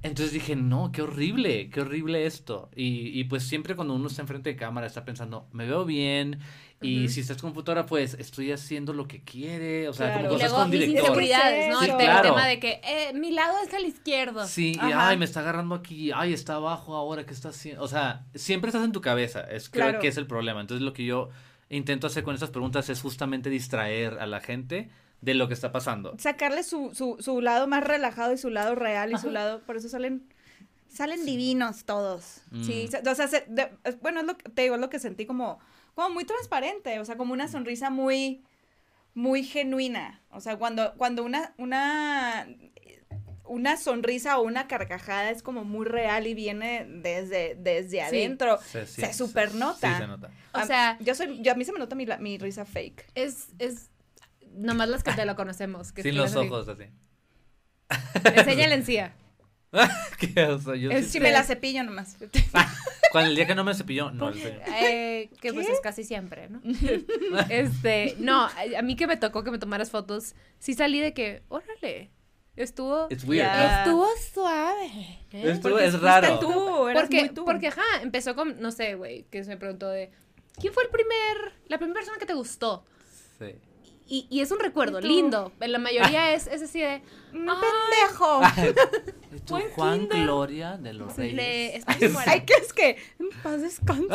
Entonces 0.04 0.32
dije, 0.32 0.56
no, 0.56 0.90
qué 0.90 1.02
horrible, 1.02 1.70
qué 1.70 1.80
horrible 1.82 2.26
esto. 2.26 2.68
Y, 2.74 3.18
y 3.18 3.24
pues 3.24 3.44
siempre 3.44 3.76
cuando 3.76 3.94
uno 3.94 4.08
está 4.08 4.22
enfrente 4.22 4.50
de 4.50 4.56
cámara 4.56 4.86
está 4.88 5.04
pensando, 5.04 5.46
me 5.52 5.64
veo 5.64 5.84
bien. 5.84 6.40
Y 6.84 7.08
si 7.10 7.20
estás 7.20 7.40
con 7.40 7.54
fotógrafo, 7.54 7.90
pues 7.90 8.14
estoy 8.14 8.50
haciendo 8.50 8.92
lo 8.92 9.06
que 9.06 9.22
quiere. 9.22 9.88
O 9.88 9.92
sea, 9.92 10.06
Claro. 10.14 10.22
como 10.22 10.30
Y 10.30 10.34
cosas 10.38 10.50
luego 10.50 10.62
con 10.64 10.70
director. 10.72 10.98
inseguridades, 10.98 11.70
¿no? 11.70 11.80
Sí, 11.80 11.90
el, 11.90 11.96
claro. 11.96 12.22
tema 12.22 12.46
de 12.48 12.58
que 12.58 12.80
eh, 12.82 13.12
mi 13.14 13.30
lado 13.30 13.54
es 13.64 13.72
el 13.72 13.84
izquierdo. 13.86 14.44
Sí, 14.48 14.72
y 14.74 14.90
ay, 14.92 15.16
me 15.16 15.24
está 15.24 15.38
agarrando 15.38 15.76
aquí, 15.76 16.10
ay, 16.12 16.32
está 16.32 16.56
abajo 16.56 16.96
ahora, 16.96 17.24
¿qué 17.24 17.32
está 17.32 17.50
haciendo? 17.50 17.80
O 17.84 17.86
sea, 17.86 18.24
siempre 18.34 18.70
estás 18.70 18.84
en 18.84 18.90
tu 18.90 19.00
cabeza, 19.00 19.42
es 19.42 19.70
creo 19.70 19.84
Claro. 19.86 20.00
que 20.00 20.08
es 20.08 20.16
el 20.16 20.26
problema. 20.26 20.60
Entonces 20.60 20.82
lo 20.84 20.92
que 20.92 21.04
yo 21.04 21.28
intento 21.76 22.06
hacer 22.06 22.22
con 22.22 22.34
estas 22.34 22.50
preguntas 22.50 22.88
es 22.88 23.00
justamente 23.00 23.50
distraer 23.50 24.18
a 24.20 24.26
la 24.26 24.40
gente 24.40 24.90
de 25.20 25.34
lo 25.34 25.48
que 25.48 25.54
está 25.54 25.72
pasando. 25.72 26.14
Sacarle 26.18 26.62
su, 26.62 26.94
su, 26.94 27.16
su 27.20 27.40
lado 27.40 27.66
más 27.66 27.82
relajado 27.84 28.32
y 28.32 28.38
su 28.38 28.50
lado 28.50 28.74
real 28.74 29.12
y 29.12 29.18
su 29.18 29.30
lado, 29.30 29.60
por 29.62 29.76
eso 29.76 29.88
salen, 29.88 30.26
salen 30.88 31.24
divinos 31.24 31.84
todos. 31.84 32.42
Mm. 32.50 32.64
Sí, 32.64 32.88
se- 32.88 33.08
o 33.08 33.14
sea, 33.14 33.28
se- 33.28 33.44
de- 33.48 33.70
bueno, 34.00 34.20
es 34.20 34.26
lo 34.26 34.36
que 34.36 34.48
te 34.50 34.62
digo, 34.62 34.74
es 34.74 34.80
lo 34.80 34.90
que 34.90 34.98
sentí 34.98 35.24
como, 35.26 35.58
como 35.94 36.10
muy 36.10 36.24
transparente, 36.24 36.98
o 37.00 37.04
sea, 37.04 37.16
como 37.16 37.32
una 37.32 37.48
sonrisa 37.48 37.88
muy, 37.90 38.42
muy 39.14 39.44
genuina. 39.44 40.20
O 40.30 40.40
sea, 40.40 40.56
cuando, 40.58 40.94
cuando 40.94 41.22
una, 41.22 41.54
una, 41.56 42.46
una 43.52 43.76
sonrisa 43.76 44.38
o 44.38 44.42
una 44.42 44.66
carcajada 44.66 45.30
es 45.30 45.42
como 45.42 45.64
muy 45.64 45.84
real 45.86 46.26
y 46.26 46.34
viene 46.34 46.86
desde, 46.88 47.54
desde 47.54 48.00
adentro. 48.02 48.58
Se, 48.62 48.86
sí, 48.86 49.02
se 49.02 49.12
supernota. 49.12 49.94
Sí, 49.96 50.00
se 50.00 50.06
nota. 50.06 50.30
O 50.54 50.58
A- 50.58 50.66
sea- 50.66 50.96
yo 51.00 51.14
soy, 51.14 51.42
yo, 51.42 51.52
a 51.52 51.54
mí 51.54 51.64
se 51.64 51.72
me 51.72 51.78
nota 51.78 51.94
mi, 51.94 52.06
mi 52.20 52.38
risa 52.38 52.64
fake. 52.64 53.06
Es, 53.14 53.48
es, 53.58 53.90
nomás 54.54 54.88
las 54.88 55.02
que 55.02 55.12
te 55.12 55.24
lo 55.26 55.36
conocemos. 55.36 55.92
Que 55.92 56.02
Sin 56.02 56.16
los 56.16 56.34
ojos 56.34 56.66
así. 56.68 56.84
Enseña 58.34 58.68
la 58.68 58.74
encía. 58.74 59.14
¿Qué? 60.18 60.44
O 60.46 60.58
sea, 60.58 60.74
yo 60.76 60.90
Es- 60.90 61.06
sí- 61.06 61.12
Si 61.12 61.20
me 61.20 61.30
la 61.30 61.42
cepillo 61.44 61.82
nomás. 61.84 62.16
Cuando 63.12 63.28
el 63.30 63.36
día 63.36 63.46
que 63.46 63.54
no 63.54 63.64
me 63.64 63.74
cepilló, 63.74 64.10
no. 64.10 64.30
el 64.30 64.40
sueño. 64.40 64.58
Eh, 64.80 65.30
que 65.40 65.52
pues 65.52 65.68
es 65.68 65.80
casi 65.80 66.02
siempre, 66.04 66.48
¿no? 66.48 66.62
este, 67.50 68.16
no, 68.18 68.46
a 68.46 68.82
mí 68.82 68.96
que 68.96 69.06
me 69.06 69.18
tocó 69.18 69.44
que 69.44 69.50
me 69.50 69.58
tomaras 69.58 69.90
fotos, 69.90 70.34
sí 70.58 70.72
salí 70.72 70.98
de 71.00 71.12
que, 71.12 71.42
órale, 71.48 72.10
estuvo, 72.56 73.06
It's 73.10 73.24
weird. 73.24 73.44
Ya. 73.46 73.82
estuvo 73.84 74.06
suave. 74.32 74.86
¿eh? 74.86 75.20
Estuvo- 75.32 75.78
es 75.78 76.00
raro. 76.00 76.38
tú, 76.38 76.88
eras 76.88 77.02
porque, 77.02 77.20
muy 77.20 77.28
tú. 77.30 77.44
porque, 77.44 77.68
ajá, 77.68 77.82
empezó 78.02 78.34
con, 78.34 78.60
no 78.60 78.70
sé, 78.70 78.94
güey, 78.94 79.24
que 79.30 79.42
se 79.44 79.50
me 79.50 79.56
preguntó 79.56 79.88
de, 79.88 80.10
¿quién 80.60 80.72
fue 80.72 80.84
el 80.84 80.90
primer, 80.90 81.52
la 81.68 81.78
primera 81.78 81.94
persona 82.00 82.18
que 82.18 82.26
te 82.26 82.34
gustó? 82.34 82.84
Sí. 83.38 83.54
Y, 84.08 84.26
y 84.28 84.40
es 84.40 84.50
un 84.50 84.58
recuerdo 84.60 85.00
lindo. 85.00 85.52
La 85.60 85.78
mayoría 85.78 86.34
es, 86.34 86.46
es 86.46 86.60
así 86.62 86.80
de, 86.80 87.00
¡Un 87.32 87.48
Ah. 87.48 87.60
pendejo! 87.60 88.42
¿Y 89.34 89.40
tú, 89.46 89.58
Juan 89.74 90.00
kinder. 90.00 90.22
Gloria 90.24 90.76
de 90.76 90.92
los 90.92 91.16
Reyes? 91.16 91.84
muerta. 92.12 92.30
Ay, 92.32 92.42
¿qué 92.44 92.54
es 92.60 92.72
que? 92.74 92.90
En 93.18 93.28
paz 93.42 93.62
descanse. 93.62 94.06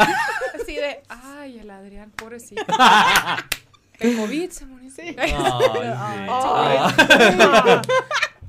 Así 0.61 0.75
de, 0.75 1.01
ay, 1.09 1.59
el 1.59 1.71
Adrián, 1.71 2.11
pobrecito. 2.11 2.63
El 3.99 4.17
COVID 4.17 4.49
se 4.49 4.65
murió. 4.65 4.89
Sí. 4.89 5.09
Sí. 5.09 5.15
Ah. 5.19 6.91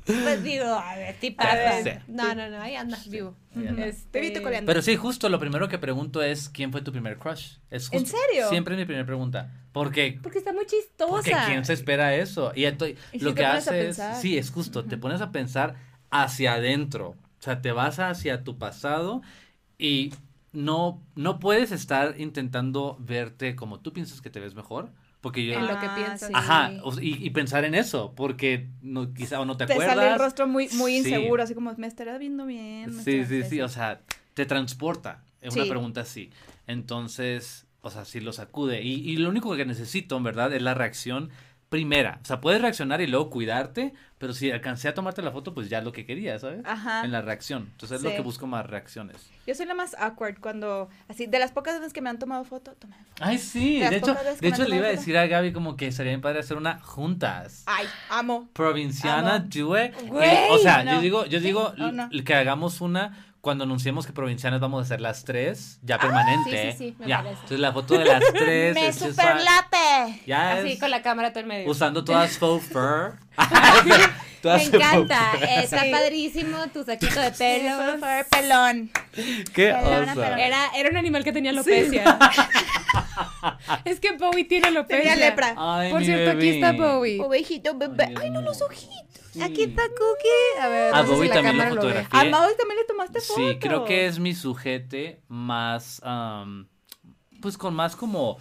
Pues 0.05 0.43
digo, 0.43 0.65
a 0.65 0.97
ver, 0.97 1.15
tipo. 1.17 1.43
A 1.43 1.55
ver. 1.55 1.85
Sí. 1.85 1.91
No, 2.09 2.35
no, 2.35 2.49
no, 2.49 2.63
ahí 2.63 2.75
andas 2.77 3.09
vivo. 3.11 3.35
Ahí 3.55 3.67
anda. 3.67 3.87
Este, 3.87 4.09
Te 4.11 4.21
vi 4.21 4.33
tu 4.33 4.43
coleando. 4.43 4.67
Pero 4.67 4.81
sí, 4.81 4.97
justo 4.97 5.29
lo 5.29 5.39
primero 5.39 5.69
que 5.69 5.79
pregunto 5.79 6.23
es 6.23 6.49
¿quién 6.49 6.73
fue 6.73 6.81
tu 6.81 6.93
primer 6.93 7.19
crush? 7.19 7.57
Es 7.71 7.93
¿En 7.93 8.07
serio? 8.07 8.49
Siempre 8.49 8.75
es 8.75 8.79
mi 8.79 8.87
primera 8.87 9.05
pregunta. 9.05 9.53
Porque 9.73 10.19
Porque 10.23 10.39
está 10.39 10.55
muy 10.55 10.65
chistosa. 10.65 11.11
porque 11.13 11.35
quién 11.47 11.65
se 11.67 11.75
espera 11.75 12.15
eso. 12.15 12.53
Y 12.55 12.65
estoy, 12.65 12.97
Y 13.13 13.19
si 13.19 13.25
lo 13.27 13.35
te 13.35 13.41
que 13.41 13.47
hace 13.47 13.89
es 13.89 14.01
sí, 14.21 14.39
es 14.39 14.51
justo, 14.51 14.85
te 14.85 14.97
pones 14.97 15.21
a 15.21 15.31
pensar 15.31 15.75
hacia 16.11 16.55
adentro. 16.55 17.11
O 17.11 17.43
sea, 17.43 17.61
te 17.61 17.73
vas 17.73 17.99
hacia 17.99 18.45
tu 18.45 18.57
pasado 18.57 19.21
y 19.77 20.15
no 20.53 21.03
no 21.17 21.39
puedes 21.39 21.71
estar 21.71 22.19
intentando 22.19 22.97
verte 22.99 23.55
como 23.57 23.81
tú 23.81 23.93
piensas 23.93 24.23
que 24.23 24.31
te 24.31 24.41
ves 24.41 24.55
mejor, 24.55 24.91
porque 25.21 25.45
yo 25.45 25.55
En 25.55 25.67
lo 25.67 25.79
que 25.79 25.87
Ah, 25.87 25.95
piensas. 25.95 26.29
sí. 26.29 26.33
Ajá, 26.37 26.73
y, 27.01 27.27
y 27.27 27.31
pensar 27.31 27.65
en 27.65 27.75
eso, 27.75 28.13
porque 28.15 28.69
no, 28.83 29.13
quizá 29.13 29.41
o 29.41 29.45
no 29.45 29.57
te, 29.57 29.67
te 29.67 29.73
acuerdas. 29.73 29.97
sale 29.97 30.13
el 30.13 30.19
rostro 30.19 30.47
muy, 30.47 30.69
muy 30.75 30.93
Sí. 30.93 30.99
inseguro, 30.99 31.43
así 31.43 31.55
como, 31.55 31.75
me 31.77 31.87
estará 31.87 32.19
viendo 32.19 32.47
bien. 32.47 32.93
Sí, 32.93 33.25
sí, 33.25 33.43
sí, 33.43 33.61
o 33.61 33.69
sea, 33.69 34.01
te 34.35 34.47
transporta. 34.47 35.25
Es 35.41 35.55
una 35.55 35.65
Sí. 35.65 35.69
pregunta 35.71 36.01
así. 36.03 36.31
Entonces, 36.67 37.67
o 37.81 37.91
sea, 37.91 38.05
sí 38.05 38.21
lo 38.21 38.33
sacude. 38.33 38.83
Y, 38.83 38.95
y 39.11 39.17
lo 39.17 39.29
único 39.29 39.55
que 39.57 39.65
necesito, 39.65 40.17
en 40.17 40.23
verdad, 40.23 40.53
es 40.53 40.63
la 40.63 40.75
reacción 40.75 41.31
primera. 41.69 42.19
O 42.23 42.25
sea, 42.25 42.41
puedes 42.41 42.61
reaccionar 42.63 43.01
y 43.01 43.07
luego 43.07 43.31
cuidarte, 43.31 43.93
pero 44.19 44.33
si 44.33 44.51
alcancé 44.51 44.89
a 44.89 44.95
tomarte 44.95 45.23
la 45.23 45.31
foto, 45.33 45.55
pues 45.55 45.69
ya 45.69 45.79
es 45.79 45.85
lo 45.85 45.93
que 45.93 46.05
quería, 46.07 46.39
¿sabes? 46.39 46.61
Ajá. 46.65 47.05
En 47.05 47.13
la 47.13 47.21
reacción. 47.23 47.69
Entonces 47.73 47.99
es 47.99 48.03
lo 48.05 48.11
que 48.11 48.21
busco 48.21 48.47
más 48.47 48.67
reacciones. 48.67 49.31
Yo 49.47 49.55
soy 49.55 49.67
la 49.67 49.75
más 49.75 49.95
awkward 49.99 50.39
cuando, 50.41 50.89
así, 51.09 51.27
de 51.27 51.39
las 51.39 51.53
pocas 51.53 51.79
veces 51.79 51.93
que 51.93 52.01
me 52.01 52.11
han 52.11 52.19
tomado 52.19 52.45
foto, 52.45 52.73
tomé 52.73 52.95
foto. 52.97 53.23
Ay, 53.25 53.39
sí. 53.39 53.81
De 53.81 53.97
hecho, 53.97 54.17
de 54.41 54.49
hecho 54.49 54.65
le 54.67 54.77
iba 54.77 54.87
a 54.87 54.91
decir 54.91 55.17
a 55.17 55.27
Gaby 55.27 55.53
como 55.53 55.77
que 55.77 55.93
sería 55.93 56.11
bien 56.13 56.21
padre 56.21 56.41
hacer 56.41 56.57
una 56.57 56.81
juntas. 56.81 57.65
Ay, 57.67 57.87
amo. 58.11 58.49
Provinciana, 58.53 59.37
Amo. 59.37 59.49
Güey, 59.49 59.93
o 60.51 60.59
sea, 60.59 60.85
no. 60.85 60.95
yo 60.95 61.01
digo, 61.01 61.27
yo 61.27 61.41
digo 61.41 61.73
No, 61.77 61.93
no. 61.93 62.09
que 62.25 62.35
hagamos 62.35 62.81
una 62.81 63.27
cuando 63.41 63.65
anunciemos 63.65 64.07
que 64.07 64.13
provincianas 64.13 64.61
vamos 64.61 64.81
a 64.81 64.83
hacer 64.85 65.01
las 65.01 65.25
tres, 65.25 65.79
ya 65.83 65.99
permanente. 65.99 66.73
sí, 66.73 66.79
sí, 66.79 66.79
sí, 66.91 66.97
me 66.99 67.07
ya. 67.09 67.19
parece. 67.19 67.35
Entonces 67.35 67.61
la 67.61 67.73
foto 67.73 67.99
de 67.99 68.05
las 68.05 68.23
tres 68.33 68.75
me 68.75 68.87
es 68.89 68.97
super 68.97 69.11
esa- 69.13 69.35
late. 69.37 70.23
ya 70.27 70.53
Así 70.55 70.73
es 70.73 70.81
con 70.81 70.91
la 70.91 71.03
cámara 71.03 71.31
todo 71.31 71.41
el 71.41 71.47
medio. 71.47 71.71
usando 71.71 72.05
todas 72.05 72.37
faux 72.39 72.65
fur. 72.67 73.17
Me 74.45 74.63
encanta. 74.63 75.33
fur. 75.33 75.43
Está 75.43 75.83
Sí. 75.83 75.91
padrísimo 75.91 76.59
tu 76.73 76.85
saquito 76.85 77.21
de 77.21 77.33
pelo. 77.33 77.93
Super 77.95 78.25
pelón. 78.29 78.91
Qué 79.53 79.73
Pelona, 79.73 80.13
oso. 80.13 80.21
pelona. 80.21 80.47
Era, 80.47 80.67
era 80.77 80.91
un 80.91 80.97
animal 80.97 81.25
que 81.25 81.33
tenía 81.33 81.51
alopecia. 81.51 82.19
es 83.85 84.01
que 84.01 84.13
Bowie 84.17 84.45
tiene 84.45 84.69
alopecia. 84.69 85.13
Tenía 85.13 85.17
lepra. 85.17 85.55
Ay, 85.57 85.91
Por 85.91 86.05
cierto, 86.05 86.31
aquí 86.37 86.49
está. 86.49 86.73
Bowie. 86.73 87.21
Ovejito, 87.21 87.75
bebé. 87.77 88.15
Ay, 88.17 88.31
no, 88.31 88.41
los 88.43 88.61
ojitos. 88.63 88.97
Sí. 89.33 89.43
Aquí 89.43 89.65
está 89.65 89.83
Cookie. 89.83 90.61
A 90.63 90.69
ver, 90.69 90.95
A 90.95 91.03
no 91.03 91.03
sé 91.03 91.09
si 91.09 91.15
Bowie 91.15 91.29
la 91.29 91.35
también 91.35 91.75
lo. 91.75 91.83
A 92.11 92.25
le 92.25 92.85
tomaste 92.87 93.21
foto. 93.21 93.41
Sí, 93.49 93.59
creo 93.59 93.85
que 93.85 94.07
es 94.07 94.19
mi 94.19 94.35
sujete 94.35 95.21
más, 95.29 96.01
am, 96.05 96.69
pues 97.41 97.59
con 97.59 97.75
más 97.75 97.95
como 97.97 98.39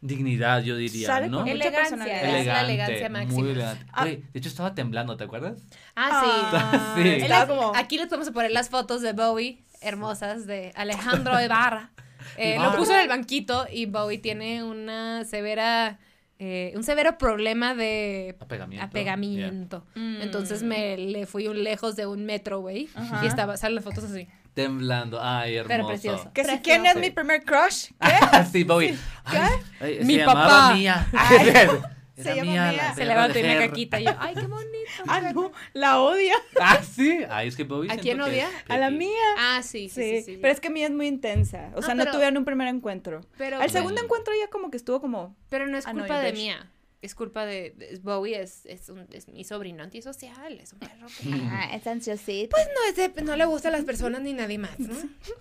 dignidad, 0.00 0.62
yo 0.62 0.76
diría, 0.76 1.06
Sale 1.06 1.28
¿no? 1.28 1.38
con 1.38 1.48
mucha 1.48 1.54
Elegancia, 1.54 2.38
es 2.38 2.46
la 2.46 2.60
elegancia 2.62 3.08
máxima. 3.08 3.40
Muy 3.40 3.50
elegante. 3.50 3.86
Ah. 3.92 4.04
De 4.04 4.22
hecho 4.34 4.48
estaba 4.48 4.74
temblando, 4.74 5.16
¿te 5.16 5.24
acuerdas? 5.24 5.58
Ah, 5.94 6.22
sí. 6.22 6.30
Ah, 6.52 6.94
Sí. 6.96 7.08
Él 7.08 7.22
Estaba 7.22 7.42
es- 7.42 7.48
como... 7.48 7.72
Aquí 7.74 7.98
les 7.98 8.08
vamos 8.08 8.28
a 8.28 8.32
poner 8.32 8.50
las 8.52 8.68
fotos 8.68 9.02
de 9.02 9.12
Bowie, 9.12 9.64
hermosas, 9.80 10.46
de 10.46 10.72
Alejandro 10.76 11.40
Ibarra. 11.42 11.92
Eh. 12.36 12.56
Lo 12.60 12.74
puso 12.76 12.92
en 12.94 13.00
el 13.00 13.08
banquito 13.08 13.66
y 13.72 13.86
Bowie 13.86 14.18
tiene 14.18 14.62
una 14.64 15.24
severa, 15.24 15.98
eh, 16.38 16.72
un 16.76 16.84
severo 16.84 17.18
problema 17.18 17.74
de 17.74 18.36
Apegamiento. 18.40 18.84
apegamiento. 18.86 19.86
Mm. 19.94 20.20
Entonces 20.22 20.62
me 20.62 20.96
le 20.96 21.26
fui 21.26 21.46
un 21.48 21.62
lejos 21.64 21.96
de 21.96 22.06
un 22.06 22.24
metro, 22.24 22.60
güey. 22.60 22.88
Y 23.22 23.26
estaba, 23.26 23.56
salen 23.56 23.76
las 23.76 23.84
fotos 23.84 24.04
así. 24.04 24.28
Temblando, 24.54 25.18
ay, 25.22 25.56
hermoso. 25.56 25.68
Pero 25.68 25.86
precioso. 25.86 26.30
Que 26.32 26.42
si 26.42 26.46
Precioso. 26.48 26.62
quién 26.62 26.86
es 26.86 26.94
Sí. 26.94 26.98
mi 27.00 27.10
primer 27.10 27.44
crush. 27.44 27.90
sí, 28.52 28.64
Bowie. 28.64 28.96
Ay, 29.24 29.50
ay, 29.80 29.98
Mi 30.04 30.14
se 30.16 30.24
papá. 30.24 30.72
Mía. 30.74 31.06
Ay, 31.12 31.52
Era 32.16 32.30
se 32.30 32.36
llama 32.36 32.50
Mía, 32.50 32.62
Mía. 32.70 32.72
la 32.88 32.94
Se 32.94 33.04
levantó 33.04 33.38
y 33.38 33.42
una 33.42 33.58
caquita. 33.58 34.00
Y 34.00 34.04
yo, 34.04 34.10
ay, 34.18 34.34
qué 34.34 34.46
bonito. 34.46 34.66
Ah, 35.08 35.20
no, 35.34 35.52
la 35.74 36.00
odia. 36.00 36.34
Ah, 36.60 36.80
sí. 36.82 37.18
Ay, 37.28 37.48
es 37.48 37.56
que 37.56 37.64
Bowie 37.64 37.90
¿A 37.92 37.96
quién 37.98 38.16
que 38.18 38.22
odia? 38.24 38.48
A 38.68 38.78
la 38.78 38.90
mía. 38.90 39.10
Ah, 39.38 39.60
sí, 39.62 39.88
sí, 39.88 40.00
Sí, 40.00 40.16
sí. 40.18 40.22
sí. 40.34 40.38
pero 40.40 40.52
es 40.54 40.60
que 40.60 40.70
mía 40.70 40.86
es 40.86 40.92
muy 40.92 41.06
intensa. 41.06 41.70
O 41.74 41.80
Ah, 41.80 41.82
sea, 41.82 41.94
no 41.94 42.00
pero- 42.04 42.12
tuvieron 42.12 42.36
un 42.38 42.44
primer 42.44 42.68
encuentro. 42.68 43.20
Pero, 43.36 43.60
Al 43.60 43.68
segundo 43.70 43.94
Bueno. 43.94 44.06
encuentro 44.06 44.32
ya 44.40 44.48
como 44.48 44.70
que 44.70 44.76
estuvo 44.76 45.00
como... 45.00 45.36
pero 45.50 45.66
no 45.66 45.76
es 45.76 45.86
Ah, 45.86 45.92
no, 45.92 46.00
culpa 46.00 46.20
de 46.20 46.32
mía. 46.32 46.70
es 47.02 47.14
culpa 47.14 47.44
de, 47.44 47.70
de- 47.76 47.98
Bowie, 48.02 48.40
es, 48.40 48.64
es, 48.66 48.88
un- 48.88 49.06
es 49.12 49.28
mi 49.28 49.44
sobrino 49.44 49.82
antisocial, 49.82 50.58
es 50.58 50.72
un 50.72 50.78
perro 50.78 51.06
que... 51.08 51.28
Ah, 51.52 51.70
es 51.74 51.86
ansiosito. 51.86 52.50
Pues 52.50 52.66
no, 52.74 52.88
es 53.02 53.14
de- 53.14 53.22
no 53.22 53.36
le 53.36 53.44
gustan 53.44 53.72
las 53.72 53.84
personas 53.84 54.22
ni 54.22 54.32
nadie 54.32 54.58
más, 54.58 54.78
¿no? 54.78 54.94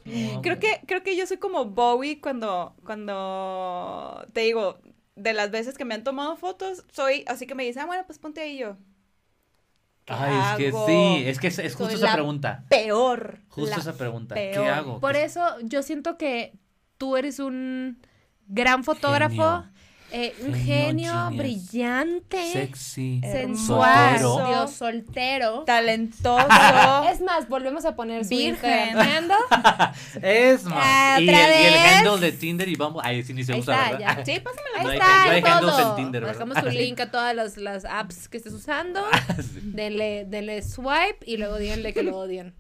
No, 0.05 0.41
Creo 0.41 0.59
que, 0.59 0.82
creo 0.88 1.01
que 1.03 1.15
yo 1.15 1.26
soy 1.28 1.38
como 1.38 1.65
Bowie 1.65 2.19
cuando, 2.19 2.76
cuando 2.86 4.26
te 4.34 4.41
digo, 4.41 4.80
de 5.16 5.34
las 5.34 5.51
veces 5.51 5.78
que 5.78 5.86
me 5.86 5.95
han 5.95 6.03
tomado 6.03 6.36
fotos, 6.36 6.84
soy 6.91 7.24
así 7.28 7.47
que 7.47 7.55
me 7.55 7.63
dicen, 7.63 7.84
ah, 7.84 7.86
bueno, 7.86 8.03
pues 8.05 8.20
ponte 8.20 8.41
ahí 8.41 8.57
yo. 8.57 8.78
¿Qué 10.05 10.13
Ay, 10.13 10.38
es 10.38 10.57
que 10.57 10.68
hago? 10.70 10.86
sí, 10.86 11.24
es 11.26 11.39
que 11.39 11.47
es, 11.47 11.57
es 11.59 11.74
justo 11.74 11.86
Soy 11.91 11.95
esa 11.95 12.05
la 12.07 12.13
pregunta. 12.13 12.66
Peor. 12.70 13.39
Justo 13.49 13.76
la 13.76 13.82
esa 13.82 13.97
pregunta. 13.97 14.36
¿Qué 14.36 14.55
hago? 14.57 14.99
Por 14.99 15.13
¿Qué- 15.13 15.24
eso 15.24 15.41
yo 15.63 15.82
siento 15.82 16.18
que 16.18 16.53
tú 16.97 17.18
eres 17.18 17.39
un 17.39 17.97
gran 18.47 18.84
fotógrafo, 18.84 19.34
Genio. 19.34 19.72
Eh, 20.18 20.34
un 20.45 20.53
Genio, 20.53 21.30
brillante, 21.32 22.51
Sexy. 22.53 23.20
sensual, 23.22 24.20
Soltero. 24.20 24.47
Dios, 24.47 24.72
soltero. 24.72 25.63
Talentoso. 25.66 26.47
Es 27.11 27.20
más, 27.22 27.49
volvemos 27.49 27.84
a 27.84 27.95
poner 27.97 28.24
su 28.24 28.30
Virgen. 28.30 28.97
Es 30.22 30.63
más. 30.63 30.80
Ah, 30.82 31.18
y, 31.20 31.28
el, 31.28 31.36
¿otra 31.36 31.61
y 31.61 31.66
el 31.66 31.74
handle 31.76 32.20
de 32.26 32.32
Tinder 32.32 32.70
y 32.70 32.76
Bumble. 32.76 33.01
Ahí 33.03 33.24
sí 33.24 33.34
ni 33.34 33.43
se 33.43 33.53
usa, 33.59 33.76
está, 33.76 33.97
¿verdad? 33.97 34.18
ya. 34.18 34.26
Sí, 34.26 34.39
pásamela. 34.39 34.78
Ahí 34.78 34.84
No 34.86 34.89
hay- 34.89 34.97
está, 34.97 35.26
no 35.26 35.32
hay 35.32 35.61
todo. 35.61 35.89
en 35.89 35.95
Tinder, 35.97 36.22
¿verdad? 36.22 36.34
Dejamos 36.36 36.57
su 36.59 36.70
link 36.80 36.99
a 37.01 37.11
todas 37.11 37.36
las, 37.36 37.57
las 37.57 37.84
apps 37.84 38.30
que 38.30 38.38
estés 38.38 38.53
usando. 38.53 39.03
Denle, 39.63 40.26
denle 40.30 40.61
swipe 40.61 41.20
y 41.26 41.36
luego 41.38 41.57
díganle 41.57 41.93
que 41.93 42.03
lo 42.03 42.18
odian. 42.18 42.53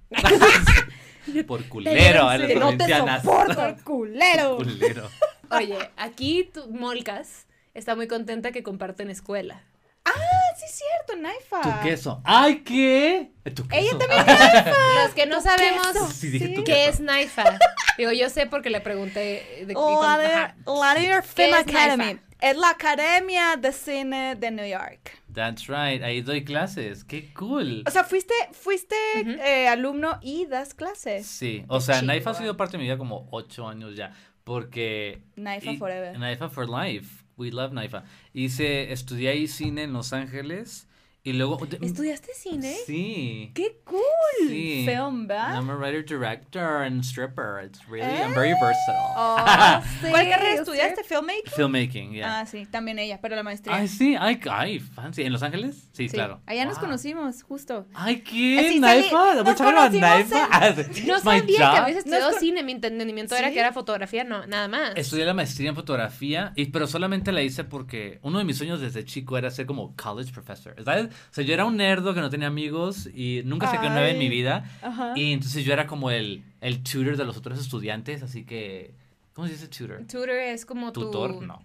Por 1.47 1.63
culero 1.69 2.29
a 2.29 2.37
las 2.37 2.53
no 2.55 2.77
te 2.77 2.87
soporto, 2.87 3.75
culero. 3.83 4.57
culero. 4.57 5.09
Oye, 5.57 5.91
aquí 5.97 6.49
tu 6.53 6.67
Molcas 6.69 7.47
está 7.73 7.95
muy 7.95 8.07
contenta 8.07 8.51
que 8.51 8.63
comparten 8.63 9.09
escuela. 9.09 9.63
Ah, 10.05 10.11
sí, 10.55 10.65
es 10.65 10.71
cierto, 10.75 11.21
Naifa. 11.21 11.61
Tu 11.61 11.83
queso. 11.87 12.21
¡Ay, 12.23 12.59
qué! 12.59 13.31
Tu 13.55 13.67
queso. 13.67 13.81
Ella 13.81 13.97
también 13.97 14.25
Los 15.03 15.13
que 15.15 15.25
no 15.25 15.41
sabemos 15.41 15.87
Sí, 16.13 16.29
dije 16.29 16.49
tu 16.49 16.63
qué 16.63 16.87
es 16.87 16.99
Naifa. 16.99 17.57
Digo, 17.97 18.11
yo 18.11 18.29
sé 18.29 18.45
porque 18.45 18.69
le 18.69 18.81
pregunté. 18.81 19.65
De, 19.65 19.71
y 19.71 19.73
con- 19.73 20.05
ajá. 20.05 20.55
la 20.65 20.93
New 20.93 21.09
York 21.09 21.25
¿Qué 21.35 21.45
Film 21.45 21.55
es 21.55 21.61
Academy. 21.61 22.03
Naifa? 22.05 22.21
Es 22.41 22.57
la 22.57 22.69
Academia 22.69 23.55
de 23.55 23.71
Cine 23.71 24.35
de 24.35 24.51
New 24.51 24.67
York. 24.67 25.19
That's 25.33 25.67
right. 25.67 26.03
Ahí 26.03 26.21
doy 26.21 26.43
clases. 26.45 27.03
¡Qué 27.03 27.33
cool! 27.33 27.83
O 27.87 27.91
sea, 27.91 28.03
fuiste, 28.03 28.33
fuiste 28.51 28.95
eh, 29.15 29.67
alumno 29.67 30.19
y 30.21 30.45
das 30.45 30.73
clases. 30.73 31.25
Sí, 31.25 31.65
o 31.67 31.81
sea, 31.81 32.01
Naifa 32.01 32.29
ha 32.29 32.33
eh. 32.33 32.37
sido 32.37 32.55
parte 32.57 32.73
de 32.73 32.77
mi 32.79 32.83
vida 32.83 32.97
como 32.97 33.27
ocho 33.31 33.67
años 33.67 33.95
ya, 33.95 34.13
porque... 34.45 35.21
Naifa 35.35 35.73
y- 35.73 35.77
forever. 35.77 36.17
Naifa 36.17 36.47
for 36.49 36.69
life, 36.69 37.25
we 37.35 37.51
love 37.51 37.73
Naifa. 37.73 38.05
Hice, 38.33 38.93
estudié 38.93 39.29
ahí 39.29 39.47
cine 39.47 39.83
en 39.83 39.91
Los 39.91 40.13
Ángeles 40.13 40.87
y 41.25 41.33
luego... 41.33 41.57
¿Estudiaste 41.81 42.29
cine? 42.35 42.73
Sí. 42.85 43.51
¡Qué 43.53 43.77
cool! 43.83 44.01
Sí. 44.47 44.85
Film, 44.87 45.27
¿verdad? 45.27 45.55
I'm 45.55 45.69
a 45.69 45.75
writer, 45.75 46.05
director, 46.05 46.83
and 46.83 47.03
stripper. 47.03 47.61
It's 47.65 47.79
really, 47.89 48.05
I'm 48.07 48.33
very 48.33 48.53
versatile. 48.53 49.13
Oh, 49.17 49.37
sí, 50.01 50.07
¿Cuál 50.09 50.29
carrera 50.29 50.53
estudiaste? 50.53 51.03
¿Filmmaking? 51.03 51.51
Filmmaking, 51.55 52.11
yeah. 52.13 52.39
Ah, 52.41 52.45
sí, 52.45 52.65
también 52.67 52.99
ella, 52.99 53.19
pero 53.21 53.35
la 53.35 53.43
maestría. 53.43 53.75
Ay, 53.75 53.87
sí, 53.87 54.15
ay, 54.19 54.39
ay, 54.49 54.79
fancy. 54.79 55.23
¿En 55.23 55.33
Los 55.33 55.43
Ángeles? 55.43 55.89
Sí, 55.91 56.07
Sí, 56.07 56.15
claro. 56.15 56.41
Allá 56.45 56.63
nos 56.65 56.77
conocimos, 56.77 57.41
justo. 57.43 57.87
Ay, 57.95 58.21
¿qué? 58.21 58.69
Salí- 58.69 58.79
¿Naifa? 58.79 59.41
¿We're 59.41 59.55
talking 59.55 59.65
about 59.75 59.91
conocimos 59.91 60.01
Naifa? 60.01 60.47
No 61.07 61.19
sabía 61.19 61.45
que 61.45 61.57
job. 61.57 61.63
habías 61.83 61.97
estudiado 61.97 62.29
con- 62.31 62.39
cine. 62.39 62.61
Mi 62.63 62.73
entendimiento 62.73 63.35
era 63.35 63.47
Sí. 63.47 63.53
que 63.55 63.59
era 63.59 63.73
fotografía, 63.73 64.23
no, 64.23 64.45
nada 64.45 64.67
más. 64.67 64.91
Estudié 64.95 65.25
la 65.25 65.33
maestría 65.33 65.69
en 65.69 65.75
fotografía, 65.75 66.53
y, 66.55 66.65
pero 66.67 66.85
solamente 66.85 67.31
la 67.31 67.41
hice 67.41 67.63
porque 67.63 68.19
uno 68.21 68.37
de 68.37 68.43
mis 68.45 68.57
sueños 68.57 68.79
desde 68.79 69.03
chico 69.05 69.37
era 69.37 69.49
ser 69.49 69.65
como 69.65 69.95
college 69.95 70.31
professor, 70.31 70.75
¿sabes? 70.83 71.07
O 71.31 71.33
sea, 71.33 71.43
yo 71.43 71.53
era 71.53 71.65
un 71.65 71.77
nerdo 71.77 72.13
que 72.13 72.21
no 72.21 72.29
tenía 72.29 72.47
amigos 72.47 73.07
y 73.13 73.41
nunca 73.45 73.67
saqué 73.67 73.89
nueve 73.89 74.11
en 74.11 74.17
mi 74.19 74.25
Ay. 74.25 74.29
vida. 74.31 74.69
Ajá. 74.81 75.13
Y 75.15 75.33
entonces 75.33 75.63
yo 75.65 75.73
era 75.73 75.87
como 75.87 76.11
el, 76.11 76.43
el 76.61 76.83
tutor 76.83 77.17
de 77.17 77.25
los 77.25 77.37
otros 77.37 77.59
estudiantes, 77.59 78.23
así 78.23 78.45
que... 78.45 78.93
¿Cómo 79.33 79.47
se 79.47 79.53
dice 79.53 79.67
tutor? 79.67 79.99
Tutor 80.07 80.29
es 80.29 80.65
como 80.65 80.91
tu... 80.93 81.01
¿Tutor? 81.01 81.41
No. 81.41 81.61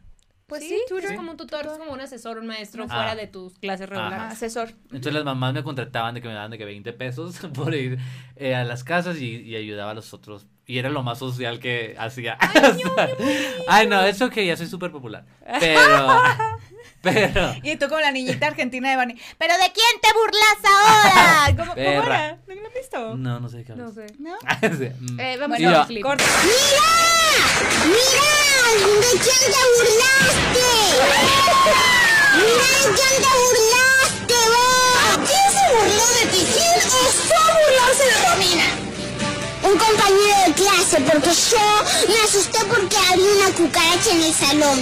Pues 0.46 0.64
Sí, 0.64 0.70
sí, 0.70 0.80
tutor. 0.88 1.04
es 1.04 1.12
como 1.16 1.30
un 1.30 1.36
tutor, 1.36 1.64
es 1.66 1.78
como 1.78 1.92
un 1.92 2.00
asesor, 2.00 2.38
un 2.38 2.48
maestro 2.48 2.82
Ah. 2.88 2.88
fuera 2.88 3.14
de 3.14 3.28
tus 3.28 3.56
clases 3.60 3.86
Ah, 3.86 3.94
regulares. 3.94 4.32
asesor. 4.32 4.70
Entonces 4.86 5.14
las 5.14 5.24
mamás 5.24 5.54
me 5.54 5.62
contrataban 5.62 6.12
de 6.16 6.20
que 6.20 6.26
me 6.26 6.34
daban 6.34 6.50
de 6.50 6.58
que 6.58 6.64
20 6.64 6.92
pesos 6.94 7.38
por 7.54 7.72
ir 7.72 7.98
eh, 8.34 8.56
a 8.56 8.64
las 8.64 8.82
casas 8.82 9.20
y, 9.20 9.36
y 9.42 9.54
ayudaba 9.54 9.92
a 9.92 9.94
los 9.94 10.12
otros. 10.12 10.46
Y 10.66 10.78
era 10.78 10.88
lo 10.90 11.04
más 11.04 11.18
social 11.20 11.60
que 11.60 11.94
hacía. 11.98 12.36
Ay, 13.68 13.86
no, 13.86 14.00
es 14.04 14.20
ok, 14.20 14.34
ya 14.38 14.56
soy 14.56 14.66
súper 14.66 14.90
popular. 14.90 15.24
Pero, 15.60 15.80
pero, 17.02 17.54
Y 17.62 17.76
tú 17.76 17.88
como 17.88 18.00
la 18.00 18.10
niñita 18.10 18.46
argentina 18.48 18.90
de 18.90 18.96
Barney. 18.96 19.16
¿Pero 19.38 19.54
de 19.54 19.72
quién 19.72 20.00
te 20.02 20.08
burlas 20.12 20.58
ahora? 20.64 21.46
¿Cómo, 21.56 21.74
cómo 21.74 21.80
era? 21.80 22.38
¿No 22.46 22.54
lo 22.54 22.66
has 22.66 22.74
visto? 22.74 23.16
no, 23.16 23.40
no 23.40 23.48
sé 23.48 23.64
qué 23.64 23.74
No 23.74 23.90
sé. 23.92 24.06
¿No? 24.18 24.34
Sí. 24.78 24.88
Eh, 25.18 25.36
vamos 25.40 25.58
Y 25.58 25.64
a 25.64 25.70
ver 25.70 25.86
clip. 25.86 26.02
Corta. 26.02 26.24
¡Mira! 26.44 26.90
¿De 29.00 29.18
quién 29.18 29.42
te 29.52 29.62
burlaste? 29.74 30.68
¡Mira 32.36 32.68
de 32.76 32.84
quién 32.94 33.14
te 33.22 33.30
burlaste, 33.40 34.38
ve! 34.50 34.66
¿Quién 35.26 35.48
se 35.52 35.64
burló 35.74 36.06
de 36.20 36.24
ti? 36.30 36.40
¿Quién 36.52 36.78
osó 36.78 37.40
burlarse 37.54 38.04
de 38.04 38.16
Romina? 38.30 38.66
Un 39.62 39.76
compañero 39.78 40.36
de 40.46 40.52
clase, 40.54 41.00
porque 41.00 41.30
yo 41.30 42.08
me 42.08 42.20
asusté 42.24 42.58
porque 42.68 42.96
había 42.96 43.24
una 43.24 43.54
cucaracha 43.56 44.10
en 44.10 44.22
el 44.22 44.32
salón. 44.32 44.78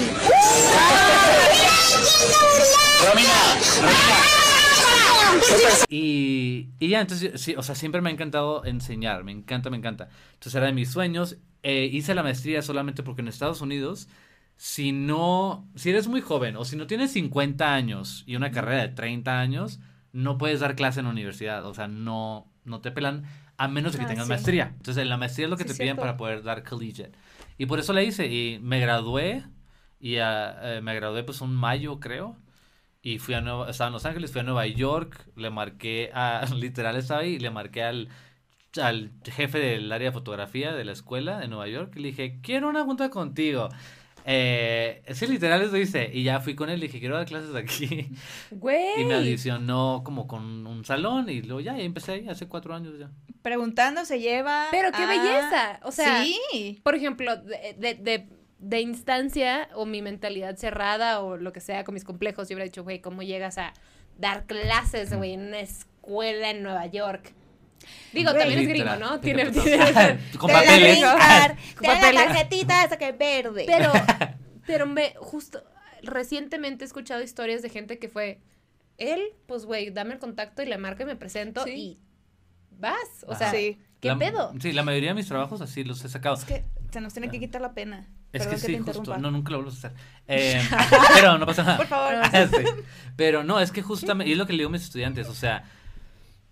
Y, 5.89 6.68
y 6.79 6.89
ya, 6.89 7.01
entonces, 7.01 7.41
sí, 7.41 7.55
o 7.57 7.62
sea, 7.62 7.74
siempre 7.74 8.01
me 8.01 8.11
ha 8.11 8.12
encantado 8.12 8.64
enseñar, 8.64 9.24
me 9.24 9.33
encanta, 9.33 9.70
me 9.70 9.76
encanta. 9.76 10.09
Entonces 10.35 10.55
era 10.55 10.66
de 10.66 10.72
mis 10.72 10.91
sueños. 10.91 11.37
Eh, 11.62 11.89
hice 11.93 12.14
la 12.14 12.22
maestría 12.22 12.62
solamente 12.62 13.03
porque 13.03 13.22
en 13.22 13.29
Estados 13.29 13.61
Unidos, 13.61 14.09
si 14.57 14.93
no, 14.93 15.68
si 15.74 15.91
eres 15.91 16.07
muy 16.09 16.20
joven 16.20 16.57
o 16.57 16.64
si 16.64 16.76
no 16.76 16.87
tienes 16.87 17.12
50 17.12 17.74
años 17.74 18.22
y 18.26 18.37
una 18.37 18.51
carrera 18.51 18.83
de 18.83 18.89
30 18.95 19.41
años, 19.41 19.81
no 20.12 20.39
puedes 20.39 20.61
dar 20.61 20.76
clase 20.76 21.01
en 21.01 21.07
la 21.07 21.12
universidad. 21.12 21.66
O 21.66 21.74
sea, 21.74 21.89
no, 21.89 22.51
no 22.64 22.81
te 22.81 22.91
pelan 22.93 23.24
a 23.59 23.69
menos 23.69 23.93
de 23.93 23.99
que 24.01 24.07
Ah, 24.07 24.09
tengas 24.09 24.27
sí. 24.27 24.31
maestría. 24.31 24.75
Entonces, 24.77 25.07
la 25.07 25.17
maestría 25.19 25.47
es 25.47 25.51
lo 25.51 25.59
que 25.59 25.65
Sí, 25.65 25.71
te 25.71 25.75
piden 25.75 25.99
para 25.99 26.17
poder 26.17 26.43
dar 26.43 26.65
collegiate. 26.65 27.13
Y 27.59 27.67
por 27.67 27.79
eso 27.81 27.93
la 27.93 28.03
hice 28.03 28.27
y 28.29 28.59
me 28.61 28.81
gradué 28.81 29.45
y 30.01 30.17
eh, 30.19 30.81
me 30.83 30.95
gradué 30.95 31.25
pues 31.25 31.41
un 31.41 31.55
mayo, 31.57 32.01
creo. 32.01 32.37
Y 33.03 33.19
fui 33.21 33.35
a 33.35 33.41
Nueva, 33.41 33.71
estaba 33.71 33.89
en 33.89 33.95
Los 33.95 34.07
Ángeles, 34.07 34.33
fui 34.33 34.41
a 34.41 34.45
Nueva 34.45 34.67
York, 34.67 35.29
le 35.37 35.51
marqué 35.51 36.11
a, 36.15 36.47
literal 36.55 36.97
estaba 36.97 37.21
ahí, 37.23 37.35
y 37.35 37.39
le 37.41 37.51
marqué 37.51 37.83
al, 37.85 38.09
al 38.81 39.13
jefe 39.25 39.59
del 39.59 39.91
área 39.93 40.09
de 40.11 40.13
fotografía 40.13 40.73
de 40.75 40.85
la 40.85 40.93
escuela 40.93 41.39
de 41.39 41.49
Nueva 41.49 41.69
York 41.69 41.93
y 41.97 42.01
le 42.01 42.09
dije, 42.09 42.41
quiero 42.43 42.69
una 42.69 42.85
junta 42.85 43.11
contigo. 43.11 43.69
Eh, 44.31 45.03
sí, 45.14 45.26
literal 45.26 45.62
eso 45.62 45.76
hice. 45.79 46.11
Y 46.12 46.22
ya 46.22 46.41
fui 46.41 46.55
con 46.55 46.68
él, 46.68 46.81
le 46.81 46.87
dije, 46.87 47.01
quiero 47.01 47.16
dar 47.16 47.24
clases 47.26 47.55
aquí. 47.55 48.11
Güey. 48.51 49.01
Y 49.01 49.05
me 49.07 49.14
adicionó 49.14 50.03
como 50.05 50.26
con 50.26 50.66
un 50.66 50.85
salón 50.85 51.31
y 51.31 51.41
luego 51.41 51.61
ya, 51.61 51.74
ya 51.79 51.83
empecé 51.83 52.12
ahí 52.12 52.29
hace 52.29 52.47
cuatro 52.47 52.74
años 52.74 52.99
ya. 52.99 53.11
Preguntando 53.41 54.05
se 54.05 54.20
lleva. 54.20 54.66
Pero 54.70 54.91
qué 54.93 55.03
a- 55.03 55.07
belleza. 55.07 55.81
O 55.83 55.93
sea, 55.93 56.22
sí. 56.22 56.79
por 56.83 56.95
ejemplo, 56.95 57.37
de, 57.37 57.74
de, 57.79 57.95
de, 57.95 58.26
de 58.59 58.81
instancia 58.83 59.70
o 59.74 59.87
mi 59.87 60.03
mentalidad 60.03 60.57
cerrada 60.57 61.20
o 61.22 61.39
lo 61.39 61.53
que 61.55 61.61
sea 61.61 61.85
con 61.85 61.95
mis 61.95 62.05
complejos, 62.05 62.51
yo 62.51 62.57
hubiera 62.57 62.66
dicho, 62.66 62.85
güey, 62.85 63.01
¿cómo 63.01 63.22
llegas 63.22 63.57
a 63.57 63.72
dar 64.18 64.45
clases, 64.45 65.14
güey, 65.16 65.33
en 65.33 65.41
una 65.47 65.61
escuela 65.61 66.51
en 66.51 66.62
Nueva 66.62 66.85
York? 66.87 67.33
Digo, 68.12 68.33
también 68.35 68.61
es 68.61 68.68
gringo. 68.68 68.97
¿no? 68.97 69.20
Tiene, 69.20 69.51
tiene- 69.51 70.18
Con 70.39 70.51
papeles. 70.51 71.01
da 71.01 71.57
la 71.83 72.12
tarjetita 72.12 72.85
esa 72.85 72.97
que 72.99 73.09
es 73.11 73.18
verde. 73.18 73.64
Pero, 73.66 73.93
pero 74.66 74.87
me, 74.87 75.14
justo, 75.18 75.62
recientemente 76.03 76.85
he 76.85 76.87
escuchado 76.87 77.22
historias 77.22 77.62
de 77.62 77.68
gente 77.68 77.99
que 77.99 78.09
fue, 78.09 78.41
él, 78.99 79.20
pues, 79.47 79.64
güey, 79.64 79.91
dame 79.91 80.14
el 80.14 80.18
contacto 80.18 80.62
y 80.62 80.66
le 80.66 80.79
marco 80.79 81.03
y 81.03 81.07
me 81.07 81.16
presento 81.16 81.64
Sí. 81.64 81.70
y 81.74 81.99
vas. 82.79 83.24
O 83.26 83.35
sea, 83.35 83.51
sí. 83.51 83.79
¿qué 84.01 84.09
La- 84.09 84.18
pedo? 84.18 84.53
Sí, 84.61 84.72
la 84.72 84.83
mayoría 84.83 85.11
de 85.11 85.14
mis 85.14 85.29
trabajos 85.29 85.61
así 85.61 85.85
los 85.85 86.05
he 86.05 86.09
sacado. 86.09 86.35
Es 86.37 86.45
que 86.45 86.64
se 86.91 87.01
nos 87.01 87.12
tiene 87.12 87.31
que 87.31 87.39
quitar 87.39 87.61
la 87.61 87.72
pena. 87.74 88.09
Es 88.33 88.43
Perdón 88.43 88.61
que 88.61 88.66
sí, 88.66 88.72
te 88.76 88.93
justo. 88.93 89.18
No, 89.18 89.31
nunca 89.31 89.53
lo 89.53 89.59
vuelvo 89.62 89.70
a 89.72 89.74
hacer. 89.74 89.93
Eh, 90.31 90.61
pero 91.14 91.39
no 91.39 91.47
pasa 91.47 91.62
nada. 91.62 91.76
Por 91.79 91.87
favor. 91.87 92.14
Sí. 92.31 92.64
Pero 93.16 93.43
no, 93.45 93.59
es 93.61 93.72
que 93.72 93.81
justamente, 93.81 94.29
y 94.29 94.33
es 94.33 94.39
lo 94.39 94.47
que 94.47 94.53
le 94.53 94.59
digo 94.59 94.68
a 94.68 94.72
mis 94.72 94.83
estudiantes, 94.83 95.26
o 95.29 95.35
sea, 95.35 95.64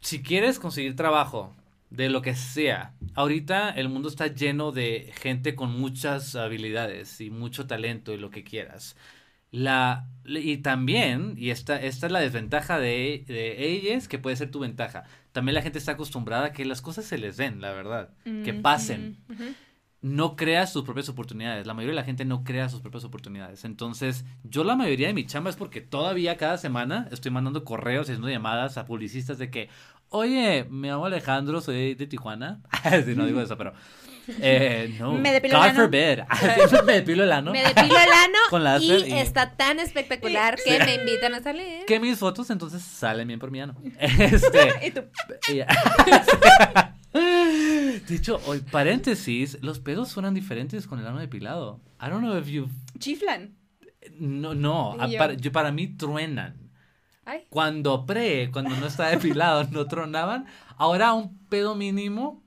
si 0.06 0.22
quieres 0.22 0.60
conseguir 0.60 0.94
trabajo 0.94 1.52
de 1.90 2.08
lo 2.10 2.22
que 2.22 2.36
sea, 2.36 2.92
ahorita 3.14 3.70
el 3.70 3.88
mundo 3.88 4.08
está 4.08 4.28
lleno 4.28 4.70
de 4.70 5.12
gente 5.16 5.56
con 5.56 5.76
muchas 5.76 6.36
habilidades 6.36 7.20
y 7.20 7.30
mucho 7.30 7.66
talento 7.66 8.12
y 8.12 8.16
lo 8.16 8.30
que 8.30 8.44
quieras. 8.44 8.96
La, 9.50 10.06
y 10.24 10.58
también, 10.58 11.34
y 11.36 11.50
esta, 11.50 11.80
esta 11.82 12.06
es 12.06 12.12
la 12.12 12.20
desventaja 12.20 12.78
de, 12.78 13.24
de 13.26 13.66
ellas, 13.68 14.06
que 14.06 14.18
puede 14.18 14.36
ser 14.36 14.50
tu 14.52 14.60
ventaja. 14.60 15.04
También 15.32 15.54
la 15.54 15.62
gente 15.62 15.78
está 15.78 15.92
acostumbrada 15.92 16.46
a 16.46 16.52
que 16.52 16.64
las 16.64 16.82
cosas 16.82 17.04
se 17.04 17.18
les 17.18 17.36
den, 17.36 17.60
la 17.60 17.72
verdad, 17.72 18.10
que 18.44 18.52
Mm, 18.52 18.62
pasen. 18.62 19.16
Ujú. 19.28 19.44
no 20.02 20.36
crea 20.36 20.68
sus 20.68 20.84
propias 20.84 21.08
oportunidades. 21.08 21.66
La 21.66 21.74
mayoría 21.74 21.92
de 21.94 22.00
la 22.02 22.04
gente 22.04 22.24
no 22.24 22.44
crea 22.44 22.68
sus 22.68 22.80
propias 22.80 23.02
oportunidades. 23.02 23.64
Entonces, 23.64 24.24
yo 24.44 24.62
la 24.62 24.76
mayoría 24.76 25.08
de 25.08 25.14
mi 25.14 25.26
chamba 25.26 25.50
es 25.50 25.56
porque 25.56 25.80
todavía 25.80 26.36
cada 26.36 26.58
semana 26.58 27.08
estoy 27.10 27.32
mandando 27.32 27.64
correos 27.64 28.08
y 28.08 28.12
haciendo 28.12 28.28
llamadas 28.28 28.76
a 28.78 28.84
publicistas 28.86 29.38
de 29.38 29.50
que, 29.50 29.68
oye, 30.10 30.64
me 30.70 30.88
llamo 30.88 31.06
Alejandro, 31.06 31.60
soy 31.60 31.94
de 31.94 32.06
Tijuana. 32.06 32.60
sí, 33.04 33.14
no 33.14 33.26
digo 33.26 33.40
eso, 33.40 33.56
pero... 33.56 33.72
Eh, 34.40 34.96
no, 34.98 35.12
Me 35.12 35.32
depilo 35.32 35.56
God 35.56 35.64
el 35.66 35.70
ano. 35.70 35.80
forbid. 35.82 36.82
me 36.86 36.92
depilo 36.94 37.22
el 37.24 37.32
ano. 37.32 37.52
Me 37.52 37.62
depilo 37.62 37.96
el 37.96 38.12
ano 38.12 38.38
Con 38.50 38.64
láser 38.64 39.06
y, 39.06 39.12
y- 39.12 39.18
está 39.18 39.56
tan 39.56 39.78
espectacular 39.78 40.56
que 40.64 40.78
me 40.80 40.94
invitan 40.94 41.34
a 41.34 41.42
salir. 41.42 41.84
Que 41.86 42.00
mis 42.00 42.18
fotos 42.18 42.50
entonces 42.50 42.82
salen 42.82 43.28
bien 43.28 43.38
por 43.38 43.50
mi 43.52 43.60
ano. 43.60 43.76
Este... 43.98 44.86
Y 44.86 44.90
tú. 44.90 45.02
De 47.12 48.14
hecho, 48.14 48.40
hoy, 48.46 48.60
paréntesis, 48.60 49.58
los 49.62 49.78
pedos 49.80 50.08
suenan 50.08 50.34
diferentes 50.34 50.86
con 50.86 50.98
el 50.98 51.06
ano 51.06 51.18
depilado. 51.20 51.80
I 52.00 52.08
don't 52.10 52.20
know 52.20 52.36
if 52.36 52.46
you... 52.48 52.68
chiflan. 52.98 53.54
No, 54.18 54.54
no, 54.54 54.96
yo. 55.08 55.18
para, 55.18 55.34
yo- 55.34 55.52
para 55.52 55.72
mí 55.72 55.88
truenan. 55.96 56.65
Ay. 57.26 57.44
Cuando 57.50 58.06
pre, 58.06 58.50
cuando 58.52 58.74
no 58.76 58.86
estaba 58.86 59.10
depilado, 59.10 59.64
no 59.70 59.86
tronaban. 59.86 60.46
Ahora 60.78 61.12
un 61.12 61.46
pedo 61.48 61.74
mínimo. 61.74 62.42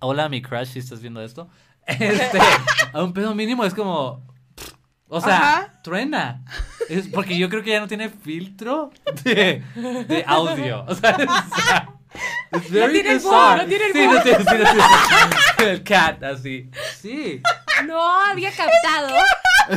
Hola, 0.00 0.28
mi 0.28 0.40
crush, 0.42 0.68
si 0.68 0.78
estás 0.80 1.00
viendo 1.00 1.22
esto. 1.22 1.48
Este, 1.86 2.38
a 2.92 3.02
un 3.02 3.12
pedo 3.12 3.34
mínimo 3.34 3.64
es 3.64 3.74
como. 3.74 4.26
O 5.08 5.20
sea, 5.20 5.36
Ajá. 5.38 5.80
truena. 5.82 6.44
Es 6.88 7.08
porque 7.08 7.38
yo 7.38 7.48
creo 7.48 7.62
que 7.62 7.70
ya 7.70 7.80
no 7.80 7.88
tiene 7.88 8.08
filtro 8.10 8.90
de, 9.24 9.62
de 10.06 10.24
audio. 10.26 10.84
O 10.86 10.94
sea, 10.94 11.16
sea, 11.16 11.88
it's 12.52 12.70
very 12.70 12.92
tiene 12.94 13.10
el 13.12 13.16
bizarre. 13.18 13.56
bug, 13.56 13.62
no 13.62 13.68
tiene 13.68 13.84
el 13.86 13.92
Sí, 13.92 14.06
no 14.06 14.22
tiene, 14.22 14.38
sí, 14.38 14.44
no 14.44 14.70
tiene. 15.56 15.72
El 15.72 15.82
cat, 15.84 16.22
así. 16.24 16.70
Sí. 17.00 17.42
No 17.86 18.00
había 18.24 18.50
captado. 18.52 19.08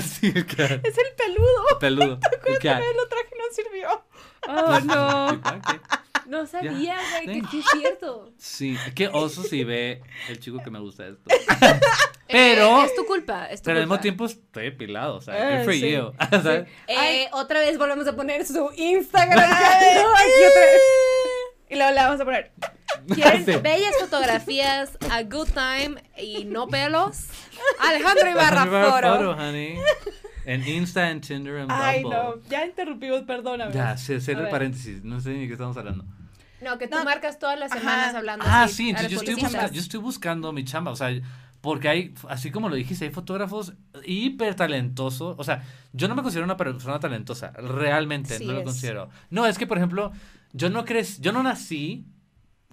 Sí, 0.01 0.31
el 0.33 0.45
cat. 0.45 0.85
Es 0.85 0.97
el 0.97 1.15
peludo. 1.17 1.79
Peludo. 1.79 2.19
El 2.45 2.59
cat. 2.59 2.81
El 2.81 2.97
otro 2.99 3.09
traje 3.09 3.35
no 3.37 3.43
sirvió. 3.53 4.05
Oh, 4.47 4.79
no. 4.81 5.41
No 6.27 6.45
sabía, 6.47 6.97
güey, 7.23 7.41
que 7.41 7.47
sí 7.49 7.59
es 7.59 7.65
cierto. 7.79 8.31
Sí, 8.37 8.77
qué 8.95 9.07
oso 9.09 9.43
si 9.43 9.63
ve 9.65 10.01
el 10.29 10.39
chico 10.39 10.59
que 10.63 10.69
me 10.71 10.79
gusta 10.79 11.07
esto. 11.07 11.23
Pero, 12.27 12.81
Eh, 12.81 12.85
es 12.85 12.95
tu 12.95 13.05
culpa, 13.05 13.47
es 13.47 13.61
tu 13.61 13.65
pero 13.65 13.79
al 13.79 13.83
mismo 13.85 13.99
tiempo 13.99 14.23
estoy 14.25 14.63
depilado, 14.63 15.15
o 15.17 15.21
sea, 15.21 15.35
Eh, 15.35 15.57
good 15.57 15.65
for 15.65 15.73
sí. 15.73 15.91
you. 15.91 16.13
¿sabes? 16.41 16.67
Eh, 16.87 17.27
otra 17.33 17.59
vez 17.59 17.77
volvemos 17.77 18.07
a 18.07 18.15
poner 18.15 18.45
su 18.45 18.71
Instagram. 18.77 19.49
No, 19.49 20.15
aquí 20.15 20.43
otra 20.49 20.61
vez. 20.61 20.81
Y 21.69 21.75
luego 21.75 21.91
le 21.91 21.97
vamos 22.01 22.21
a 22.21 22.25
poner. 22.25 22.51
¿Quieren 23.13 23.45
Sí. 23.45 23.55
bellas 23.57 23.93
fotografías, 23.99 24.97
a 25.09 25.23
good 25.23 25.49
time 25.49 26.01
y 26.17 26.45
no 26.45 26.67
pelos? 26.67 27.25
Alejandro 27.79 28.29
Ibarra 28.29 28.65
Ibarra 28.65 28.91
Foro. 28.91 29.15
Foro, 29.15 29.31
honey. 29.31 29.77
En 30.45 30.67
Insta, 30.67 31.11
en 31.11 31.21
Tinder, 31.21 31.55
en 31.57 31.67
Ay, 31.69 32.01
Bumble. 32.03 32.19
no. 32.19 32.35
Ya 32.49 32.65
interrumpimos, 32.65 33.21
perdóname. 33.23 33.73
Ya, 33.73 33.95
sé, 33.97 34.19
sé 34.21 34.31
A 34.31 34.35
el 34.35 34.41
ver. 34.41 34.49
paréntesis, 34.51 35.03
no 35.03 35.19
sé 35.19 35.29
ni 35.31 35.41
de 35.41 35.47
qué 35.47 35.53
estamos 35.53 35.77
hablando. 35.77 36.05
No, 36.61 36.77
que 36.77 36.87
tú 36.87 36.97
No. 36.97 37.03
marcas 37.05 37.39
todas 37.39 37.57
las 37.59 37.71
semanas 37.71 38.09
Ajá. 38.09 38.17
hablando 38.19 38.45
Ah, 38.47 38.63
así. 38.63 38.73
sí, 38.75 38.89
entonces 38.89 39.11
yo 39.11 39.17
estoy, 39.19 39.35
busca- 39.35 39.71
yo 39.71 39.81
estoy 39.81 39.99
buscando 39.99 40.51
mi 40.53 40.63
chamba, 40.63 40.91
o 40.91 40.95
sea, 40.95 41.09
porque 41.59 41.89
hay, 41.89 42.13
así 42.29 42.49
como 42.51 42.69
lo 42.69 42.75
dijiste, 42.75 43.05
hay 43.05 43.11
fotógrafos 43.11 43.73
hiper 44.05 44.55
talentosos, 44.55 45.35
o 45.37 45.43
sea, 45.43 45.63
yo 45.93 46.07
no 46.07 46.15
me 46.15 46.21
considero 46.23 46.45
una 46.45 46.57
persona 46.57 46.99
talentosa, 46.99 47.51
realmente, 47.51 48.37
Sí 48.37 48.45
no 48.45 48.53
lo 48.53 48.59
es. 48.59 48.63
considero. 48.65 49.09
No, 49.29 49.45
es 49.45 49.57
que, 49.57 49.67
por 49.67 49.77
ejemplo, 49.77 50.11
yo 50.53 50.69
no 50.69 50.85
crees, 50.85 51.19
yo 51.21 51.31
no 51.31 51.41
nací 51.43 52.05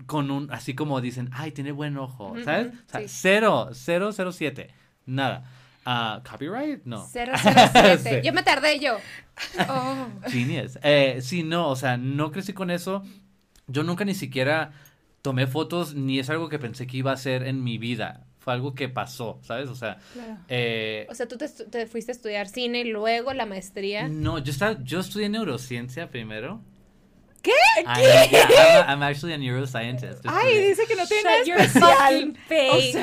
con 0.07 0.31
un, 0.31 0.51
así 0.53 0.75
como 0.75 1.01
dicen, 1.01 1.29
ay, 1.33 1.53
tiene 1.53 1.73
buen 1.73 1.97
ojo, 1.99 2.35
¿sabes? 2.45 2.69
O 2.87 2.91
sea, 2.91 3.01
sí. 3.01 3.07
cero, 3.09 3.71
cero, 3.73 4.13
cero, 4.13 4.33
siete, 4.33 4.69
nada. 5.07 5.45
Ah, 5.91 6.23
¿Copyright? 6.29 6.85
No. 6.85 7.07
007. 7.07 7.99
Sí. 7.99 8.11
Yo 8.23 8.33
me 8.35 8.43
tardé 8.43 8.79
yo. 8.79 8.99
Oh. 9.71 10.09
Genius. 10.29 10.79
Eh, 10.83 11.21
sí, 11.23 11.43
no, 11.45 11.69
o 11.71 11.77
sea, 11.77 11.97
no 11.97 12.31
crecí 12.31 12.53
con 12.53 12.71
eso. 12.71 13.03
Yo 13.69 13.83
nunca 13.85 14.05
ni 14.05 14.15
siquiera 14.15 14.73
tomé 15.23 15.47
fotos, 15.47 15.95
ni 15.95 16.19
es 16.19 16.29
algo 16.29 16.49
que 16.49 16.59
pensé 16.59 16.87
que 16.87 16.97
iba 16.99 17.11
a 17.13 17.15
hacer 17.15 17.43
en 17.45 17.63
mi 17.65 17.79
vida. 17.79 18.27
Fue 18.41 18.53
algo 18.53 18.75
que 18.75 18.89
pasó, 18.89 19.39
¿sabes? 19.43 19.69
O 19.71 19.75
sea, 19.75 19.99
Claro. 20.13 20.37
eh, 20.49 21.07
O 21.11 21.15
sea, 21.15 21.27
tú 21.29 21.37
te, 21.39 21.49
te 21.49 21.87
fuiste 21.87 22.13
a 22.13 22.15
estudiar 22.15 22.49
cine 22.49 22.81
y 22.81 22.85
luego 22.91 23.33
la 23.33 23.47
maestría. 23.47 24.09
no, 24.09 24.39
yo, 24.39 24.51
estaba, 24.53 24.77
yo 24.83 25.01
estudié 25.01 25.29
neurociencia 25.29 26.11
primero. 26.11 26.61
¿Qué? 27.43 27.53
I, 27.81 28.01
yeah, 28.01 28.25
I'm, 28.85 28.89
a- 28.89 28.93
I'm 28.93 29.03
actually 29.03 29.33
a 29.35 29.39
neuroscientist. 29.39 30.25
Ay, 30.27 30.59
dice 30.69 30.87
que 30.87 30.97
no 30.97 31.07
tiene 31.07 31.23
Shut 31.23 31.47
nada 31.47 31.47
your 31.47 31.69
fucking 31.69 32.35
face. 32.49 32.99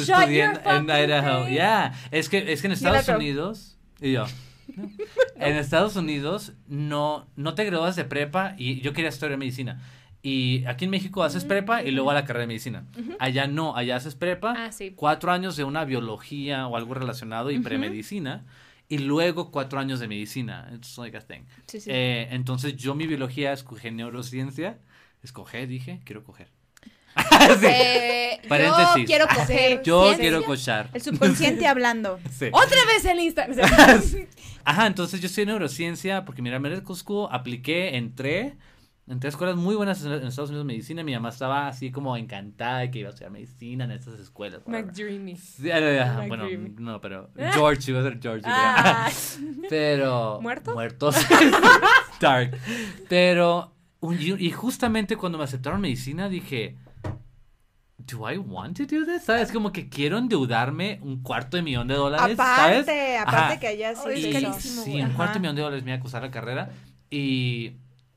O 0.00 0.04
sea, 0.04 0.24
en, 0.24 0.30
your 0.32 0.44
en 0.50 0.56
fucking 0.86 0.90
Idaho. 0.90 1.40
face. 1.42 1.52
Yeah. 1.52 1.92
Es 2.10 2.28
que, 2.28 2.52
es 2.52 2.60
que 2.60 2.66
en 2.66 2.72
Estados. 2.72 3.08
Unidos. 3.08 3.76
Y 4.00 4.12
yo. 4.12 4.26
¿no? 4.76 4.90
En 5.36 5.56
Estados 5.56 5.96
Unidos 5.96 6.52
no, 6.68 7.26
no 7.36 7.54
te 7.54 7.64
gradúas 7.64 7.96
de 7.96 8.04
prepa 8.04 8.54
y 8.56 8.80
yo 8.80 8.92
quería 8.92 9.08
estudiar 9.10 9.36
medicina. 9.38 9.80
Y 10.22 10.64
aquí 10.66 10.84
en 10.84 10.90
México 10.92 11.24
haces 11.24 11.44
prepa 11.44 11.82
y 11.82 11.90
luego 11.90 12.10
a 12.12 12.14
la 12.14 12.24
carrera 12.24 12.42
de 12.42 12.46
medicina. 12.46 12.84
Allá 13.18 13.48
no, 13.48 13.76
allá 13.76 13.96
haces 13.96 14.14
prepa, 14.14 14.54
Ah, 14.56 14.70
sí. 14.72 14.92
cuatro 14.94 15.32
años 15.32 15.56
de 15.56 15.64
una 15.64 15.84
biología 15.84 16.68
o 16.68 16.76
algo 16.76 16.94
relacionado 16.94 17.50
y 17.50 17.58
premedicina, 17.58 18.44
y 18.92 18.98
luego 18.98 19.50
cuatro 19.50 19.80
años 19.80 20.00
de 20.00 20.06
medicina. 20.06 20.70
It's 20.74 20.98
like 20.98 21.16
a 21.16 21.22
thing. 21.22 21.44
Sí, 21.66 21.80
sí. 21.80 21.88
Eh, 21.90 22.28
entonces 22.30 22.76
yo 22.76 22.94
mi 22.94 23.06
biología 23.06 23.54
escogí 23.54 23.90
neurociencia. 23.90 24.76
Escogí, 25.22 25.64
dije, 25.64 26.02
quiero 26.04 26.22
coger. 26.22 26.48
Sí. 27.60 27.66
Eh, 27.66 28.40
yo 28.50 29.04
quiero 29.06 29.26
coger. 29.28 29.82
Yo 29.82 30.02
ciencia. 30.02 30.20
quiero 30.20 30.44
cochar. 30.44 30.90
el 30.92 31.00
subconsciente 31.00 31.66
hablando. 31.72 32.20
Sí. 32.30 32.48
Otra 32.52 32.76
vez 32.86 33.04
el 33.06 33.20
Instagram. 33.20 33.66
Ajá, 34.64 34.86
entonces 34.86 35.20
yo 35.20 35.26
estoy 35.26 35.42
en 35.42 35.48
neurociencia 35.48 36.26
porque 36.26 36.42
mira, 36.42 36.58
Medical 36.58 36.94
School 36.94 37.28
apliqué, 37.32 37.96
entré, 37.96 38.56
entré 39.08 39.28
a 39.28 39.30
escuelas 39.30 39.56
muy 39.56 39.74
buenas 39.74 40.04
en 40.04 40.12
Estados 40.12 40.50
Unidos 40.50 40.66
de 40.66 40.72
medicina. 40.72 41.02
Mi 41.02 41.12
mamá 41.12 41.30
estaba 41.30 41.68
así 41.68 41.90
como 41.90 42.16
encantada 42.16 42.78
de 42.80 42.90
que 42.90 43.00
iba 43.00 43.08
a 43.08 43.10
estudiar 43.10 43.30
medicina 43.32 43.84
en 43.84 43.90
estas 43.92 44.18
escuelas. 44.20 44.62
McDreamy. 44.66 45.36
Sí, 45.36 45.70
ah, 45.70 46.16
ah, 46.18 46.24
bueno, 46.26 46.46
no, 46.78 47.00
pero 47.00 47.30
George, 47.52 47.90
iba 47.90 48.00
a 48.00 48.02
ser 48.04 48.20
George. 48.20 48.42
Ah. 48.46 49.10
Pero. 49.68 50.40
¿Muerto? 50.40 50.74
Muertos. 50.74 51.16
Dark. 52.20 52.56
Pero. 53.08 53.74
un- 54.00 54.18
y 54.20 54.50
justamente 54.50 55.16
cuando 55.16 55.38
me 55.38 55.44
aceptaron 55.44 55.80
medicina 55.80 56.28
dije. 56.28 56.76
Do 58.04 58.28
I 58.28 58.36
want 58.36 58.76
to 58.78 58.82
do 58.84 59.06
this? 59.06 59.22
¿Sabes? 59.22 59.52
Como 59.52 59.72
que 59.72 59.88
quiero 59.88 60.18
endeudarme 60.18 60.98
un 61.02 61.22
cuarto 61.22 61.56
de 61.56 61.62
millón 61.62 61.86
de 61.86 61.94
dólares. 61.94 62.36
¿sabes? 62.36 62.82
Aparte, 62.82 63.16
aparte 63.16 63.38
Ajá. 63.38 63.60
que 63.60 63.66
allá 63.68 63.94
sí. 63.94 64.02
Ay, 64.06 64.26
es 64.26 64.42
carísimo, 64.42 64.82
Sí, 64.82 65.00
un 65.00 65.12
cuarto 65.12 65.34
de 65.34 65.40
millón 65.40 65.54
de 65.56 65.62
dólares 65.62 65.84
me 65.84 65.92
iba 65.92 65.98
a 65.98 66.02
costar 66.02 66.20
la 66.22 66.30
carrera. 66.32 66.70
Y, 67.10 67.74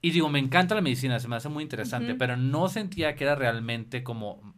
y 0.08 0.12
digo, 0.12 0.30
me 0.30 0.40
encanta 0.40 0.76
la 0.76 0.82
medicina, 0.82 1.20
se 1.20 1.28
me 1.28 1.36
hace 1.36 1.50
muy 1.50 1.64
interesante, 1.64 2.14
pero 2.16 2.38
no 2.38 2.68
sentía 2.70 3.16
que 3.16 3.24
era 3.24 3.36
realmente 3.36 4.04
como 4.04 4.54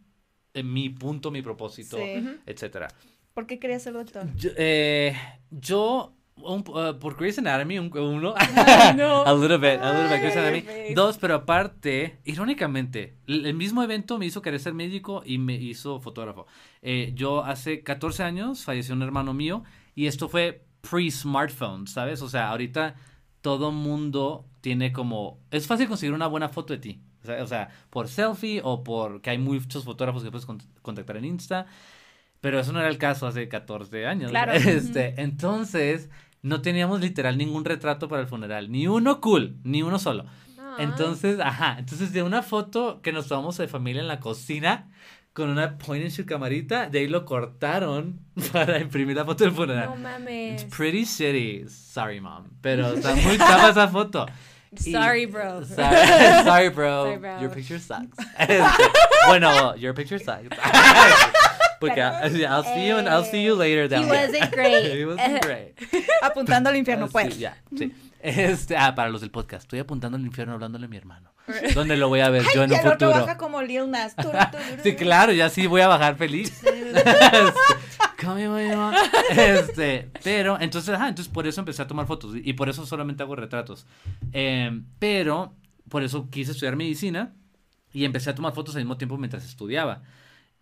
eh, 0.54 0.62
mi 0.62 0.90
punto, 0.90 1.30
mi 1.30 1.40
propósito, 1.42 1.96
Sí. 1.96 2.26
etcétera. 2.46 2.88
¿Por 3.34 3.46
qué 3.46 3.58
querías 3.58 3.82
ser 3.82 3.92
doctor? 3.94 4.26
Yo, 4.36 4.50
eh, 4.56 5.14
yo 5.50 6.14
un- 6.36 6.64
uh, 6.68 6.98
por 6.98 7.16
Grey's 7.16 7.38
Anatomy, 7.38 7.78
un, 7.78 7.90
uno, 7.96 8.34
no. 8.96 9.24
a 9.24 9.34
little 9.34 9.58
bit, 9.58 9.80
a 9.80 9.92
little 9.92 10.08
bit 10.14 10.20
Grey's 10.22 10.36
Anatomy. 10.36 10.94
Dos, 10.94 11.18
pero 11.18 11.34
aparte, 11.36 12.18
irónicamente, 12.24 13.16
el, 13.26 13.46
el 13.46 13.54
mismo 13.54 13.82
evento 13.82 14.18
me 14.18 14.26
hizo 14.26 14.42
querer 14.42 14.60
ser 14.60 14.74
médico 14.74 15.22
y 15.24 15.38
me 15.38 15.54
hizo 15.54 16.00
fotógrafo. 16.00 16.46
Eh, 16.82 17.12
yo 17.14 17.44
hace 17.44 17.82
14 17.82 18.22
años 18.22 18.64
falleció 18.64 18.94
un 18.94 19.02
hermano 19.02 19.32
mío 19.34 19.62
y 19.94 20.06
esto 20.06 20.28
fue 20.28 20.64
pre-smartphone, 20.82 21.86
¿sabes? 21.86 22.22
O 22.22 22.28
sea, 22.28 22.50
ahorita 22.50 22.96
todo 23.40 23.70
mundo 23.72 24.47
tiene 24.60 24.92
como... 24.92 25.40
Es 25.50 25.66
fácil 25.66 25.88
conseguir 25.88 26.14
una 26.14 26.26
buena 26.26 26.48
foto 26.48 26.72
de 26.72 26.78
ti. 26.78 27.00
O 27.22 27.26
sea, 27.26 27.42
o 27.42 27.46
sea, 27.46 27.68
por 27.90 28.08
selfie 28.08 28.60
o 28.62 28.84
por 28.84 29.20
que 29.20 29.30
hay 29.30 29.38
muchos 29.38 29.84
fotógrafos 29.84 30.22
que 30.22 30.30
puedes 30.30 30.46
con- 30.46 30.62
contactar 30.82 31.16
en 31.16 31.24
Insta. 31.24 31.66
Pero 32.40 32.60
eso 32.60 32.72
no 32.72 32.78
era 32.80 32.88
el 32.88 32.98
caso 32.98 33.26
hace 33.26 33.48
14 33.48 34.06
años. 34.06 34.30
Claro. 34.30 34.52
Este, 34.54 35.20
entonces, 35.20 36.10
no 36.42 36.62
teníamos 36.62 37.00
literal 37.00 37.36
ningún 37.36 37.64
retrato 37.64 38.08
para 38.08 38.22
el 38.22 38.28
funeral. 38.28 38.70
Ni 38.70 38.86
uno 38.86 39.20
cool, 39.20 39.56
ni 39.64 39.82
uno 39.82 39.98
solo. 39.98 40.26
Ah. 40.58 40.76
Entonces, 40.78 41.40
ajá, 41.40 41.76
entonces 41.78 42.12
de 42.12 42.22
una 42.22 42.42
foto 42.42 43.00
que 43.02 43.12
nos 43.12 43.26
tomamos 43.26 43.56
de 43.58 43.68
familia 43.68 44.02
en 44.02 44.08
la 44.08 44.20
cocina 44.20 44.90
con 45.32 45.50
una 45.50 45.78
point 45.78 46.02
and 46.02 46.12
shoot 46.12 46.26
camarita, 46.26 46.88
de 46.90 47.00
ahí 47.00 47.06
lo 47.08 47.24
cortaron 47.24 48.20
para 48.52 48.78
imprimir 48.78 49.16
la 49.16 49.24
foto 49.24 49.44
del 49.44 49.52
funeral. 49.52 49.90
No 49.90 49.96
mames. 49.96 50.62
It's 50.62 50.76
pretty 50.76 51.04
shitty. 51.04 51.68
Sorry, 51.68 52.20
mom. 52.20 52.44
Pero 52.60 52.92
está 52.94 53.14
muy 53.14 53.38
chava 53.38 53.70
esa 53.70 53.88
foto. 53.88 54.26
Sorry, 54.76 55.26
bro. 55.26 55.64
Sorry, 55.64 55.96
sorry, 56.44 56.68
bro. 56.68 57.04
Sorry, 57.04 57.16
bro. 57.16 57.40
Your 57.40 57.50
picture 57.50 57.78
sucks. 57.78 58.18
Este, 58.38 58.62
bueno, 59.26 59.74
your 59.76 59.94
picture 59.94 60.18
sucks. 60.18 60.48
Porque 61.80 62.00
I'll 62.00 62.64
see 62.64 62.86
you 62.88 62.96
and 62.96 63.08
I'll 63.08 63.24
see 63.24 63.42
you 63.42 63.54
later 63.54 63.88
He 63.88 64.04
wasn't 64.04 64.50
great. 64.52 64.84
It 64.84 65.06
wasn't 65.06 65.40
great. 65.42 65.74
Apuntando 66.22 66.68
al 66.68 66.76
infierno, 66.76 67.08
pues. 67.08 67.34
sí, 67.34 67.40
ya, 67.40 67.56
sí. 67.76 67.92
Este, 68.20 68.76
ah, 68.76 68.94
para 68.94 69.10
los 69.10 69.20
del 69.20 69.30
podcast, 69.30 69.64
estoy 69.64 69.78
apuntando 69.78 70.16
al 70.16 70.24
infierno 70.24 70.54
hablándole 70.54 70.86
a 70.86 70.88
mi 70.88 70.96
hermano. 70.96 71.32
¿Dónde 71.74 71.96
lo 71.96 72.08
voy 72.08 72.20
a 72.20 72.30
ver 72.30 72.44
yo 72.54 72.62
en 72.62 72.72
un 72.72 72.78
futuro? 72.78 73.10
baja 73.10 73.36
como 73.36 73.62
Lil 73.62 73.90
Nas. 73.90 74.14
Turu, 74.16 74.36
Sí, 74.82 74.96
claro, 74.96 75.32
ya 75.32 75.48
sí 75.48 75.66
voy 75.66 75.80
a 75.80 75.88
bajar 75.88 76.16
feliz. 76.16 76.62
Este. 76.62 77.28
Este, 79.30 80.10
pero, 80.24 80.60
entonces, 80.60 80.94
ajá, 80.94 81.08
entonces 81.08 81.32
por 81.32 81.46
eso 81.46 81.60
empecé 81.60 81.82
a 81.82 81.86
tomar 81.86 82.06
fotos 82.06 82.34
y 82.34 82.52
por 82.54 82.68
eso 82.68 82.84
solamente 82.84 83.22
hago 83.22 83.36
retratos. 83.36 83.86
Eh, 84.32 84.82
pero, 84.98 85.54
por 85.88 86.02
eso 86.02 86.28
quise 86.30 86.52
estudiar 86.52 86.76
medicina 86.76 87.32
y 87.92 88.04
empecé 88.04 88.30
a 88.30 88.34
tomar 88.34 88.54
fotos 88.54 88.74
al 88.74 88.82
mismo 88.82 88.96
tiempo 88.96 89.16
mientras 89.16 89.44
estudiaba. 89.44 90.02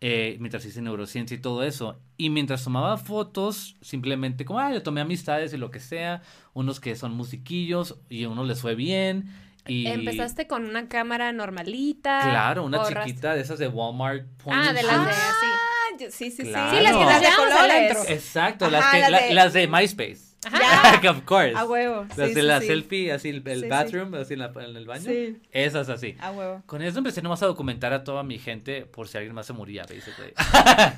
Eh, 0.01 0.37
mientras 0.41 0.65
hice 0.65 0.83
neurociencia 0.83 1.35
y 1.37 1.41
todo 1.41 1.63
eso. 1.63 1.99
Y 2.17 2.31
mientras 2.31 2.63
tomaba 2.65 2.97
fotos, 2.99 3.77
simplemente 3.81 4.45
como, 4.45 4.61
ah, 4.61 4.73
yo 4.73 4.83
tomé 4.83 5.01
amistades 5.01 5.53
y 5.53 5.57
lo 5.57 5.71
que 5.71 5.81
sea, 5.81 6.23
unos 6.55 6.81
que 6.81 6.97
son 6.97 7.15
musiquillos 7.15 7.97
y 8.09 8.25
a 8.25 8.29
unos 8.29 8.47
les 8.47 8.61
fue 8.61 8.75
bien. 8.75 9.31
Y... 9.67 9.87
Empezaste 9.89 10.47
con 10.47 10.65
una 10.65 10.89
cámara 10.89 11.33
normalita. 11.33 12.21
Claro, 12.23 12.65
una 12.65 12.85
chiquita 12.87 13.35
de 13.35 13.41
esas 13.41 13.59
de 13.59 13.69
Walmart. 13.69 14.27
point 14.37 14.59
Ah, 14.63 14.73
de 14.73 14.83
las 14.83 15.05
de 15.05 15.11
así. 15.11 15.47
Ah, 15.47 15.97
yo- 15.99 16.11
sí, 16.11 16.31
sí, 16.31 16.37
sí. 16.45 16.49
Claro. 16.51 16.77
Sí, 16.77 16.83
las 16.85 16.97
que 16.97 17.05
las 17.05 17.21
de 17.21 17.29
colores. 17.37 18.11
Exacto, 18.11 18.67
Ajá, 18.67 18.73
las, 18.73 18.91
que, 18.93 19.01
las 19.01 19.11
la- 19.11 19.21
de- 19.23 19.35
las 19.35 19.53
de 19.55 19.67
MySpace. 19.67 20.26
Ya. 20.45 21.01
of 21.11 21.23
course. 21.25 21.55
A 21.57 21.65
huevo. 21.65 22.05
Las 22.17 22.29
sí, 22.29 22.35
de 22.35 22.41
sí, 22.41 22.47
la 22.47 22.61
sí. 22.61 22.67
selfie, 22.69 23.13
así 23.13 23.29
el, 23.31 23.43
el 23.47 23.57
Sí, 23.59 23.63
sí. 23.65 23.69
bathroom, 23.69 24.15
así 24.15 24.35
en, 24.35 24.39
la- 24.41 24.53
en 24.55 24.77
el 24.77 24.87
baño. 24.87 25.05
Sí. 25.05 25.39
Esas 25.51 25.89
así. 25.89 26.15
A 26.21 26.31
huevo. 26.31 26.63
Con 26.67 26.83
eso 26.83 26.99
empecé 26.99 27.21
nomás 27.23 27.43
a 27.43 27.47
documentar 27.47 27.93
a 27.93 28.05
toda 28.05 28.23
mi 28.23 28.39
gente 28.39 28.87
por 28.87 29.09
si 29.09 29.19
alguien 29.19 29.35
más 29.35 29.47
se 29.47 29.53
moría, 29.53 29.83
basically. 29.83 30.33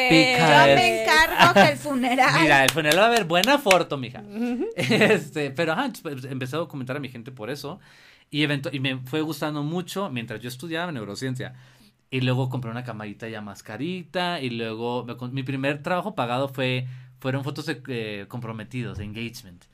Eh, 0.00 0.36
yo 0.38 0.74
me 0.76 1.02
encargo 1.02 1.54
que 1.54 1.72
el 1.72 1.78
funeral. 1.78 2.42
Mira, 2.42 2.62
el 2.62 2.70
funeral 2.70 2.98
va 3.00 3.04
a 3.04 3.06
haber 3.08 3.24
buena 3.24 3.58
foto, 3.58 3.96
mija. 3.96 4.22
Este, 4.76 5.50
pero 5.50 5.72
ajá, 5.72 5.90
pues, 6.02 6.24
empecé 6.24 6.56
a 6.56 6.58
documentar 6.60 6.96
a 6.96 7.00
mi 7.00 7.08
gente 7.08 7.32
por 7.32 7.50
eso. 7.50 7.80
Y, 8.30 8.42
evento- 8.42 8.70
y 8.72 8.80
me 8.80 8.98
fue 8.98 9.22
gustando 9.22 9.62
mucho 9.62 10.10
mientras 10.10 10.40
yo 10.40 10.48
estudiaba 10.48 10.92
neurociencia. 10.92 11.54
Y 12.10 12.20
luego 12.20 12.48
compré 12.48 12.70
una 12.70 12.84
camarita 12.84 13.28
ya 13.28 13.40
más 13.40 13.62
carita. 13.62 14.40
Y 14.40 14.50
luego 14.50 15.04
me 15.04 15.16
mi 15.30 15.42
primer 15.42 15.82
trabajo 15.82 16.14
pagado 16.14 16.48
fue 16.48 16.86
fueron 17.20 17.44
fotos 17.44 17.66
de 17.66 17.82
eh, 17.88 18.26
comprometidos, 18.28 18.98
de 18.98 19.04
engagement. 19.04 19.64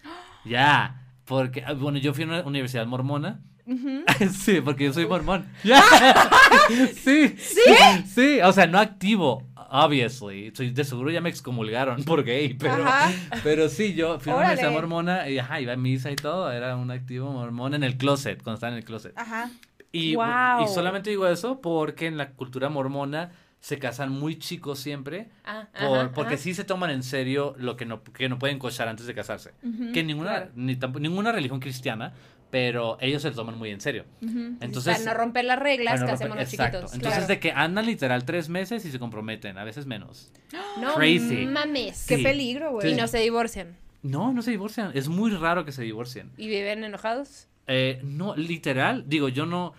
Ya. 0.44 1.00
Porque, 1.24 1.62
ah, 1.66 1.72
bueno, 1.72 1.98
yo 1.98 2.12
fui 2.14 2.24
a 2.24 2.26
una 2.26 2.42
universidad 2.42 2.86
mormona. 2.86 3.40
Sí, 4.30 4.60
porque 4.60 4.84
yo 4.84 4.92
soy 4.92 5.06
mormón. 5.06 5.46
Ya. 5.62 5.82
sí. 7.02 7.34
¿Sí? 7.38 7.62
Sí, 8.06 8.40
o 8.42 8.52
sea, 8.52 8.66
no 8.66 8.78
activo, 8.78 9.42
obviously. 9.70 10.52
Soy- 10.54 10.70
de 10.70 10.84
seguro 10.84 11.10
ya 11.10 11.20
me 11.22 11.30
excomulgaron 11.30 12.02
por 12.04 12.24
gay, 12.24 12.54
pero, 12.54 12.84
Ajá. 12.86 13.10
pero 13.42 13.68
sí, 13.68 13.94
yo 13.94 14.20
fui 14.20 14.32
a 14.32 14.36
una 14.36 14.44
universidad 14.44 14.72
mormona 14.72 15.28
y 15.30 15.38
ajá, 15.38 15.60
iba 15.60 15.72
a 15.72 15.76
misa 15.76 16.10
y 16.10 16.16
todo. 16.16 16.50
Era 16.52 16.76
un 16.76 16.90
activo 16.90 17.32
mormón 17.32 17.74
en 17.74 17.84
el 17.84 17.96
closet, 17.96 18.42
cuando 18.42 18.54
estaba 18.56 18.72
en 18.72 18.78
el 18.78 18.84
closet. 18.84 19.16
Ajá. 19.16 19.50
Y, 19.92 20.14
y 20.14 20.68
solamente 20.74 21.10
digo 21.10 21.26
eso 21.28 21.60
porque 21.60 22.06
en 22.06 22.16
la 22.18 22.30
cultura 22.32 22.68
mormona 22.68 23.30
se 23.64 23.78
casan 23.78 24.10
muy 24.10 24.38
chicos 24.38 24.78
siempre. 24.78 25.28
Ah, 25.42 25.68
por- 25.72 25.98
ajá, 25.98 26.12
porque 26.14 26.34
ajá. 26.34 26.42
sí 26.42 26.52
se 26.52 26.64
toman 26.64 26.90
en 26.90 27.02
serio 27.02 27.54
lo 27.58 27.78
que 27.78 27.86
no, 27.86 28.02
que 28.04 28.28
no 28.28 28.38
pueden 28.38 28.58
cochar 28.58 28.88
antes 28.88 29.06
de 29.06 29.14
casarse. 29.14 29.52
Que 29.94 30.02
ninguna, 30.04 30.30
claro. 30.32 30.50
ni 30.54 30.76
tampo- 30.76 31.00
ninguna 31.00 31.32
religión 31.32 31.60
cristiana, 31.60 32.12
pero 32.50 32.98
ellos 33.00 33.22
se 33.22 33.30
lo 33.30 33.36
toman 33.36 33.56
muy 33.56 33.70
en 33.70 33.80
serio. 33.80 34.04
Entonces, 34.20 34.98
Para 34.98 35.12
no 35.12 35.18
romper 35.18 35.46
las 35.46 35.58
reglas, 35.58 35.98
no 35.98 36.06
casémonos 36.06 36.44
romper- 36.44 36.52
exacto. 36.52 36.76
chiquitos. 36.80 36.94
Entonces 36.94 37.18
claro. 37.20 37.26
de 37.28 37.40
que 37.40 37.52
andan 37.52 37.86
literal 37.86 38.24
tres 38.26 38.50
meses 38.50 38.84
y 38.84 38.90
se 38.90 38.98
comprometen, 38.98 39.56
a 39.56 39.64
veces 39.64 39.86
menos. 39.86 40.30
No 40.80 40.94
Crazy. 40.96 41.46
mames. 41.46 42.04
Qué 42.06 42.18
Sí. 42.18 42.22
peligro, 42.22 42.72
güey. 42.72 42.92
Y 42.92 42.96
no 42.96 43.08
se 43.08 43.18
divorcian. 43.20 43.78
No, 44.02 44.34
no 44.34 44.42
se 44.42 44.50
divorcian. 44.50 44.90
Es 44.92 45.08
muy 45.08 45.30
raro 45.30 45.64
que 45.64 45.72
se 45.72 45.82
divorcien. 45.82 46.30
¿Y 46.36 46.48
viven 46.48 46.84
enojados? 46.84 47.48
Eh, 47.66 48.00
no, 48.04 48.36
literal, 48.36 49.04
digo, 49.08 49.30
yo 49.30 49.46
no, 49.46 49.72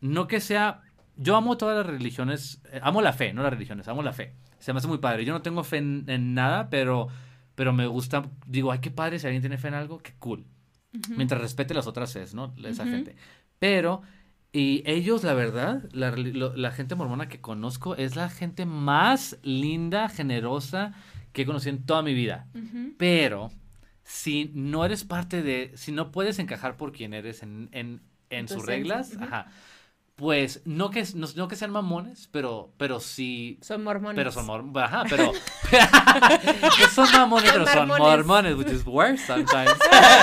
no 0.00 0.26
que 0.28 0.40
sea, 0.40 0.80
yo 1.18 1.36
amo 1.36 1.58
todas 1.58 1.76
las 1.76 1.86
religiones, 1.86 2.62
eh, 2.72 2.80
amo 2.82 3.02
la 3.02 3.12
fe, 3.12 3.32
no 3.34 3.42
las 3.42 3.52
religiones, 3.52 3.86
amo 3.88 4.02
la 4.02 4.12
fe. 4.14 4.32
Se 4.58 4.72
me 4.72 4.78
hace 4.78 4.88
muy 4.88 4.98
padre. 4.98 5.24
Yo 5.26 5.32
no 5.34 5.42
tengo 5.42 5.62
fe 5.64 5.76
en, 5.76 6.04
en 6.08 6.32
nada, 6.32 6.70
pero, 6.70 7.08
pero 7.54 7.72
me 7.74 7.86
gusta, 7.86 8.30
digo, 8.46 8.72
ay, 8.72 8.78
qué 8.78 8.90
padre, 8.90 9.18
si 9.18 9.26
alguien 9.26 9.42
tiene 9.42 9.58
fe 9.58 9.68
en 9.68 9.74
algo, 9.74 9.98
qué 9.98 10.14
cool. 10.18 10.46
Mientras 11.16 11.40
respete 11.40 11.74
las 11.74 11.86
otras 11.86 12.16
es, 12.16 12.32
¿no? 12.34 12.54
Esa 12.64 12.84
gente. 12.86 13.14
Pero, 13.58 14.00
y 14.52 14.82
ellos, 14.86 15.22
la 15.22 15.34
verdad, 15.34 15.84
la, 15.92 16.10
reli- 16.10 16.32
lo- 16.32 16.56
la 16.56 16.70
gente 16.70 16.94
mormona 16.94 17.28
que 17.28 17.40
conozco 17.40 17.94
es 17.96 18.16
la 18.16 18.30
gente 18.30 18.64
más 18.64 19.38
linda, 19.42 20.08
generosa 20.08 20.94
que 21.32 21.42
he 21.42 21.46
conocido 21.46 21.76
en 21.76 21.84
toda 21.84 22.02
mi 22.02 22.14
vida. 22.14 22.46
Pero 22.96 23.50
si 24.02 24.50
no 24.54 24.84
eres 24.84 25.04
parte 25.04 25.42
de, 25.42 25.72
si 25.74 25.92
no 25.92 26.10
puedes 26.10 26.38
encajar 26.38 26.76
por 26.76 26.92
quien 26.92 27.12
eres 27.12 27.42
en, 27.42 27.68
en, 27.72 28.00
en 28.30 28.48
sus 28.48 28.58
reglas, 28.66 29.10
ajá, 29.22 29.50
pues 30.18 30.62
no 30.64 30.90
que, 30.90 31.04
no, 31.14 31.28
no 31.36 31.46
que 31.46 31.54
sean 31.54 31.70
mamones, 31.70 32.28
pero, 32.32 32.74
pero 32.76 32.98
sí, 32.98 33.56
Son 33.62 33.84
mormones. 33.84 34.16
pero 34.16 34.32
son 34.32 34.46
mormones, 34.46 34.82
ajá, 34.92 35.04
pero 35.08 35.32
son 36.92 37.10
mamones, 37.12 37.52
pero 37.52 37.66
son 37.68 37.86
mormones. 37.88 38.56
which 38.56 38.68
is 38.72 38.84
worse 38.84 39.24
sometimes. 39.24 39.72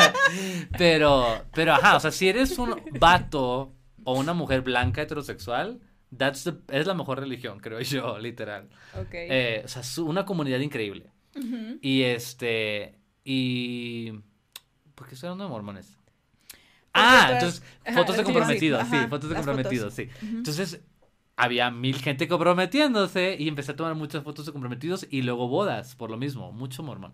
pero, 0.78 1.44
pero 1.54 1.74
ajá, 1.74 1.96
o 1.96 2.00
sea, 2.02 2.12
si 2.12 2.28
eres 2.28 2.58
un 2.58 2.76
vato 3.00 3.74
o 4.04 4.20
una 4.20 4.34
mujer 4.34 4.62
blanca 4.62 5.02
heterosexual, 5.02 5.80
that's 6.16 6.44
the- 6.44 6.58
es 6.78 6.86
la 6.88 6.94
mejor 6.94 7.20
religión, 7.20 7.60
creo 7.60 7.80
yo, 7.82 8.20
literal. 8.20 8.70
Ok. 9.00 9.08
Eh, 9.14 9.62
o 9.64 9.68
sea, 9.68 9.82
es 9.82 9.98
una 9.98 10.26
comunidad 10.26 10.60
increíble. 10.60 11.10
Y 11.82 12.04
este. 12.04 12.98
Y. 13.24 14.12
¿Por 14.94 15.08
qué 15.08 15.16
estoy 15.16 15.28
hablando 15.28 15.46
de 15.46 15.50
mormones? 15.50 15.98
Ah, 16.96 17.30
entonces, 17.34 17.62
Ajá, 17.86 17.96
fotos 17.98 18.16
de 18.18 18.24
sí, 18.24 18.28
sí, 18.28 18.34
comprometidos, 18.34 18.88
sí, 18.88 18.98
fotos 19.10 19.30
de 19.30 19.36
comprometidos, 19.36 19.94
sí. 19.94 20.10
Entonces, 20.22 20.82
había 21.38 21.70
mil 21.70 21.98
gente 22.02 22.28
comprometiéndose 22.28 23.36
y 23.38 23.48
empecé 23.48 23.74
a 23.74 23.76
tomar 23.76 23.96
muchas 23.96 24.24
fotos 24.24 24.46
de 24.46 24.52
comprometidos 24.52 25.06
y 25.10 25.22
luego 25.22 25.48
bodas, 25.48 25.96
por 25.96 26.10
lo 26.10 26.18
mismo, 26.18 26.52
mucho 26.52 26.82
mormón. 26.84 27.14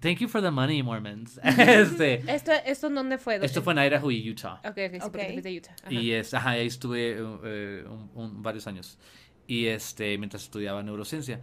Thank 0.00 0.20
you 0.20 0.28
for 0.28 0.40
the 0.40 0.50
money, 0.50 0.82
Mormons. 0.82 1.38
este, 1.44 2.22
¿Esto, 2.26 2.52
¿Esto 2.64 2.86
en 2.86 2.94
dónde 2.94 3.18
fue? 3.18 3.38
esto 3.44 3.60
fue 3.62 3.74
en 3.74 3.80
Idaho 3.80 4.10
y 4.10 4.30
Utah. 4.30 4.54
Ok, 4.64 4.68
ok, 4.70 4.74
sí, 4.76 4.98
porque 5.02 5.02
Ok. 5.02 5.12
te 5.12 5.32
fuiste 5.32 5.48
a 5.50 5.52
Utah. 5.52 5.76
Ajá. 5.82 5.92
Y 5.92 6.12
es, 6.12 6.32
ajá, 6.32 6.50
ahí 6.50 6.66
estuve 6.66 7.22
un- 7.22 8.10
un- 8.14 8.42
varios 8.42 8.66
años. 8.66 8.98
Y 9.46 9.66
este, 9.66 10.16
mientras 10.16 10.42
estudiaba 10.44 10.82
neurociencia. 10.82 11.42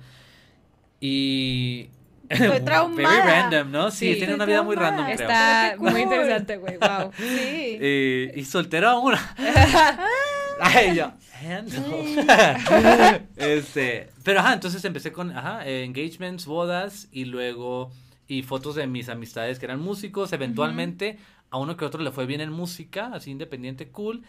Y. 0.99 1.89
Estoy 2.31 2.59
traumada. 2.65 3.09
Very 3.09 3.27
random, 3.27 3.71
¿no? 3.71 3.91
Sí, 3.91 4.13
Sí. 4.13 4.19
tiene 4.19 4.35
una 4.35 4.45
vida 4.45 4.63
muy 4.63 4.75
random, 4.75 5.05
creo. 5.05 5.15
Está 5.19 5.75
cool. 5.77 5.91
muy 5.91 6.01
interesante, 6.01 6.57
güey. 6.57 6.77
Wow. 6.77 7.11
Sí. 7.17 7.77
Y, 7.81 8.39
y 8.39 8.45
soltero 8.45 8.89
aún. 8.89 9.13
Ay, 10.61 10.95
yo. 10.95 11.11
Este, 13.35 14.09
pero 14.23 14.39
ajá, 14.41 14.53
entonces 14.53 14.83
empecé 14.85 15.11
con 15.11 15.35
ajá, 15.35 15.65
eh, 15.67 15.83
engagements, 15.83 16.45
bodas 16.45 17.07
y 17.11 17.25
luego 17.25 17.91
y 18.27 18.43
fotos 18.43 18.75
de 18.75 18.87
mis 18.87 19.09
amistades 19.09 19.59
que 19.59 19.65
eran 19.65 19.79
músicos. 19.81 20.31
Eventualmente 20.33 21.17
a 21.49 21.57
uno 21.57 21.75
que 21.77 21.85
otro 21.85 22.01
le 22.01 22.11
fue 22.11 22.25
bien 22.25 22.41
en 22.41 22.51
música, 22.51 23.11
así 23.13 23.31
independiente, 23.31 23.87
cool. 23.89 24.23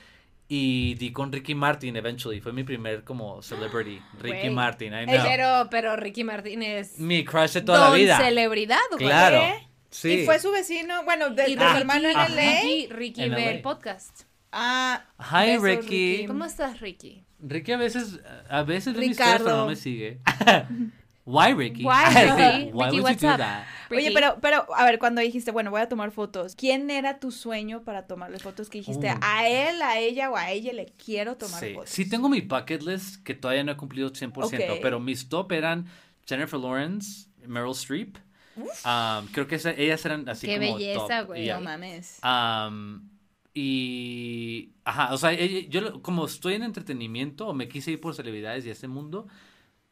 Y 0.54 0.94
di 0.96 1.12
con 1.12 1.32
Ricky 1.32 1.54
Martin 1.54 1.96
eventually. 1.96 2.40
Fue 2.42 2.52
mi 2.52 2.62
primer 2.62 3.04
como 3.04 3.40
celebrity. 3.40 4.02
Ricky 4.20 4.38
Güey. 4.38 4.50
Martin, 4.50 4.92
I 4.92 4.96
Eh, 4.96 5.06
know. 5.06 5.22
Pero, 5.24 5.68
pero 5.70 5.96
Ricky 5.96 6.24
Martínez. 6.24 6.98
Mi 6.98 7.24
crush 7.24 7.52
de 7.54 7.62
toda 7.62 7.78
la 7.80 7.86
don 7.86 7.96
vida. 7.96 8.18
celebridad, 8.18 8.76
güey. 8.90 9.04
Claro. 9.06 9.38
¿Qué? 9.40 9.68
Sí. 9.88 10.10
Y 10.10 10.24
fue 10.26 10.38
su 10.38 10.50
vecino, 10.50 11.04
bueno, 11.04 11.30
de, 11.30 11.48
Y 11.48 11.54
de 11.54 11.70
su 11.70 11.76
hermano 11.78 12.06
en 12.10 12.16
ajá. 12.18 12.28
LA. 12.28 12.42
Ricky, 12.60 12.86
Ricky 12.90 13.20
ve 13.30 13.44
LA. 13.44 13.50
el 13.52 13.62
podcast. 13.62 14.24
Ah, 14.52 15.06
Hi, 15.18 15.52
besos, 15.58 15.62
Ricky. 15.62 16.26
¿Cómo 16.26 16.44
estás, 16.44 16.80
Ricky? 16.80 17.24
Ricky 17.40 17.72
a 17.72 17.76
veces, 17.78 18.20
a 18.50 18.62
veces 18.62 18.92
ve 18.94 19.00
mis 19.00 19.12
stories, 19.12 19.38
pero 19.38 19.44
Ricardo. 19.44 19.56
no 19.62 19.66
me 19.68 19.76
sigue. 19.76 20.20
Why, 21.24 21.52
Ricky? 21.54 21.84
Why, 21.84 21.92
Sí, 22.10 22.14
Ricky? 22.20 22.70
Why 22.72 22.86
Ricky, 22.86 22.96
would 22.96 23.02
what's 23.02 23.22
you 23.22 23.28
do 23.28 23.32
up? 23.34 23.38
that? 23.38 23.66
Oye, 23.90 24.10
pero, 24.12 24.38
pero, 24.40 24.66
a 24.74 24.84
ver, 24.84 24.98
cuando 24.98 25.20
dijiste, 25.20 25.50
bueno, 25.52 25.70
voy 25.70 25.80
a 25.82 25.88
tomar 25.88 26.10
fotos, 26.10 26.56
¿quién 26.56 26.90
era 26.90 27.20
tu 27.20 27.30
sueño 27.30 27.82
para 27.84 28.06
tomarle 28.06 28.38
fotos? 28.38 28.68
Que 28.70 28.78
dijiste, 28.78 29.12
Uh. 29.12 29.18
a 29.20 29.46
él, 29.46 29.80
a 29.82 29.98
ella 29.98 30.30
o 30.30 30.36
a 30.36 30.50
ella 30.50 30.72
le 30.72 30.86
quiero 30.86 31.36
tomar 31.36 31.60
Sí, 31.60 31.74
fotos. 31.74 31.90
sí 31.90 32.08
tengo 32.08 32.28
mi 32.28 32.40
bucket 32.40 32.82
list 32.82 33.22
que 33.22 33.34
todavía 33.34 33.62
no 33.64 33.72
he 33.72 33.76
cumplido 33.76 34.10
100%, 34.10 34.70
Ok. 34.72 34.78
pero 34.82 34.98
mis 34.98 35.28
top 35.28 35.52
eran 35.52 35.86
Jennifer 36.26 36.58
Lawrence, 36.58 37.28
Meryl 37.46 37.72
Streep. 37.72 38.16
Um, 38.56 39.26
creo 39.32 39.46
que 39.46 39.54
esa- 39.56 39.72
ellas 39.72 40.04
eran 40.06 40.28
así 40.28 40.46
Qué 40.46 40.58
como 40.58 40.76
belleza, 40.76 41.18
top, 41.20 41.26
güey. 41.28 41.46
No 41.48 41.60
mames. 41.60 42.18
Um, 42.24 43.08
y, 43.54 44.72
ajá, 44.84 45.12
o 45.12 45.18
sea, 45.18 45.32
ella- 45.32 45.66
yo 45.68 45.80
lo- 45.80 46.02
como 46.02 46.24
estoy 46.26 46.54
en 46.54 46.62
entretenimiento 46.62 47.48
o 47.48 47.54
me 47.54 47.68
quise 47.68 47.92
ir 47.92 48.00
por 48.00 48.14
celebridades 48.14 48.64
y 48.66 48.70
ese 48.70 48.88
mundo, 48.88 49.26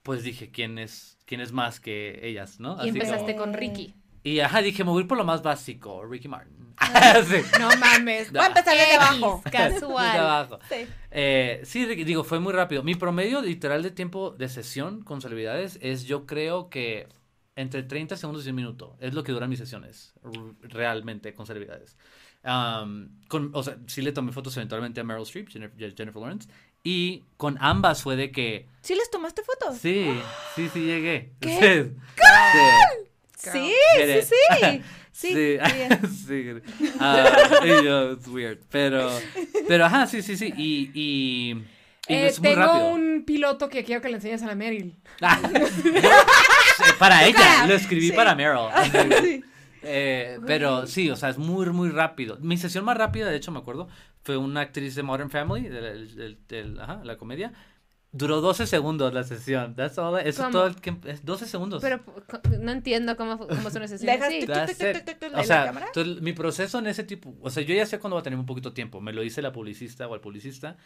pues 0.02 0.22
dije, 0.22 0.50
¿quién 0.50 0.78
es, 0.78 1.18
quién 1.26 1.40
es 1.40 1.52
más 1.52 1.80
que 1.80 2.20
ellas, 2.26 2.60
no? 2.60 2.76
Y 2.76 2.80
Así 2.80 2.88
empezaste 2.90 3.32
como- 3.34 3.46
con 3.46 3.54
Ricky. 3.54 3.94
y 4.22 4.40
ajá, 4.40 4.62
dije, 4.62 4.84
me 4.84 4.90
voy 4.90 5.04
por 5.04 5.18
lo 5.18 5.24
más 5.24 5.42
básico, 5.42 6.04
Ricky 6.04 6.28
Martin. 6.28 6.56
Sí. 7.28 7.36
No 7.60 7.68
mames. 7.78 8.32
Voy 8.32 8.40
a 8.40 8.46
empezar 8.46 8.74
desde 8.76 8.94
abajo. 8.96 9.42
Casual. 9.52 10.18
abajo. 10.18 10.58
Sí. 10.68 10.86
Eh, 11.10 11.60
sí, 11.64 11.84
Ricky, 11.86 12.04
digo, 12.04 12.24
fue 12.24 12.40
muy 12.40 12.52
rápido. 12.54 12.82
Mi 12.82 12.94
promedio 12.94 13.42
literal 13.42 13.82
de 13.82 13.90
tiempo 13.90 14.30
de 14.30 14.48
sesión 14.48 15.02
con 15.02 15.20
celebridades 15.20 15.78
es, 15.82 16.04
yo 16.04 16.24
creo 16.26 16.70
que 16.70 17.06
entre 17.54 17.82
30 17.82 18.16
segundos 18.16 18.46
y 18.46 18.50
un 18.50 18.56
minuto. 18.56 18.96
Es 18.98 19.12
lo 19.12 19.22
que 19.22 19.32
duran 19.32 19.50
mis 19.50 19.58
sesiones, 19.58 20.14
realmente, 20.62 21.34
con 21.34 21.46
celebridades. 21.46 21.96
Con, 22.42 23.50
o 23.52 23.62
sea, 23.62 23.76
sí 23.86 24.00
le 24.02 24.12
tomé 24.12 24.32
fotos 24.32 24.56
eventualmente 24.56 25.00
a 25.00 25.04
Meryl 25.04 25.22
Streep, 25.24 25.48
Jennifer, 25.50 25.94
Jennifer 25.94 26.20
Lawrence, 26.20 26.48
y 26.82 27.24
con 27.36 27.56
ambas 27.60 28.02
fue 28.02 28.16
de 28.16 28.30
que, 28.32 28.66
¿Sí 28.82 28.94
les 28.94 29.10
tomaste 29.10 29.42
fotos? 29.42 29.78
sí, 29.78 30.10
sí, 30.56 30.68
sí 30.72 30.80
llegué. 30.80 31.32
¿Qué? 31.40 31.90
Sí. 33.36 33.50
Sí, 33.52 33.72
Get 33.96 34.24
sí, 34.24 34.34
sí. 34.60 34.82
Sí, 35.12 35.32
Sí, 35.32 35.34
bien. 35.74 36.00
sí. 36.26 36.90
Ah, 36.98 37.26
y 37.64 37.84
yo, 37.84 38.12
it's 38.12 38.26
weird. 38.28 38.58
Pero, 38.70 39.10
pero 39.68 39.84
ajá, 39.86 40.06
sí, 40.06 40.22
sí, 40.22 40.36
sí. 40.36 40.52
Y, 40.56 40.90
y, 40.94 41.50
y 42.08 42.14
Eh, 42.14 42.26
es 42.28 42.38
muy 42.40 42.48
tengo 42.50 42.60
rápido. 42.66 42.88
un 42.90 43.24
piloto 43.26 43.68
que 43.68 43.84
quiero 43.84 44.00
que 44.02 44.08
le 44.08 44.16
enseñes 44.16 44.42
a 44.42 44.46
la 44.46 44.54
Meryl. 44.54 44.94
Ah, 45.20 45.38
para 46.98 47.24
ella, 47.26 47.66
lo 47.66 47.74
escribí 47.74 48.08
Sí. 48.08 48.12
para 48.12 48.34
Meryl. 48.34 48.68
Sí. 49.22 49.44
Eh, 49.82 50.38
pero 50.46 50.86
sí, 50.86 51.10
o 51.10 51.16
sea, 51.16 51.28
es 51.30 51.38
muy, 51.38 51.66
muy 51.70 51.90
rápido. 51.90 52.36
Mi 52.40 52.56
sesión 52.56 52.84
más 52.84 52.96
rápida, 52.96 53.28
de 53.28 53.36
hecho, 53.36 53.50
me 53.50 53.58
acuerdo, 53.60 53.88
fue 54.22 54.36
una 54.36 54.60
actriz 54.60 54.94
de 54.94 55.02
Modern 55.02 55.30
Family, 55.30 55.68
del, 55.68 56.14
del- 56.14 56.38
del- 56.48 56.80
ajá, 56.80 57.00
la 57.04 57.16
comedia. 57.16 57.52
Duró 58.12 58.40
12 58.40 58.66
segundos 58.66 59.14
la 59.14 59.22
sesión. 59.22 59.76
That's 59.76 59.96
all. 59.96 60.18
Eso 60.18 60.42
¿Cómo? 60.42 60.52
todo 60.52 60.66
el 60.66 60.74
tiempo. 60.76 61.06
es 61.06 61.24
12 61.24 61.46
segundos. 61.46 61.80
Pero 61.80 62.00
no 62.60 62.72
entiendo 62.72 63.16
cómo, 63.16 63.38
cómo 63.38 63.70
son 63.70 63.82
tuc, 63.82 63.90
tuc, 63.90 64.48
O 65.32 65.36
¿la 65.36 65.44
sea, 65.44 65.72
mi 66.20 66.32
proceso 66.32 66.80
en 66.80 66.88
ese 66.88 67.04
tipo, 67.04 67.36
o 67.40 67.50
sea, 67.50 67.62
yo 67.62 67.72
ya 67.72 67.86
sé 67.86 68.00
cuándo 68.00 68.16
va 68.16 68.20
a 68.20 68.24
tener 68.24 68.38
un 68.38 68.46
poquito 68.46 68.72
tiempo. 68.72 69.00
Me 69.00 69.12
lo 69.12 69.22
dice 69.22 69.42
la 69.42 69.52
publicista 69.52 70.08
o 70.08 70.14
el 70.16 70.20
publicista 70.20 70.76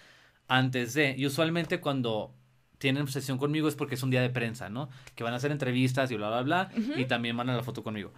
antes 0.49 0.93
de. 0.95 1.15
Y 1.17 1.25
usualmente 1.25 1.81
cuando 1.81 2.35
tienen 2.77 3.09
sesión 3.09 3.39
conmigo 3.39 3.69
es 3.69 3.75
porque 3.75 3.95
es 3.95 4.03
un 4.03 4.11
día 4.11 4.21
de 4.21 4.29
prensa, 4.29 4.69
¿no? 4.69 4.91
Que 5.15 5.25
van 5.25 5.33
a 5.33 5.37
hacer 5.37 5.51
entrevistas 5.51 6.11
y 6.11 6.17
bla, 6.17 6.29
bla, 6.29 6.43
bla. 6.43 6.71
Y 6.97 7.07
también 7.07 7.35
van 7.39 7.49
a 7.49 7.57
la 7.57 7.63
foto 7.63 7.83
conmigo. 7.83 8.13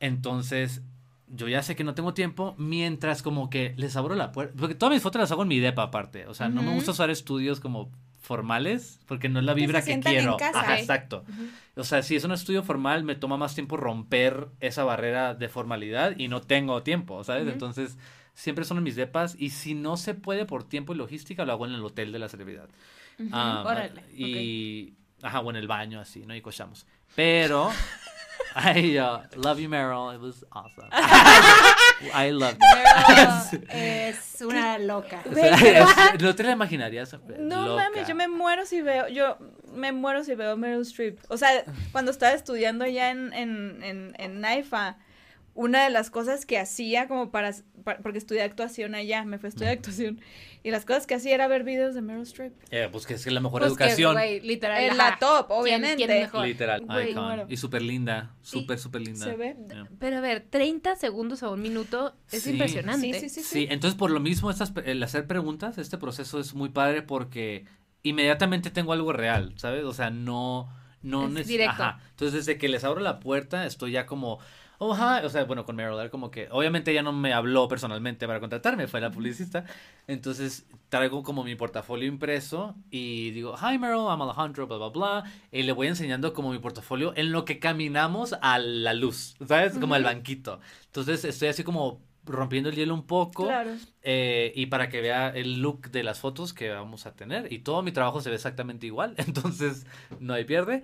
Entonces, 0.00 0.82
yo 1.28 1.46
ya 1.46 1.62
sé 1.62 1.76
que 1.76 1.84
no 1.84 1.94
tengo 1.94 2.14
tiempo 2.14 2.54
mientras 2.58 3.22
como 3.22 3.50
que 3.50 3.74
les 3.76 3.94
abro 3.96 4.14
la 4.16 4.32
puerta. 4.32 4.54
Porque 4.58 4.74
todas 4.74 4.92
mis 4.92 5.02
fotos 5.02 5.20
las 5.20 5.30
hago 5.30 5.42
en 5.42 5.48
mi 5.48 5.60
depa 5.60 5.84
aparte. 5.84 6.26
O 6.26 6.34
sea, 6.34 6.48
no 6.48 6.62
me 6.62 6.74
gusta 6.74 6.90
usar 6.90 7.10
estudios 7.10 7.60
como 7.60 7.90
formales 8.18 9.00
porque 9.06 9.28
no 9.28 9.38
es 9.40 9.44
la 9.44 9.54
vibra 9.54 9.80
que 9.80 9.86
sientan 9.86 10.12
en 10.12 10.18
quiero. 10.20 10.36
casa. 10.36 10.60
Ajá, 10.60 10.78
exacto. 10.78 11.24
O 11.76 11.84
sea, 11.84 12.02
si 12.02 12.16
es 12.16 12.24
un 12.24 12.32
estudio 12.32 12.62
formal, 12.62 13.04
me 13.04 13.14
toma 13.14 13.36
más 13.36 13.54
tiempo 13.54 13.76
romper 13.76 14.48
esa 14.60 14.84
barrera 14.84 15.34
de 15.34 15.48
formalidad 15.48 16.18
y 16.18 16.28
no 16.28 16.40
tengo 16.40 16.82
tiempo, 16.82 17.22
¿sabes? 17.24 17.44
Ujú. 17.44 17.52
Entonces, 17.52 17.96
siempre 18.34 18.64
son 18.64 18.78
en 18.78 18.84
mis 18.84 18.96
depas 18.96 19.36
y 19.38 19.50
si 19.50 19.74
no 19.74 19.96
se 19.96 20.14
puede 20.14 20.46
por 20.46 20.64
tiempo 20.64 20.92
y 20.94 20.96
logística, 20.96 21.44
lo 21.44 21.52
hago 21.52 21.66
en 21.66 21.74
el 21.74 21.84
hotel 21.84 22.12
de 22.12 22.18
la 22.18 22.28
celebridad. 22.28 22.68
Ah, 23.32 23.62
Órale, 23.66 24.02
y, 24.16 24.94
ajá, 25.22 25.40
o 25.40 25.50
en 25.50 25.56
el 25.56 25.68
baño, 25.68 26.00
así, 26.00 26.24
¿no? 26.26 26.34
Y 26.34 26.40
cochamos. 26.40 26.86
Pero, 27.14 27.70
ay, 28.54 28.92
yo, 28.92 29.22
love 29.36 29.58
you, 29.58 29.68
Meryl, 29.68 30.14
it 30.14 30.20
was 30.20 30.44
awesome. 30.52 30.88
I 32.14 32.30
it. 32.30 32.56
Pero 32.58 33.62
es 33.70 34.40
una 34.42 34.78
loca. 34.78 35.22
O 35.30 35.34
sea, 35.34 35.54
es- 35.54 36.20
no 36.22 36.34
te 36.34 36.42
la 36.42 36.52
imaginarías. 36.52 37.14
No 37.38 37.66
loca. 37.68 37.84
mames, 37.84 38.08
yo 38.08 38.14
me 38.14 38.28
muero 38.28 38.64
si 38.66 38.80
veo, 38.82 39.08
yo 39.08 39.36
me 39.72 39.92
muero 39.92 40.24
si 40.24 40.34
veo 40.34 40.56
Meryl 40.56 40.82
Streep. 40.82 41.18
O 41.28 41.36
sea, 41.36 41.50
cuando 41.92 42.10
estaba 42.10 42.32
estudiando 42.32 42.84
allá 42.84 43.10
en, 43.10 43.32
en, 43.32 43.82
en, 43.82 44.14
en 44.18 44.40
NAIFA, 44.40 44.96
una 45.60 45.84
de 45.84 45.90
las 45.90 46.10
cosas 46.10 46.46
que 46.46 46.58
hacía 46.58 47.06
como 47.06 47.30
para, 47.30 47.52
pa- 47.84 47.98
porque 48.02 48.18
estudié 48.18 48.42
actuación 48.42 48.94
allá, 48.94 49.24
me 49.24 49.38
fui 49.38 49.48
a 49.48 49.50
estudiar 49.50 49.72
actuación, 49.72 50.20
y 50.62 50.70
las 50.70 50.84
cosas 50.86 51.06
que 51.06 51.14
hacía 51.14 51.34
era 51.34 51.48
ver 51.48 51.64
videos 51.64 51.94
de 51.94 52.00
Meryl 52.02 52.22
Streep. 52.22 52.52
Eh, 52.70 52.88
pues 52.90 53.06
que 53.06 53.14
es 53.14 53.24
que 53.24 53.30
la 53.30 53.40
mejor 53.40 53.60
Pues 53.60 53.76
que, 53.76 53.84
educación. 53.84 54.12
güey, 54.14 54.40
literal. 54.40 54.82
En 54.82 54.96
la 54.96 55.18
top, 55.18 55.48
¿Quién- 55.48 55.60
obviamente. 55.60 55.96
quién 56.06 56.20
mejor? 56.20 56.46
Literal, 56.46 56.82
icon. 57.08 57.46
Y 57.48 57.56
súper 57.58 57.82
linda, 57.82 58.34
súper, 58.42 58.78
súper 58.78 59.02
linda. 59.02 59.26
Se 59.26 59.36
ve. 59.36 59.56
Yeah. 59.68 59.86
Pero 59.98 60.16
a 60.18 60.20
ver, 60.20 60.46
30 60.48 60.96
segundos 60.96 61.42
a 61.42 61.50
un 61.50 61.60
minuto 61.60 62.14
es 62.32 62.42
Sí. 62.44 62.52
impresionante. 62.52 63.12
Sí, 63.20 63.28
sí, 63.28 63.28
sí. 63.28 63.42
Sí, 63.42 63.66
entonces 63.70 63.98
por 63.98 64.10
lo 64.10 64.20
mismo 64.20 64.50
estas, 64.50 64.72
el 64.84 65.02
hacer 65.02 65.26
preguntas, 65.26 65.76
este 65.78 65.98
proceso 65.98 66.40
es 66.40 66.54
muy 66.54 66.70
padre 66.70 67.02
porque 67.02 67.66
inmediatamente 68.02 68.70
tengo 68.70 68.92
algo 68.92 69.12
real, 69.12 69.52
¿sabes? 69.56 69.84
O 69.84 69.92
sea, 69.92 70.10
no, 70.10 70.68
no 71.02 71.26
Es 71.26 71.32
neces- 71.32 71.44
directo. 71.46 71.82
Ajá. 71.82 72.00
Entonces 72.10 72.46
desde 72.46 72.58
que 72.58 72.68
les 72.68 72.84
abro 72.84 73.00
la 73.00 73.20
puerta 73.20 73.66
estoy 73.66 73.92
ya 73.92 74.06
como, 74.06 74.38
oh, 74.80 74.94
hi. 74.96 75.24
o 75.24 75.28
sea, 75.28 75.44
bueno, 75.44 75.64
con 75.64 75.76
Meryl, 75.76 76.10
como 76.10 76.30
que, 76.30 76.48
obviamente 76.50 76.90
ella 76.90 77.02
no 77.02 77.12
me 77.12 77.32
habló 77.32 77.68
personalmente 77.68 78.26
para 78.26 78.40
contratarme, 78.40 78.88
fue 78.88 79.00
la 79.00 79.10
publicista, 79.10 79.64
entonces 80.06 80.66
traigo 80.88 81.22
como 81.22 81.44
mi 81.44 81.54
portafolio 81.54 82.08
impreso 82.08 82.74
y 82.90 83.30
digo, 83.30 83.54
hi 83.56 83.78
Meryl, 83.78 84.06
I'm 84.08 84.22
Alejandro, 84.22 84.66
bla, 84.66 84.78
bla, 84.78 84.88
bla, 84.88 85.24
y 85.52 85.62
le 85.62 85.72
voy 85.72 85.86
enseñando 85.86 86.32
como 86.32 86.50
mi 86.50 86.58
portafolio 86.58 87.12
en 87.14 87.30
lo 87.30 87.44
que 87.44 87.58
caminamos 87.58 88.34
a 88.40 88.58
la 88.58 88.94
luz, 88.94 89.36
¿sabes? 89.46 89.78
Como 89.78 89.94
al 89.94 90.02
banquito. 90.02 90.60
Entonces 90.86 91.24
estoy 91.24 91.48
así 91.48 91.62
como 91.62 92.00
rompiendo 92.24 92.70
el 92.70 92.76
hielo 92.76 92.94
un 92.94 93.06
poco. 93.06 93.44
Claro. 93.44 93.72
Eh, 94.02 94.52
y 94.54 94.66
para 94.66 94.88
que 94.88 95.00
vea 95.00 95.28
el 95.28 95.60
look 95.60 95.90
de 95.90 96.02
las 96.02 96.20
fotos 96.20 96.54
que 96.54 96.70
vamos 96.70 97.06
a 97.06 97.12
tener. 97.12 97.52
Y 97.52 97.60
todo 97.60 97.82
mi 97.82 97.92
trabajo 97.92 98.20
se 98.20 98.30
ve 98.30 98.36
exactamente 98.36 98.86
igual, 98.86 99.14
entonces 99.18 99.86
no 100.20 100.34
hay 100.34 100.44
pierde. 100.44 100.82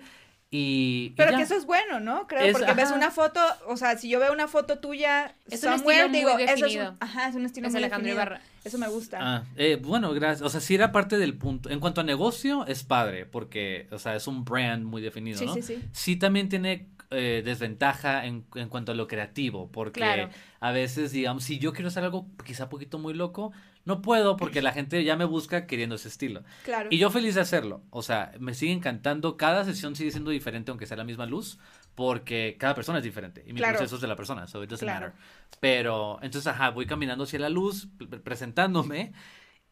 Y, 0.49 1.09
Pero 1.17 1.35
que 1.35 1.43
eso 1.43 1.55
es 1.55 1.65
bueno, 1.65 1.99
¿no? 1.99 2.25
Creo, 2.25 2.41
Es- 2.45 2.53
porque 2.57 2.73
ves 2.73 2.91
una 2.91 3.11
foto, 3.11 3.41
o 3.67 3.75
sea, 3.75 3.97
si 3.97 4.07
yo 4.07 4.19
veo 4.19 4.31
una 4.31 4.47
foto 4.47 4.79
tuya, 4.79 5.35
Es 5.49 5.61
un 5.63 5.73
estilo 5.73 6.07
muy 6.07 6.17
digo, 6.17 6.37
eso 6.37 6.65
es 6.65 6.77
ajá, 7.01 7.27
es 7.27 7.35
un 7.35 7.45
estilo 7.45 7.67
Es 7.67 7.73
muy 7.73 7.79
Alejandro 7.83 8.07
definido. 8.07 8.15
Ibarra. 8.15 8.41
Eso 8.63 8.77
me 8.77 8.87
gusta. 8.87 9.17
Ah, 9.21 9.43
eh, 9.57 9.77
bueno, 9.81 10.13
gracias. 10.13 10.41
O 10.41 10.49
sea, 10.49 10.61
sí 10.61 10.75
era 10.75 10.91
parte 10.93 11.17
del 11.17 11.37
punto. 11.37 11.69
En 11.69 11.79
cuanto 11.81 11.99
a 12.01 12.03
negocio, 12.05 12.65
es 12.65 12.83
padre, 12.83 13.25
porque, 13.25 13.87
o 13.91 13.99
sea, 13.99 14.15
es 14.15 14.25
un 14.27 14.45
brand 14.45 14.85
muy 14.85 15.01
definido, 15.01 15.37
sí, 15.37 15.45
¿no? 15.45 15.53
sí, 15.53 15.61
sí. 15.61 15.83
Sí 15.91 16.15
también 16.15 16.47
tiene 16.47 16.87
eh, 17.11 17.41
desventaja 17.45 18.25
en, 18.25 18.45
en 18.55 18.67
cuanto 18.69 18.91
a 18.91 18.95
lo 18.95 19.07
creativo, 19.07 19.69
porque 19.71 19.99
Claro. 20.01 20.29
a 20.59 20.71
veces, 20.71 21.11
digamos, 21.11 21.43
si 21.45 21.59
yo 21.59 21.71
quiero 21.73 21.87
hacer 21.89 22.03
algo 22.03 22.27
quizá 22.45 22.67
poquito 22.69 22.99
muy 22.99 23.13
loco, 23.13 23.51
no 23.87 24.01
puedo 24.03 24.37
porque 24.37 24.61
la 24.61 24.71
gente 24.71 25.03
ya 25.03 25.15
me 25.15 25.25
busca 25.25 25.65
queriendo 25.65 25.95
ese 25.95 26.09
estilo. 26.09 26.43
Claro. 26.63 26.89
Y 26.91 26.99
yo 26.99 27.09
feliz 27.09 27.33
de 27.35 27.41
hacerlo. 27.41 27.81
O 27.89 28.03
sea, 28.03 28.33
me 28.39 28.53
sigue 28.53 28.73
encantando. 28.73 29.35
Cada 29.37 29.65
sesión 29.65 29.95
sigue 29.95 30.11
siendo 30.11 30.29
diferente, 30.29 30.69
aunque 30.69 30.85
sea 30.85 30.97
la 30.97 31.03
misma 31.03 31.25
luz, 31.25 31.57
porque 31.95 32.57
cada 32.59 32.75
persona 32.75 32.99
es 32.99 33.03
diferente. 33.03 33.43
Y 33.47 33.53
mi 33.53 33.59
Claro. 33.59 33.77
proceso 33.77 33.95
es 33.95 34.01
de 34.01 34.07
la 34.07 34.15
persona, 34.15 34.47
so 34.47 34.63
it 34.63 34.69
doesn't 34.69 34.85
Claro. 34.87 35.07
matter. 35.07 35.19
Pero, 35.59 36.19
entonces, 36.21 36.45
ajá, 36.47 36.69
voy 36.69 36.85
caminando 36.85 37.23
hacia 37.23 37.39
la 37.39 37.49
luz, 37.49 37.87
pre- 37.97 38.19
presentándome, 38.19 39.13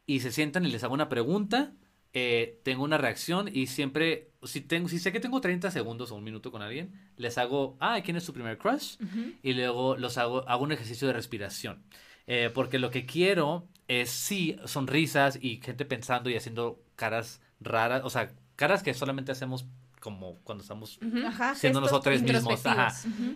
y 0.07 0.21
se 0.21 0.31
sientan 0.31 0.65
y 0.65 0.71
les 0.71 0.83
hago 0.83 0.93
una 0.93 1.09
pregunta. 1.09 1.73
eh, 2.17 2.61
tengo 2.63 2.85
una 2.85 2.97
reacción 2.97 3.49
y 3.51 3.67
siempre, 3.67 4.31
si, 4.43 4.61
tengo, 4.61 4.87
si 4.87 4.99
sé 4.99 5.11
que 5.11 5.19
tengo 5.19 5.41
30 5.41 5.69
segundos 5.69 6.11
o 6.11 6.15
un 6.15 6.23
minuto 6.23 6.49
con 6.49 6.61
alguien, 6.61 6.93
les 7.17 7.37
hago, 7.37 7.75
ah, 7.81 7.99
¿quién 8.05 8.15
es 8.15 8.25
tu 8.25 8.31
primer 8.31 8.57
crush? 8.57 8.95
Y 9.43 9.51
luego 9.51 9.97
los 9.97 10.17
hago, 10.17 10.47
hago 10.47 10.63
un 10.63 10.71
ejercicio 10.71 11.07
de 11.07 11.13
respiración. 11.13 11.83
Eh, 12.27 12.49
porque 12.53 12.79
lo 12.79 12.89
que 12.89 13.05
quiero 13.05 13.67
es 13.87 14.09
sí 14.09 14.57
sonrisas 14.65 15.37
y 15.41 15.61
gente 15.63 15.85
pensando 15.85 16.29
y 16.29 16.35
haciendo 16.35 16.79
caras 16.95 17.41
raras, 17.59 18.01
o 18.03 18.09
sea, 18.09 18.31
caras 18.55 18.81
que 18.83 18.93
solamente 18.93 19.31
hacemos 19.31 19.65
como 19.99 20.35
cuando 20.43 20.61
estamos. 20.61 20.99
Ajá, 21.25 21.55
siendo 21.55 21.81
nosotros 21.81 22.21
mismos. 22.21 22.63
Ajá. 22.65 22.93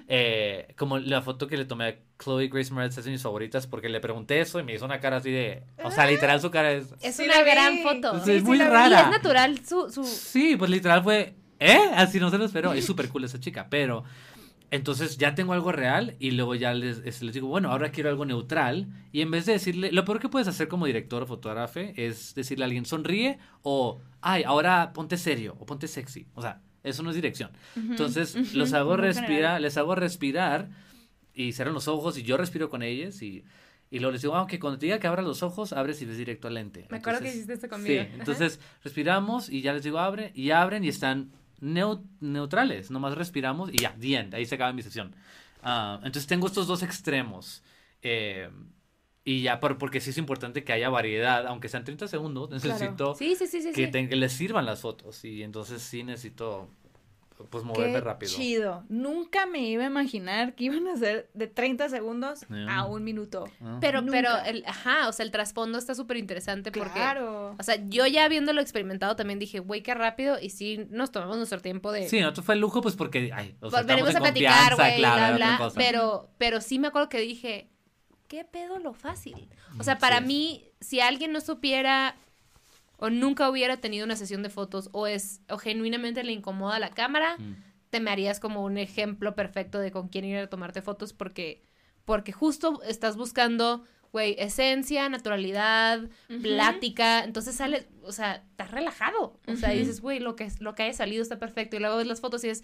Eh, 0.08 0.74
como 0.78 1.00
la 1.00 1.22
foto 1.24 1.48
que 1.48 1.58
le 1.58 1.66
tomé 1.66 1.88
a 1.88 1.96
Chloe 2.24 2.48
Grace 2.48 2.72
Moretz 2.72 2.98
es 2.98 3.06
de 3.06 3.12
mis 3.12 3.24
favoritas 3.24 3.66
porque 3.66 3.90
le 3.90 4.00
pregunté 4.00 4.40
eso 4.40 4.60
y 4.60 4.64
me 4.64 4.76
hizo 4.76 4.86
una 4.86 5.00
cara 5.00 5.18
así 5.18 5.32
de, 5.32 5.64
o 5.84 5.90
sea, 5.90 6.06
literal 6.06 6.40
su 6.42 6.52
cara 6.52 6.72
es, 6.72 6.94
Es 7.02 7.16
Sí 7.16 7.24
una 7.24 7.42
vi. 7.44 7.50
gran 7.50 7.78
foto. 7.80 8.24
Sí, 8.24 8.34
es 8.34 8.44
muy 8.44 8.60
rara. 8.60 9.02
Y 9.02 9.04
es 9.04 9.10
natural 9.10 9.66
su... 9.66 9.90
su... 9.90 10.04
Sí, 10.04 10.56
pues 10.58 10.70
literal 10.70 11.02
fue, 11.04 11.34
¿eh? 11.60 11.80
Así 11.96 12.20
no 12.20 12.30
se 12.30 12.38
lo 12.38 12.46
esperó. 12.46 12.74
Es 12.74 12.86
súper 12.86 13.10
cool 13.10 13.24
esa 13.24 13.40
chica, 13.40 13.66
pero 13.68 14.04
entonces 14.72 15.18
ya 15.18 15.36
tengo 15.36 15.54
algo 15.54 15.72
real 15.72 16.16
y 16.20 16.32
luego 16.32 16.56
ya 16.56 16.74
les, 16.74 17.00
es- 17.06 17.22
les 17.22 17.34
digo, 17.34 17.48
bueno, 17.48 17.72
ahora 17.72 17.92
quiero 17.92 18.10
algo 18.10 18.26
neutral. 18.26 18.88
Y 19.12 19.22
en 19.22 19.32
vez 19.32 19.46
de 19.46 19.54
decirle, 19.54 19.92
lo 19.92 20.06
peor 20.06 20.20
que 20.20 20.30
puedes 20.30 20.48
hacer 20.48 20.68
como 20.68 20.86
director 20.86 21.24
o 21.24 21.26
fotógrafo 21.26 21.80
es 21.80 22.34
decirle 22.36 22.64
a 22.64 22.68
alguien 22.68 22.86
sonríe 22.86 23.40
o, 23.64 24.00
ay, 24.22 24.44
ahora 24.44 24.94
ponte 24.94 25.18
serio 25.18 25.56
o 25.60 25.66
ponte 25.66 25.88
sexy. 25.88 26.28
O 26.36 26.42
sea, 26.42 26.62
eso 26.84 27.04
no 27.04 27.10
es 27.10 27.16
dirección. 27.16 27.52
Entonces 27.76 28.54
los 28.56 28.74
hago 28.74 28.96
respirar, 28.98 29.60
les 29.62 29.76
hago 29.78 29.96
respirar 29.96 30.70
y 31.34 31.54
cierran 31.54 31.74
los 31.74 31.88
ojos 31.88 32.18
y 32.18 32.24
yo 32.24 32.38
respiro 32.38 32.70
con 32.70 32.84
ellos 32.84 33.22
y... 33.22 33.44
Y 33.92 33.98
luego 33.98 34.12
les 34.12 34.22
digo, 34.22 34.36
ah, 34.36 34.44
ok, 34.44 34.60
cuando 34.60 34.78
te 34.78 34.86
diga 34.86 35.00
que 35.00 35.08
abras 35.08 35.26
los 35.26 35.42
ojos, 35.42 35.74
abres 35.74 36.00
y 36.04 36.06
ves 36.06 36.16
directo 36.16 36.48
al 36.48 36.54
lente. 36.54 36.86
Me 36.92 36.98
acuerdo 36.98 37.22
que 37.22 37.30
hiciste 37.30 37.54
esto 37.54 37.68
conmigo. 37.70 38.04
Sí, 38.04 38.10
entonces 38.20 38.60
respiramos 38.84 39.50
y 39.50 39.62
ya 39.64 39.74
les 39.74 39.82
digo 39.82 39.98
abre 39.98 40.32
y 40.36 40.52
abren 40.52 40.84
y 40.84 40.90
están 40.90 41.32
neu- 41.62 42.04
neutrales, 42.20 42.92
nomás 42.92 43.16
respiramos 43.16 43.70
y 43.74 43.78
ya, 43.80 43.96
the 44.00 44.16
end, 44.16 44.36
ahí 44.36 44.46
se 44.46 44.56
acaba 44.56 44.74
mi 44.74 44.82
sesión. 44.82 45.16
Ah, 45.64 45.98
entonces 46.04 46.28
tengo 46.28 46.48
estos 46.48 46.68
dos 46.68 46.84
extremos 46.84 47.64
eh, 48.02 48.50
y 49.26 49.42
ya, 49.42 49.60
por- 49.60 49.78
porque 49.78 50.00
sí 50.00 50.12
es 50.12 50.18
importante 50.18 50.64
que 50.64 50.72
haya 50.74 50.90
variedad, 50.90 51.46
aunque 51.48 51.68
sean 51.70 51.84
30 51.84 52.08
segundos, 52.08 52.50
necesito 52.52 53.14
Sí, 53.16 53.36
sí, 53.36 53.48
sí, 53.48 53.62
sí. 53.62 53.72
que, 53.74 53.88
te- 53.88 54.08
que 54.10 54.16
les 54.16 54.32
sirvan 54.34 54.66
las 54.66 54.82
fotos 54.82 55.24
y 55.26 55.44
entonces 55.44 55.82
sí 55.82 56.04
necesito 56.04 56.70
pues 57.50 57.64
moverme 57.64 57.94
Qué 57.94 58.02
rápido. 58.02 58.32
chido. 58.36 58.84
Nunca 58.90 59.46
me 59.46 59.60
iba 59.60 59.84
a 59.84 59.88
imaginar 59.88 60.56
que 60.56 60.66
iban 60.66 60.88
a 60.88 60.98
ser 60.98 61.30
de 61.34 61.48
30 61.48 61.88
segundos 61.90 62.46
Yeah. 62.50 62.80
a 62.80 62.86
un 62.86 63.04
minuto. 63.04 63.46
Ah. 63.62 63.78
Pero, 63.80 64.02
Nunca. 64.02 64.12
pero, 64.12 64.38
el, 64.46 64.64
ajá, 64.68 65.08
o 65.08 65.14
sea, 65.14 65.24
el 65.26 65.32
trasfondo 65.32 65.78
está 65.78 65.96
súper 65.96 66.18
interesante 66.18 66.72
porque... 66.72 66.92
Claro. 66.92 67.56
O 67.58 67.64
sea, 67.64 67.76
yo 67.88 68.06
ya 68.08 68.26
habiéndolo 68.26 68.60
experimentado 68.62 69.16
también 69.16 69.40
dije, 69.40 69.60
güey, 69.60 69.82
qué 69.84 69.94
rápido. 69.94 70.38
Y 70.42 70.50
sí, 70.50 70.86
nos 70.90 71.12
tomamos 71.12 71.38
nuestro 71.38 71.62
tiempo 71.62 71.92
de... 71.92 72.10
Sí, 72.10 72.20
nosotros 72.20 72.46
fue 72.46 72.56
el 72.56 72.62
lujo, 72.62 72.82
pues 72.82 72.96
porque, 72.96 73.32
ay, 73.34 73.56
o 73.62 73.70
sea, 73.70 73.80
Pues, 73.80 73.86
venimos 73.86 74.16
a 74.16 74.20
platicar, 74.20 74.76
güey, 74.76 74.98
claro, 74.98 75.36
bla. 75.38 75.72
Pero, 75.76 76.30
pero 76.38 76.60
sí 76.62 76.78
me 76.80 76.88
acuerdo 76.90 77.08
que 77.10 77.20
dije, 77.22 77.70
¿qué 78.28 78.44
pedo 78.46 78.80
lo 78.80 78.94
fácil? 78.94 79.48
O 79.80 79.84
sea, 79.84 79.98
para 79.98 80.20
Sí. 80.20 80.26
mí, 80.26 80.66
si 80.82 81.00
alguien 81.00 81.32
no 81.32 81.40
supiera 81.42 82.16
o 83.02 83.10
nunca 83.10 83.50
hubiera 83.50 83.78
tenido 83.78 84.06
una 84.06 84.16
sesión 84.16 84.44
de 84.44 84.50
fotos 84.50 84.90
o 84.92 85.08
es 85.08 85.42
o 85.50 85.58
genuinamente 85.58 86.24
le 86.24 86.32
incomoda 86.34 86.80
la 86.80 86.90
cámara, 86.92 87.38
Mm. 87.38 87.56
te 87.90 88.00
me 88.00 88.12
harías 88.12 88.40
como 88.40 88.64
un 88.64 88.78
ejemplo 88.78 89.34
perfecto 89.36 89.80
de 89.80 89.92
con 89.92 90.10
quién 90.10 90.26
ir 90.26 90.38
a 90.38 90.48
tomarte 90.50 90.82
fotos 90.82 91.14
porque 91.14 91.64
porque 92.06 92.32
justo 92.32 92.82
estás 92.84 93.16
buscando 93.18 93.84
güey, 94.12 94.36
esencia, 94.40 95.08
naturalidad, 95.08 96.10
plática, 96.42 97.24
entonces 97.24 97.54
sale, 97.56 97.88
o 98.02 98.12
sea, 98.12 98.44
estás 98.50 98.72
relajado, 98.72 99.40
o 99.48 99.56
sea, 99.56 99.70
Ujú. 99.70 99.78
dices, 99.78 100.02
güey, 100.02 100.20
lo 100.20 100.36
que, 100.36 100.52
lo 100.60 100.74
que 100.74 100.82
haya 100.82 100.94
salido 100.94 101.22
está 101.22 101.38
perfecto, 101.38 101.76
y 101.76 101.80
luego 101.80 101.98
ves 101.98 102.08
las 102.08 102.20
fotos 102.20 102.44
y 102.44 102.50
es, 102.50 102.64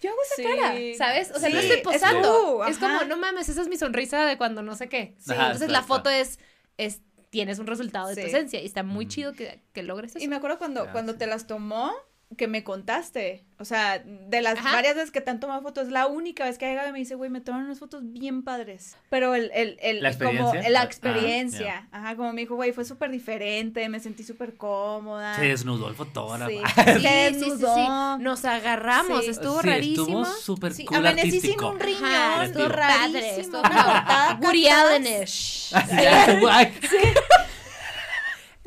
yo 0.00 0.10
hago 0.10 0.18
esa 0.22 0.34
Sí. 0.36 0.42
cara, 0.44 0.74
¿sabes? 0.96 1.32
O 1.34 1.40
sea, 1.40 1.48
no 1.48 1.58
estoy 1.58 1.78
es 1.78 1.82
posando, 1.82 2.22
tú, 2.22 2.62
es, 2.64 2.78
como, 2.78 3.02
no 3.06 3.16
mames, 3.16 3.48
esa 3.48 3.62
es 3.62 3.66
mi 3.68 3.76
sonrisa 3.76 4.24
de 4.24 4.38
cuando 4.38 4.62
no 4.62 4.76
sé 4.76 4.88
qué, 4.88 5.16
Sí. 5.18 5.32
Ajá, 5.32 5.46
entonces 5.46 5.62
está, 5.62 5.72
la 5.72 5.78
está. 5.80 5.88
foto 5.88 6.10
es, 6.10 6.38
es, 6.78 7.02
tienes 7.34 7.58
un 7.58 7.66
resultado 7.66 8.06
de 8.08 8.14
tu 8.14 8.20
esencia, 8.20 8.62
y 8.62 8.64
está 8.66 8.84
muy 8.84 9.06
Mm. 9.06 9.08
chido 9.08 9.32
que, 9.32 9.60
que 9.72 9.82
logres 9.82 10.14
eso. 10.14 10.24
Y 10.24 10.28
me 10.28 10.36
acuerdo 10.36 10.56
cuando, 10.56 10.84
Ya, 10.84 10.92
cuando 10.92 11.12
sí. 11.14 11.18
te 11.18 11.26
las 11.26 11.48
tomó, 11.48 11.92
que 12.36 12.48
me 12.48 12.64
contaste. 12.64 13.44
O 13.60 13.64
sea, 13.64 14.00
de 14.04 14.40
las 14.42 14.58
Ajá. 14.58 14.72
varias 14.72 14.96
veces 14.96 15.12
que 15.12 15.20
te 15.20 15.30
han 15.30 15.38
tomado 15.38 15.62
fotos, 15.62 15.88
la 15.88 16.08
única 16.08 16.44
vez 16.44 16.58
que 16.58 16.66
ha 16.66 16.68
llegado 16.70 16.88
y 16.88 16.92
me 16.92 16.98
dice, 16.98 17.14
güey, 17.14 17.30
me 17.30 17.40
tomaron 17.40 17.66
unas 17.66 17.78
fotos 17.78 18.02
bien 18.04 18.42
padres. 18.42 18.96
Pero 19.08 19.36
el, 19.36 19.52
el, 19.54 19.78
el 19.80 20.02
¿La 20.02 20.12
como 20.12 20.30
experiencia? 20.30 20.70
la 20.70 20.80
Ah, 20.80 20.84
experiencia. 20.84 21.88
Ajá, 21.92 22.16
como 22.16 22.32
me 22.32 22.40
dijo, 22.40 22.56
güey, 22.56 22.72
fue 22.72 22.84
súper 22.84 23.12
diferente, 23.12 23.88
me 23.88 24.00
sentí 24.00 24.24
súper 24.24 24.56
cómoda. 24.56 25.36
Se 25.36 25.42
desnudó 25.42 25.88
el 25.88 25.94
fotógrafo. 25.94 26.50
Sí. 26.50 26.58
Sí, 26.74 27.00
Se 27.00 27.28
sí, 27.28 27.34
sí, 27.34 27.44
sí, 27.44 27.50
desnudó. 27.50 28.18
Nos 28.18 28.44
agarramos, 28.44 29.24
Sí. 29.24 29.30
estuvo 29.30 29.60
Sí, 29.62 29.68
rarísimo. 29.68 30.22
Estuvo 30.22 30.24
súper 30.24 30.74
Sí, 30.74 30.84
cool 30.86 30.96
amanecí 30.96 31.30
sin 31.30 31.38
artístico. 31.40 31.70
un 31.70 31.80
riñón, 31.80 32.04
Ajá, 32.04 32.44
estuvo 32.46 32.68
padre, 32.68 33.40
estuvo 33.40 33.60
una 33.60 33.68
cortada 33.70 34.38
Woody. 34.42 34.66
Allen-ish. 34.68 35.72
Guay. 36.40 36.72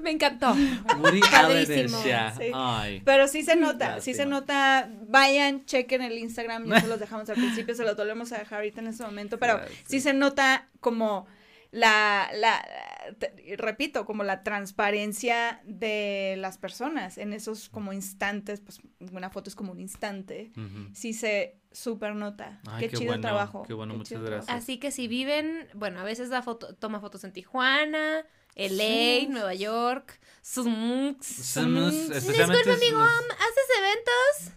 Me 0.07 0.11
encantó. 0.13 0.53
Woody 0.99 1.19
Padrísimo. 1.19 1.97
Allen 1.99 2.07
ya. 2.09 2.33
Sí. 2.37 2.51
Ay. 2.53 3.01
Pero 3.03 3.27
sí 3.27 3.43
se 3.43 3.57
nota, 3.57 3.99
sí 3.99 4.13
se 4.13 4.25
nota. 4.25 4.89
Vayan, 5.09 5.65
chequen 5.65 6.01
el 6.01 6.17
Instagram, 6.17 6.65
ya 6.65 6.79
se 6.79 6.87
los 6.87 6.97
dejamos 6.99 7.29
al 7.29 7.35
principio, 7.35 7.75
se 7.75 7.83
los 7.83 7.97
volvemos 7.97 8.31
a 8.31 8.37
dejar 8.37 8.59
ahorita 8.59 8.79
en 8.79 8.87
este 8.87 9.03
momento, 9.03 9.37
pero 9.37 9.59
sí. 9.85 9.99
se 9.99 10.13
nota 10.13 10.69
como 10.79 11.27
la, 11.71 12.29
la, 12.35 12.65
te- 13.19 13.33
repito, 13.57 14.05
como 14.05 14.23
la 14.23 14.43
transparencia 14.43 15.59
de 15.65 16.35
las 16.37 16.57
personas 16.57 17.17
en 17.17 17.33
esos 17.33 17.67
como 17.67 17.91
instantes, 17.91 18.61
pues 18.61 18.79
una 19.11 19.29
foto 19.29 19.49
es 19.49 19.55
como 19.55 19.73
un 19.73 19.81
instante, 19.81 20.51
sí 20.93 21.11
se 21.11 21.57
super 21.73 22.15
nota. 22.15 22.61
Ay, 22.69 22.79
qué, 22.85 22.89
qué 22.91 22.97
chido 22.97 23.09
bueno, 23.11 23.21
trabajo. 23.21 23.63
qué 23.67 23.73
bueno, 23.73 23.93
muchas 23.95 24.07
chido 24.09 24.21
gracias. 24.21 24.45
trabajo. 24.45 24.63
Así 24.63 24.77
que 24.79 24.91
si 24.91 25.09
viven, 25.09 25.67
bueno, 25.73 25.99
a 25.99 26.03
veces 26.03 26.29
da 26.29 26.41
foto, 26.41 26.73
toma 26.75 27.01
fotos 27.01 27.25
en 27.25 27.33
Tijuana, 27.33 28.23
LA, 28.57 28.77
Sí. 28.77 29.27
Nueva 29.29 29.53
York, 29.53 30.19
Disculpe, 32.13 32.71
amigo, 32.71 33.01
¿haces 33.01 33.67
eventos? 33.77 34.53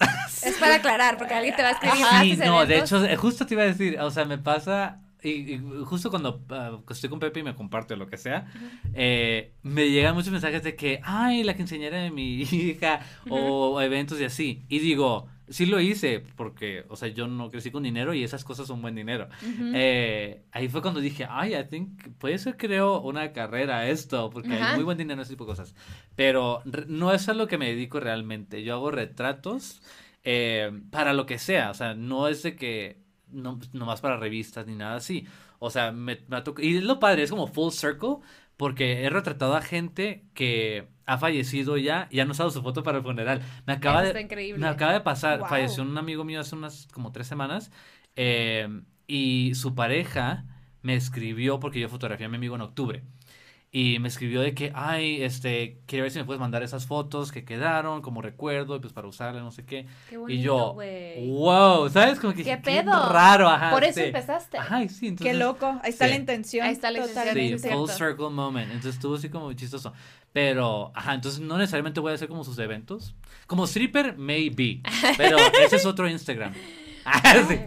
es 0.46 0.56
para 0.58 0.76
aclarar, 0.76 1.18
porque 1.18 1.34
alguien 1.34 1.54
te 1.54 1.62
va 1.62 1.68
a 1.68 1.72
escribir. 1.72 2.06
Sí, 2.22 2.32
¿haces 2.32 2.46
no, 2.46 2.66
de 2.66 2.78
hecho, 2.78 3.04
eh, 3.04 3.16
justo 3.16 3.46
te 3.46 3.54
iba 3.54 3.62
a 3.62 3.66
decir, 3.66 4.00
o 4.00 4.10
sea, 4.10 4.24
me 4.24 4.38
pasa, 4.38 5.00
y, 5.22 5.54
y 5.54 5.58
justo 5.84 6.10
cuando 6.10 6.42
ah, 6.50 6.80
estoy 6.90 7.10
con 7.10 7.20
Pepe 7.20 7.40
y 7.40 7.42
me 7.42 7.54
comparte 7.54 7.94
o 7.94 7.96
lo 7.96 8.08
que 8.08 8.16
sea, 8.16 8.46
eh, 8.94 9.52
me 9.62 9.90
llegan 9.90 10.14
muchos 10.14 10.32
mensajes 10.32 10.62
de 10.62 10.74
que, 10.74 11.00
ay, 11.04 11.44
la 11.44 11.54
quinceañera 11.54 11.98
de 11.98 12.10
mi 12.10 12.40
hija, 12.42 13.00
o 13.28 13.80
eventos 13.80 14.20
y 14.20 14.24
así, 14.24 14.64
y 14.68 14.78
digo, 14.78 15.28
sí 15.48 15.66
lo 15.66 15.80
hice, 15.80 16.22
porque, 16.36 16.84
o 16.88 16.96
sea, 16.96 17.08
yo 17.08 17.26
no 17.26 17.50
crecí 17.50 17.70
con 17.70 17.82
dinero 17.82 18.14
y 18.14 18.24
esas 18.24 18.44
cosas 18.44 18.66
son 18.66 18.80
buen 18.82 18.94
dinero. 18.94 19.28
Ujú. 19.42 19.72
Eh, 19.74 20.42
ahí 20.52 20.68
fue 20.68 20.82
cuando 20.82 21.00
dije, 21.00 21.26
ay, 21.28 21.54
I 21.54 21.64
think 21.68 22.08
puede 22.18 22.38
ser 22.38 22.56
creo 22.56 23.00
una 23.00 23.32
carrera 23.32 23.88
esto, 23.88 24.30
porque 24.30 24.54
Ajá. 24.54 24.70
hay 24.70 24.74
muy 24.76 24.84
buen 24.84 24.98
dinero 24.98 25.20
en 25.20 25.22
ese 25.22 25.32
tipo 25.32 25.44
de 25.44 25.50
cosas. 25.52 25.74
Pero 26.16 26.62
no 26.88 27.12
es 27.12 27.28
a 27.28 27.34
lo 27.34 27.46
que 27.46 27.58
me 27.58 27.66
dedico 27.68 28.00
realmente. 28.00 28.62
Yo 28.62 28.74
hago 28.74 28.90
retratos 28.90 29.82
eh, 30.24 30.70
para 30.90 31.12
lo 31.12 31.26
que 31.26 31.38
sea, 31.38 31.70
o 31.70 31.74
sea, 31.74 31.94
no 31.94 32.28
es 32.28 32.42
de 32.42 32.54
que 32.56 33.02
no 33.30 33.58
nomás 33.72 34.00
para 34.00 34.16
revistas 34.18 34.66
ni 34.66 34.74
nada 34.74 34.96
así. 34.96 35.26
O 35.58 35.70
sea, 35.70 35.92
me, 35.92 36.18
me 36.28 36.36
ha 36.36 36.44
toc- 36.44 36.62
y 36.62 36.76
es 36.76 36.82
lo 36.82 36.98
padre, 36.98 37.22
es 37.22 37.30
como 37.30 37.46
full 37.46 37.70
circle, 37.70 38.16
porque 38.62 39.02
he 39.04 39.10
retratado 39.10 39.56
a 39.56 39.60
gente 39.60 40.24
que 40.34 40.86
ha 41.04 41.18
fallecido 41.18 41.76
ya 41.78 42.06
y 42.12 42.20
han 42.20 42.30
usado 42.30 42.48
su 42.52 42.62
foto 42.62 42.84
para 42.84 42.98
el 42.98 43.02
funeral. 43.02 43.42
Me 43.66 43.72
acaba 43.72 43.96
Eso 43.96 44.02
de, 44.04 44.08
está 44.10 44.20
increíble. 44.20 44.60
me 44.60 44.68
acaba 44.68 44.92
de 44.92 45.00
pasar, 45.00 45.40
Wow. 45.40 45.48
falleció 45.48 45.82
un 45.82 45.98
amigo 45.98 46.22
mío 46.22 46.38
hace 46.38 46.54
unas 46.54 46.86
como 46.92 47.10
tres 47.10 47.26
semanas 47.26 47.72
eh, 48.14 48.68
y 49.08 49.52
su 49.56 49.74
pareja 49.74 50.44
me 50.80 50.94
escribió 50.94 51.58
porque 51.58 51.80
yo 51.80 51.88
fotografié 51.88 52.26
a 52.26 52.28
mi 52.28 52.36
amigo 52.36 52.54
en 52.54 52.60
octubre. 52.60 53.02
Y 53.74 53.98
me 54.00 54.08
escribió 54.08 54.42
de 54.42 54.52
que, 54.52 54.70
ay, 54.74 55.22
este, 55.22 55.78
quiero 55.86 56.02
ver 56.02 56.12
si 56.12 56.18
me 56.18 56.26
puedes 56.26 56.38
mandar 56.38 56.62
esas 56.62 56.84
fotos 56.86 57.32
que 57.32 57.42
quedaron 57.46 58.02
como 58.02 58.20
recuerdo, 58.20 58.76
y 58.76 58.80
pues 58.80 58.92
para 58.92 59.08
usarla, 59.08 59.40
no 59.40 59.50
sé 59.50 59.64
qué. 59.64 59.86
Qué 60.10 60.16
y 60.16 60.18
bonito, 60.18 60.42
yo, 60.42 60.72
güey. 60.74 61.26
wow, 61.30 61.88
¿sabes? 61.88 62.20
Como 62.20 62.34
que 62.34 62.44
¿Qué 62.44 62.56
dije, 62.56 62.62
pedo? 62.62 63.08
raro, 63.08 63.48
ajá. 63.48 63.70
Por 63.70 63.82
eso 63.82 64.00
sí. 64.00 64.06
empezaste. 64.08 64.58
Ajá, 64.58 64.82
y 64.82 64.90
sí, 64.90 65.08
entonces. 65.08 65.32
Qué 65.32 65.38
loco, 65.38 65.80
ahí 65.82 65.88
está 65.88 66.04
sí. 66.04 66.10
la 66.10 66.16
intención. 66.18 66.66
Ahí 66.66 66.72
está 66.74 66.90
la 66.90 66.98
intención, 66.98 67.24
Sí, 67.24 67.28
totalmente. 67.30 67.68
es 67.68 67.74
full 67.74 67.88
circle 67.88 68.28
moment. 68.28 68.66
Entonces 68.66 68.96
estuvo 68.96 69.14
así 69.14 69.30
como 69.30 69.50
chistoso. 69.54 69.94
Pero, 70.34 70.92
ajá, 70.94 71.14
entonces 71.14 71.40
no 71.40 71.56
necesariamente 71.56 71.98
voy 72.00 72.12
a 72.12 72.16
hacer 72.16 72.28
como 72.28 72.44
sus 72.44 72.58
eventos. 72.58 73.14
Como 73.46 73.64
stripper, 73.64 74.18
maybe. 74.18 74.82
Pero 75.16 75.38
ese 75.64 75.76
es 75.76 75.86
otro 75.86 76.06
Instagram. 76.08 76.52
Ah, 77.04 77.42
sí. 77.48 77.58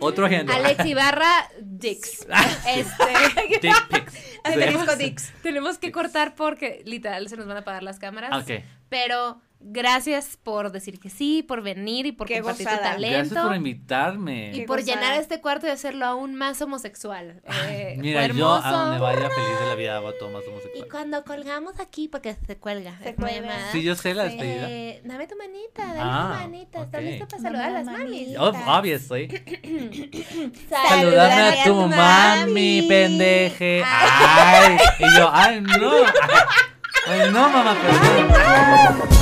Otro 0.00 0.26
agenda. 0.26 0.54
Alex 0.56 0.84
Ibarra, 0.84 1.48
Dix. 1.60 2.26
Este, 2.68 3.58
Dick 3.60 3.88
pics. 3.88 4.98
Dix. 4.98 5.32
tenemos 5.42 5.78
que 5.78 5.92
cortar 5.92 6.34
porque 6.34 6.82
literal 6.84 7.28
se 7.28 7.36
nos 7.36 7.46
van 7.46 7.56
a 7.58 7.60
apagar 7.60 7.82
las 7.82 7.98
cámaras. 7.98 8.30
Ah, 8.32 8.38
Ok. 8.38 8.62
Pero 8.88 9.40
gracias 9.66 10.38
por 10.42 10.70
decir 10.72 11.00
que 11.00 11.10
sí, 11.10 11.42
por 11.42 11.62
venir 11.62 12.06
y 12.06 12.12
por 12.12 12.26
Qué 12.28 12.36
compartir 12.36 12.66
gozada. 12.66 12.82
tu 12.82 12.88
talento. 12.94 13.16
Gracias 13.18 13.44
por 13.46 13.56
invitarme. 13.56 14.50
Y 14.50 14.60
Qué 14.60 14.66
por 14.66 14.80
gozada. 14.80 15.00
llenar 15.00 15.20
este 15.20 15.40
cuarto 15.40 15.66
y 15.66 15.70
hacerlo 15.70 16.04
aún 16.06 16.34
más 16.34 16.60
homosexual. 16.62 17.40
Eh, 17.68 17.96
Mira, 17.98 18.26
fue 18.28 18.36
yo 18.36 18.52
a 18.52 18.70
donde 18.70 18.98
vaya 19.00 19.28
feliz 19.30 19.60
de 19.60 19.66
la 19.66 19.74
vida 19.74 19.96
hago 19.96 20.12
todo 20.14 20.30
más 20.30 20.42
Y 20.44 20.48
homosexual. 20.50 20.88
cuando 20.90 21.24
colgamos 21.24 21.80
aquí, 21.80 22.08
porque 22.08 22.36
se 22.46 22.56
cuelga, 22.56 22.98
Se 23.02 23.14
cuelga. 23.14 23.56
Sí, 23.72 23.82
yo 23.82 23.94
sé 23.96 24.14
la 24.14 24.24
despedida. 24.24 24.68
eh, 24.70 25.00
dame 25.04 25.26
tu 25.26 25.36
manita, 25.36 25.86
dame 25.86 26.00
Ah, 26.02 26.30
tu 26.34 26.40
manita. 26.42 26.82
¿Estás 26.82 27.02
listo 27.02 27.26
para 27.28 27.42
saludar 27.42 27.68
a 27.70 27.72
las 27.72 27.84
Mamá, 27.86 27.98
mamis? 27.98 28.28
Oh, 28.38 28.52
obviously. 28.66 29.28
Saludame 29.28 30.54
Saludame 30.88 31.60
a 31.60 31.64
tu 31.64 31.74
mami, 31.88 32.82
pendeje. 32.88 33.82
Ay, 33.84 34.76
y 34.98 35.16
yo, 35.16 35.30
ay, 35.32 35.60
no. 35.60 35.92
Ay, 37.06 37.30
no, 37.30 37.50
mamá, 37.50 37.74
perdón. 37.74 39.14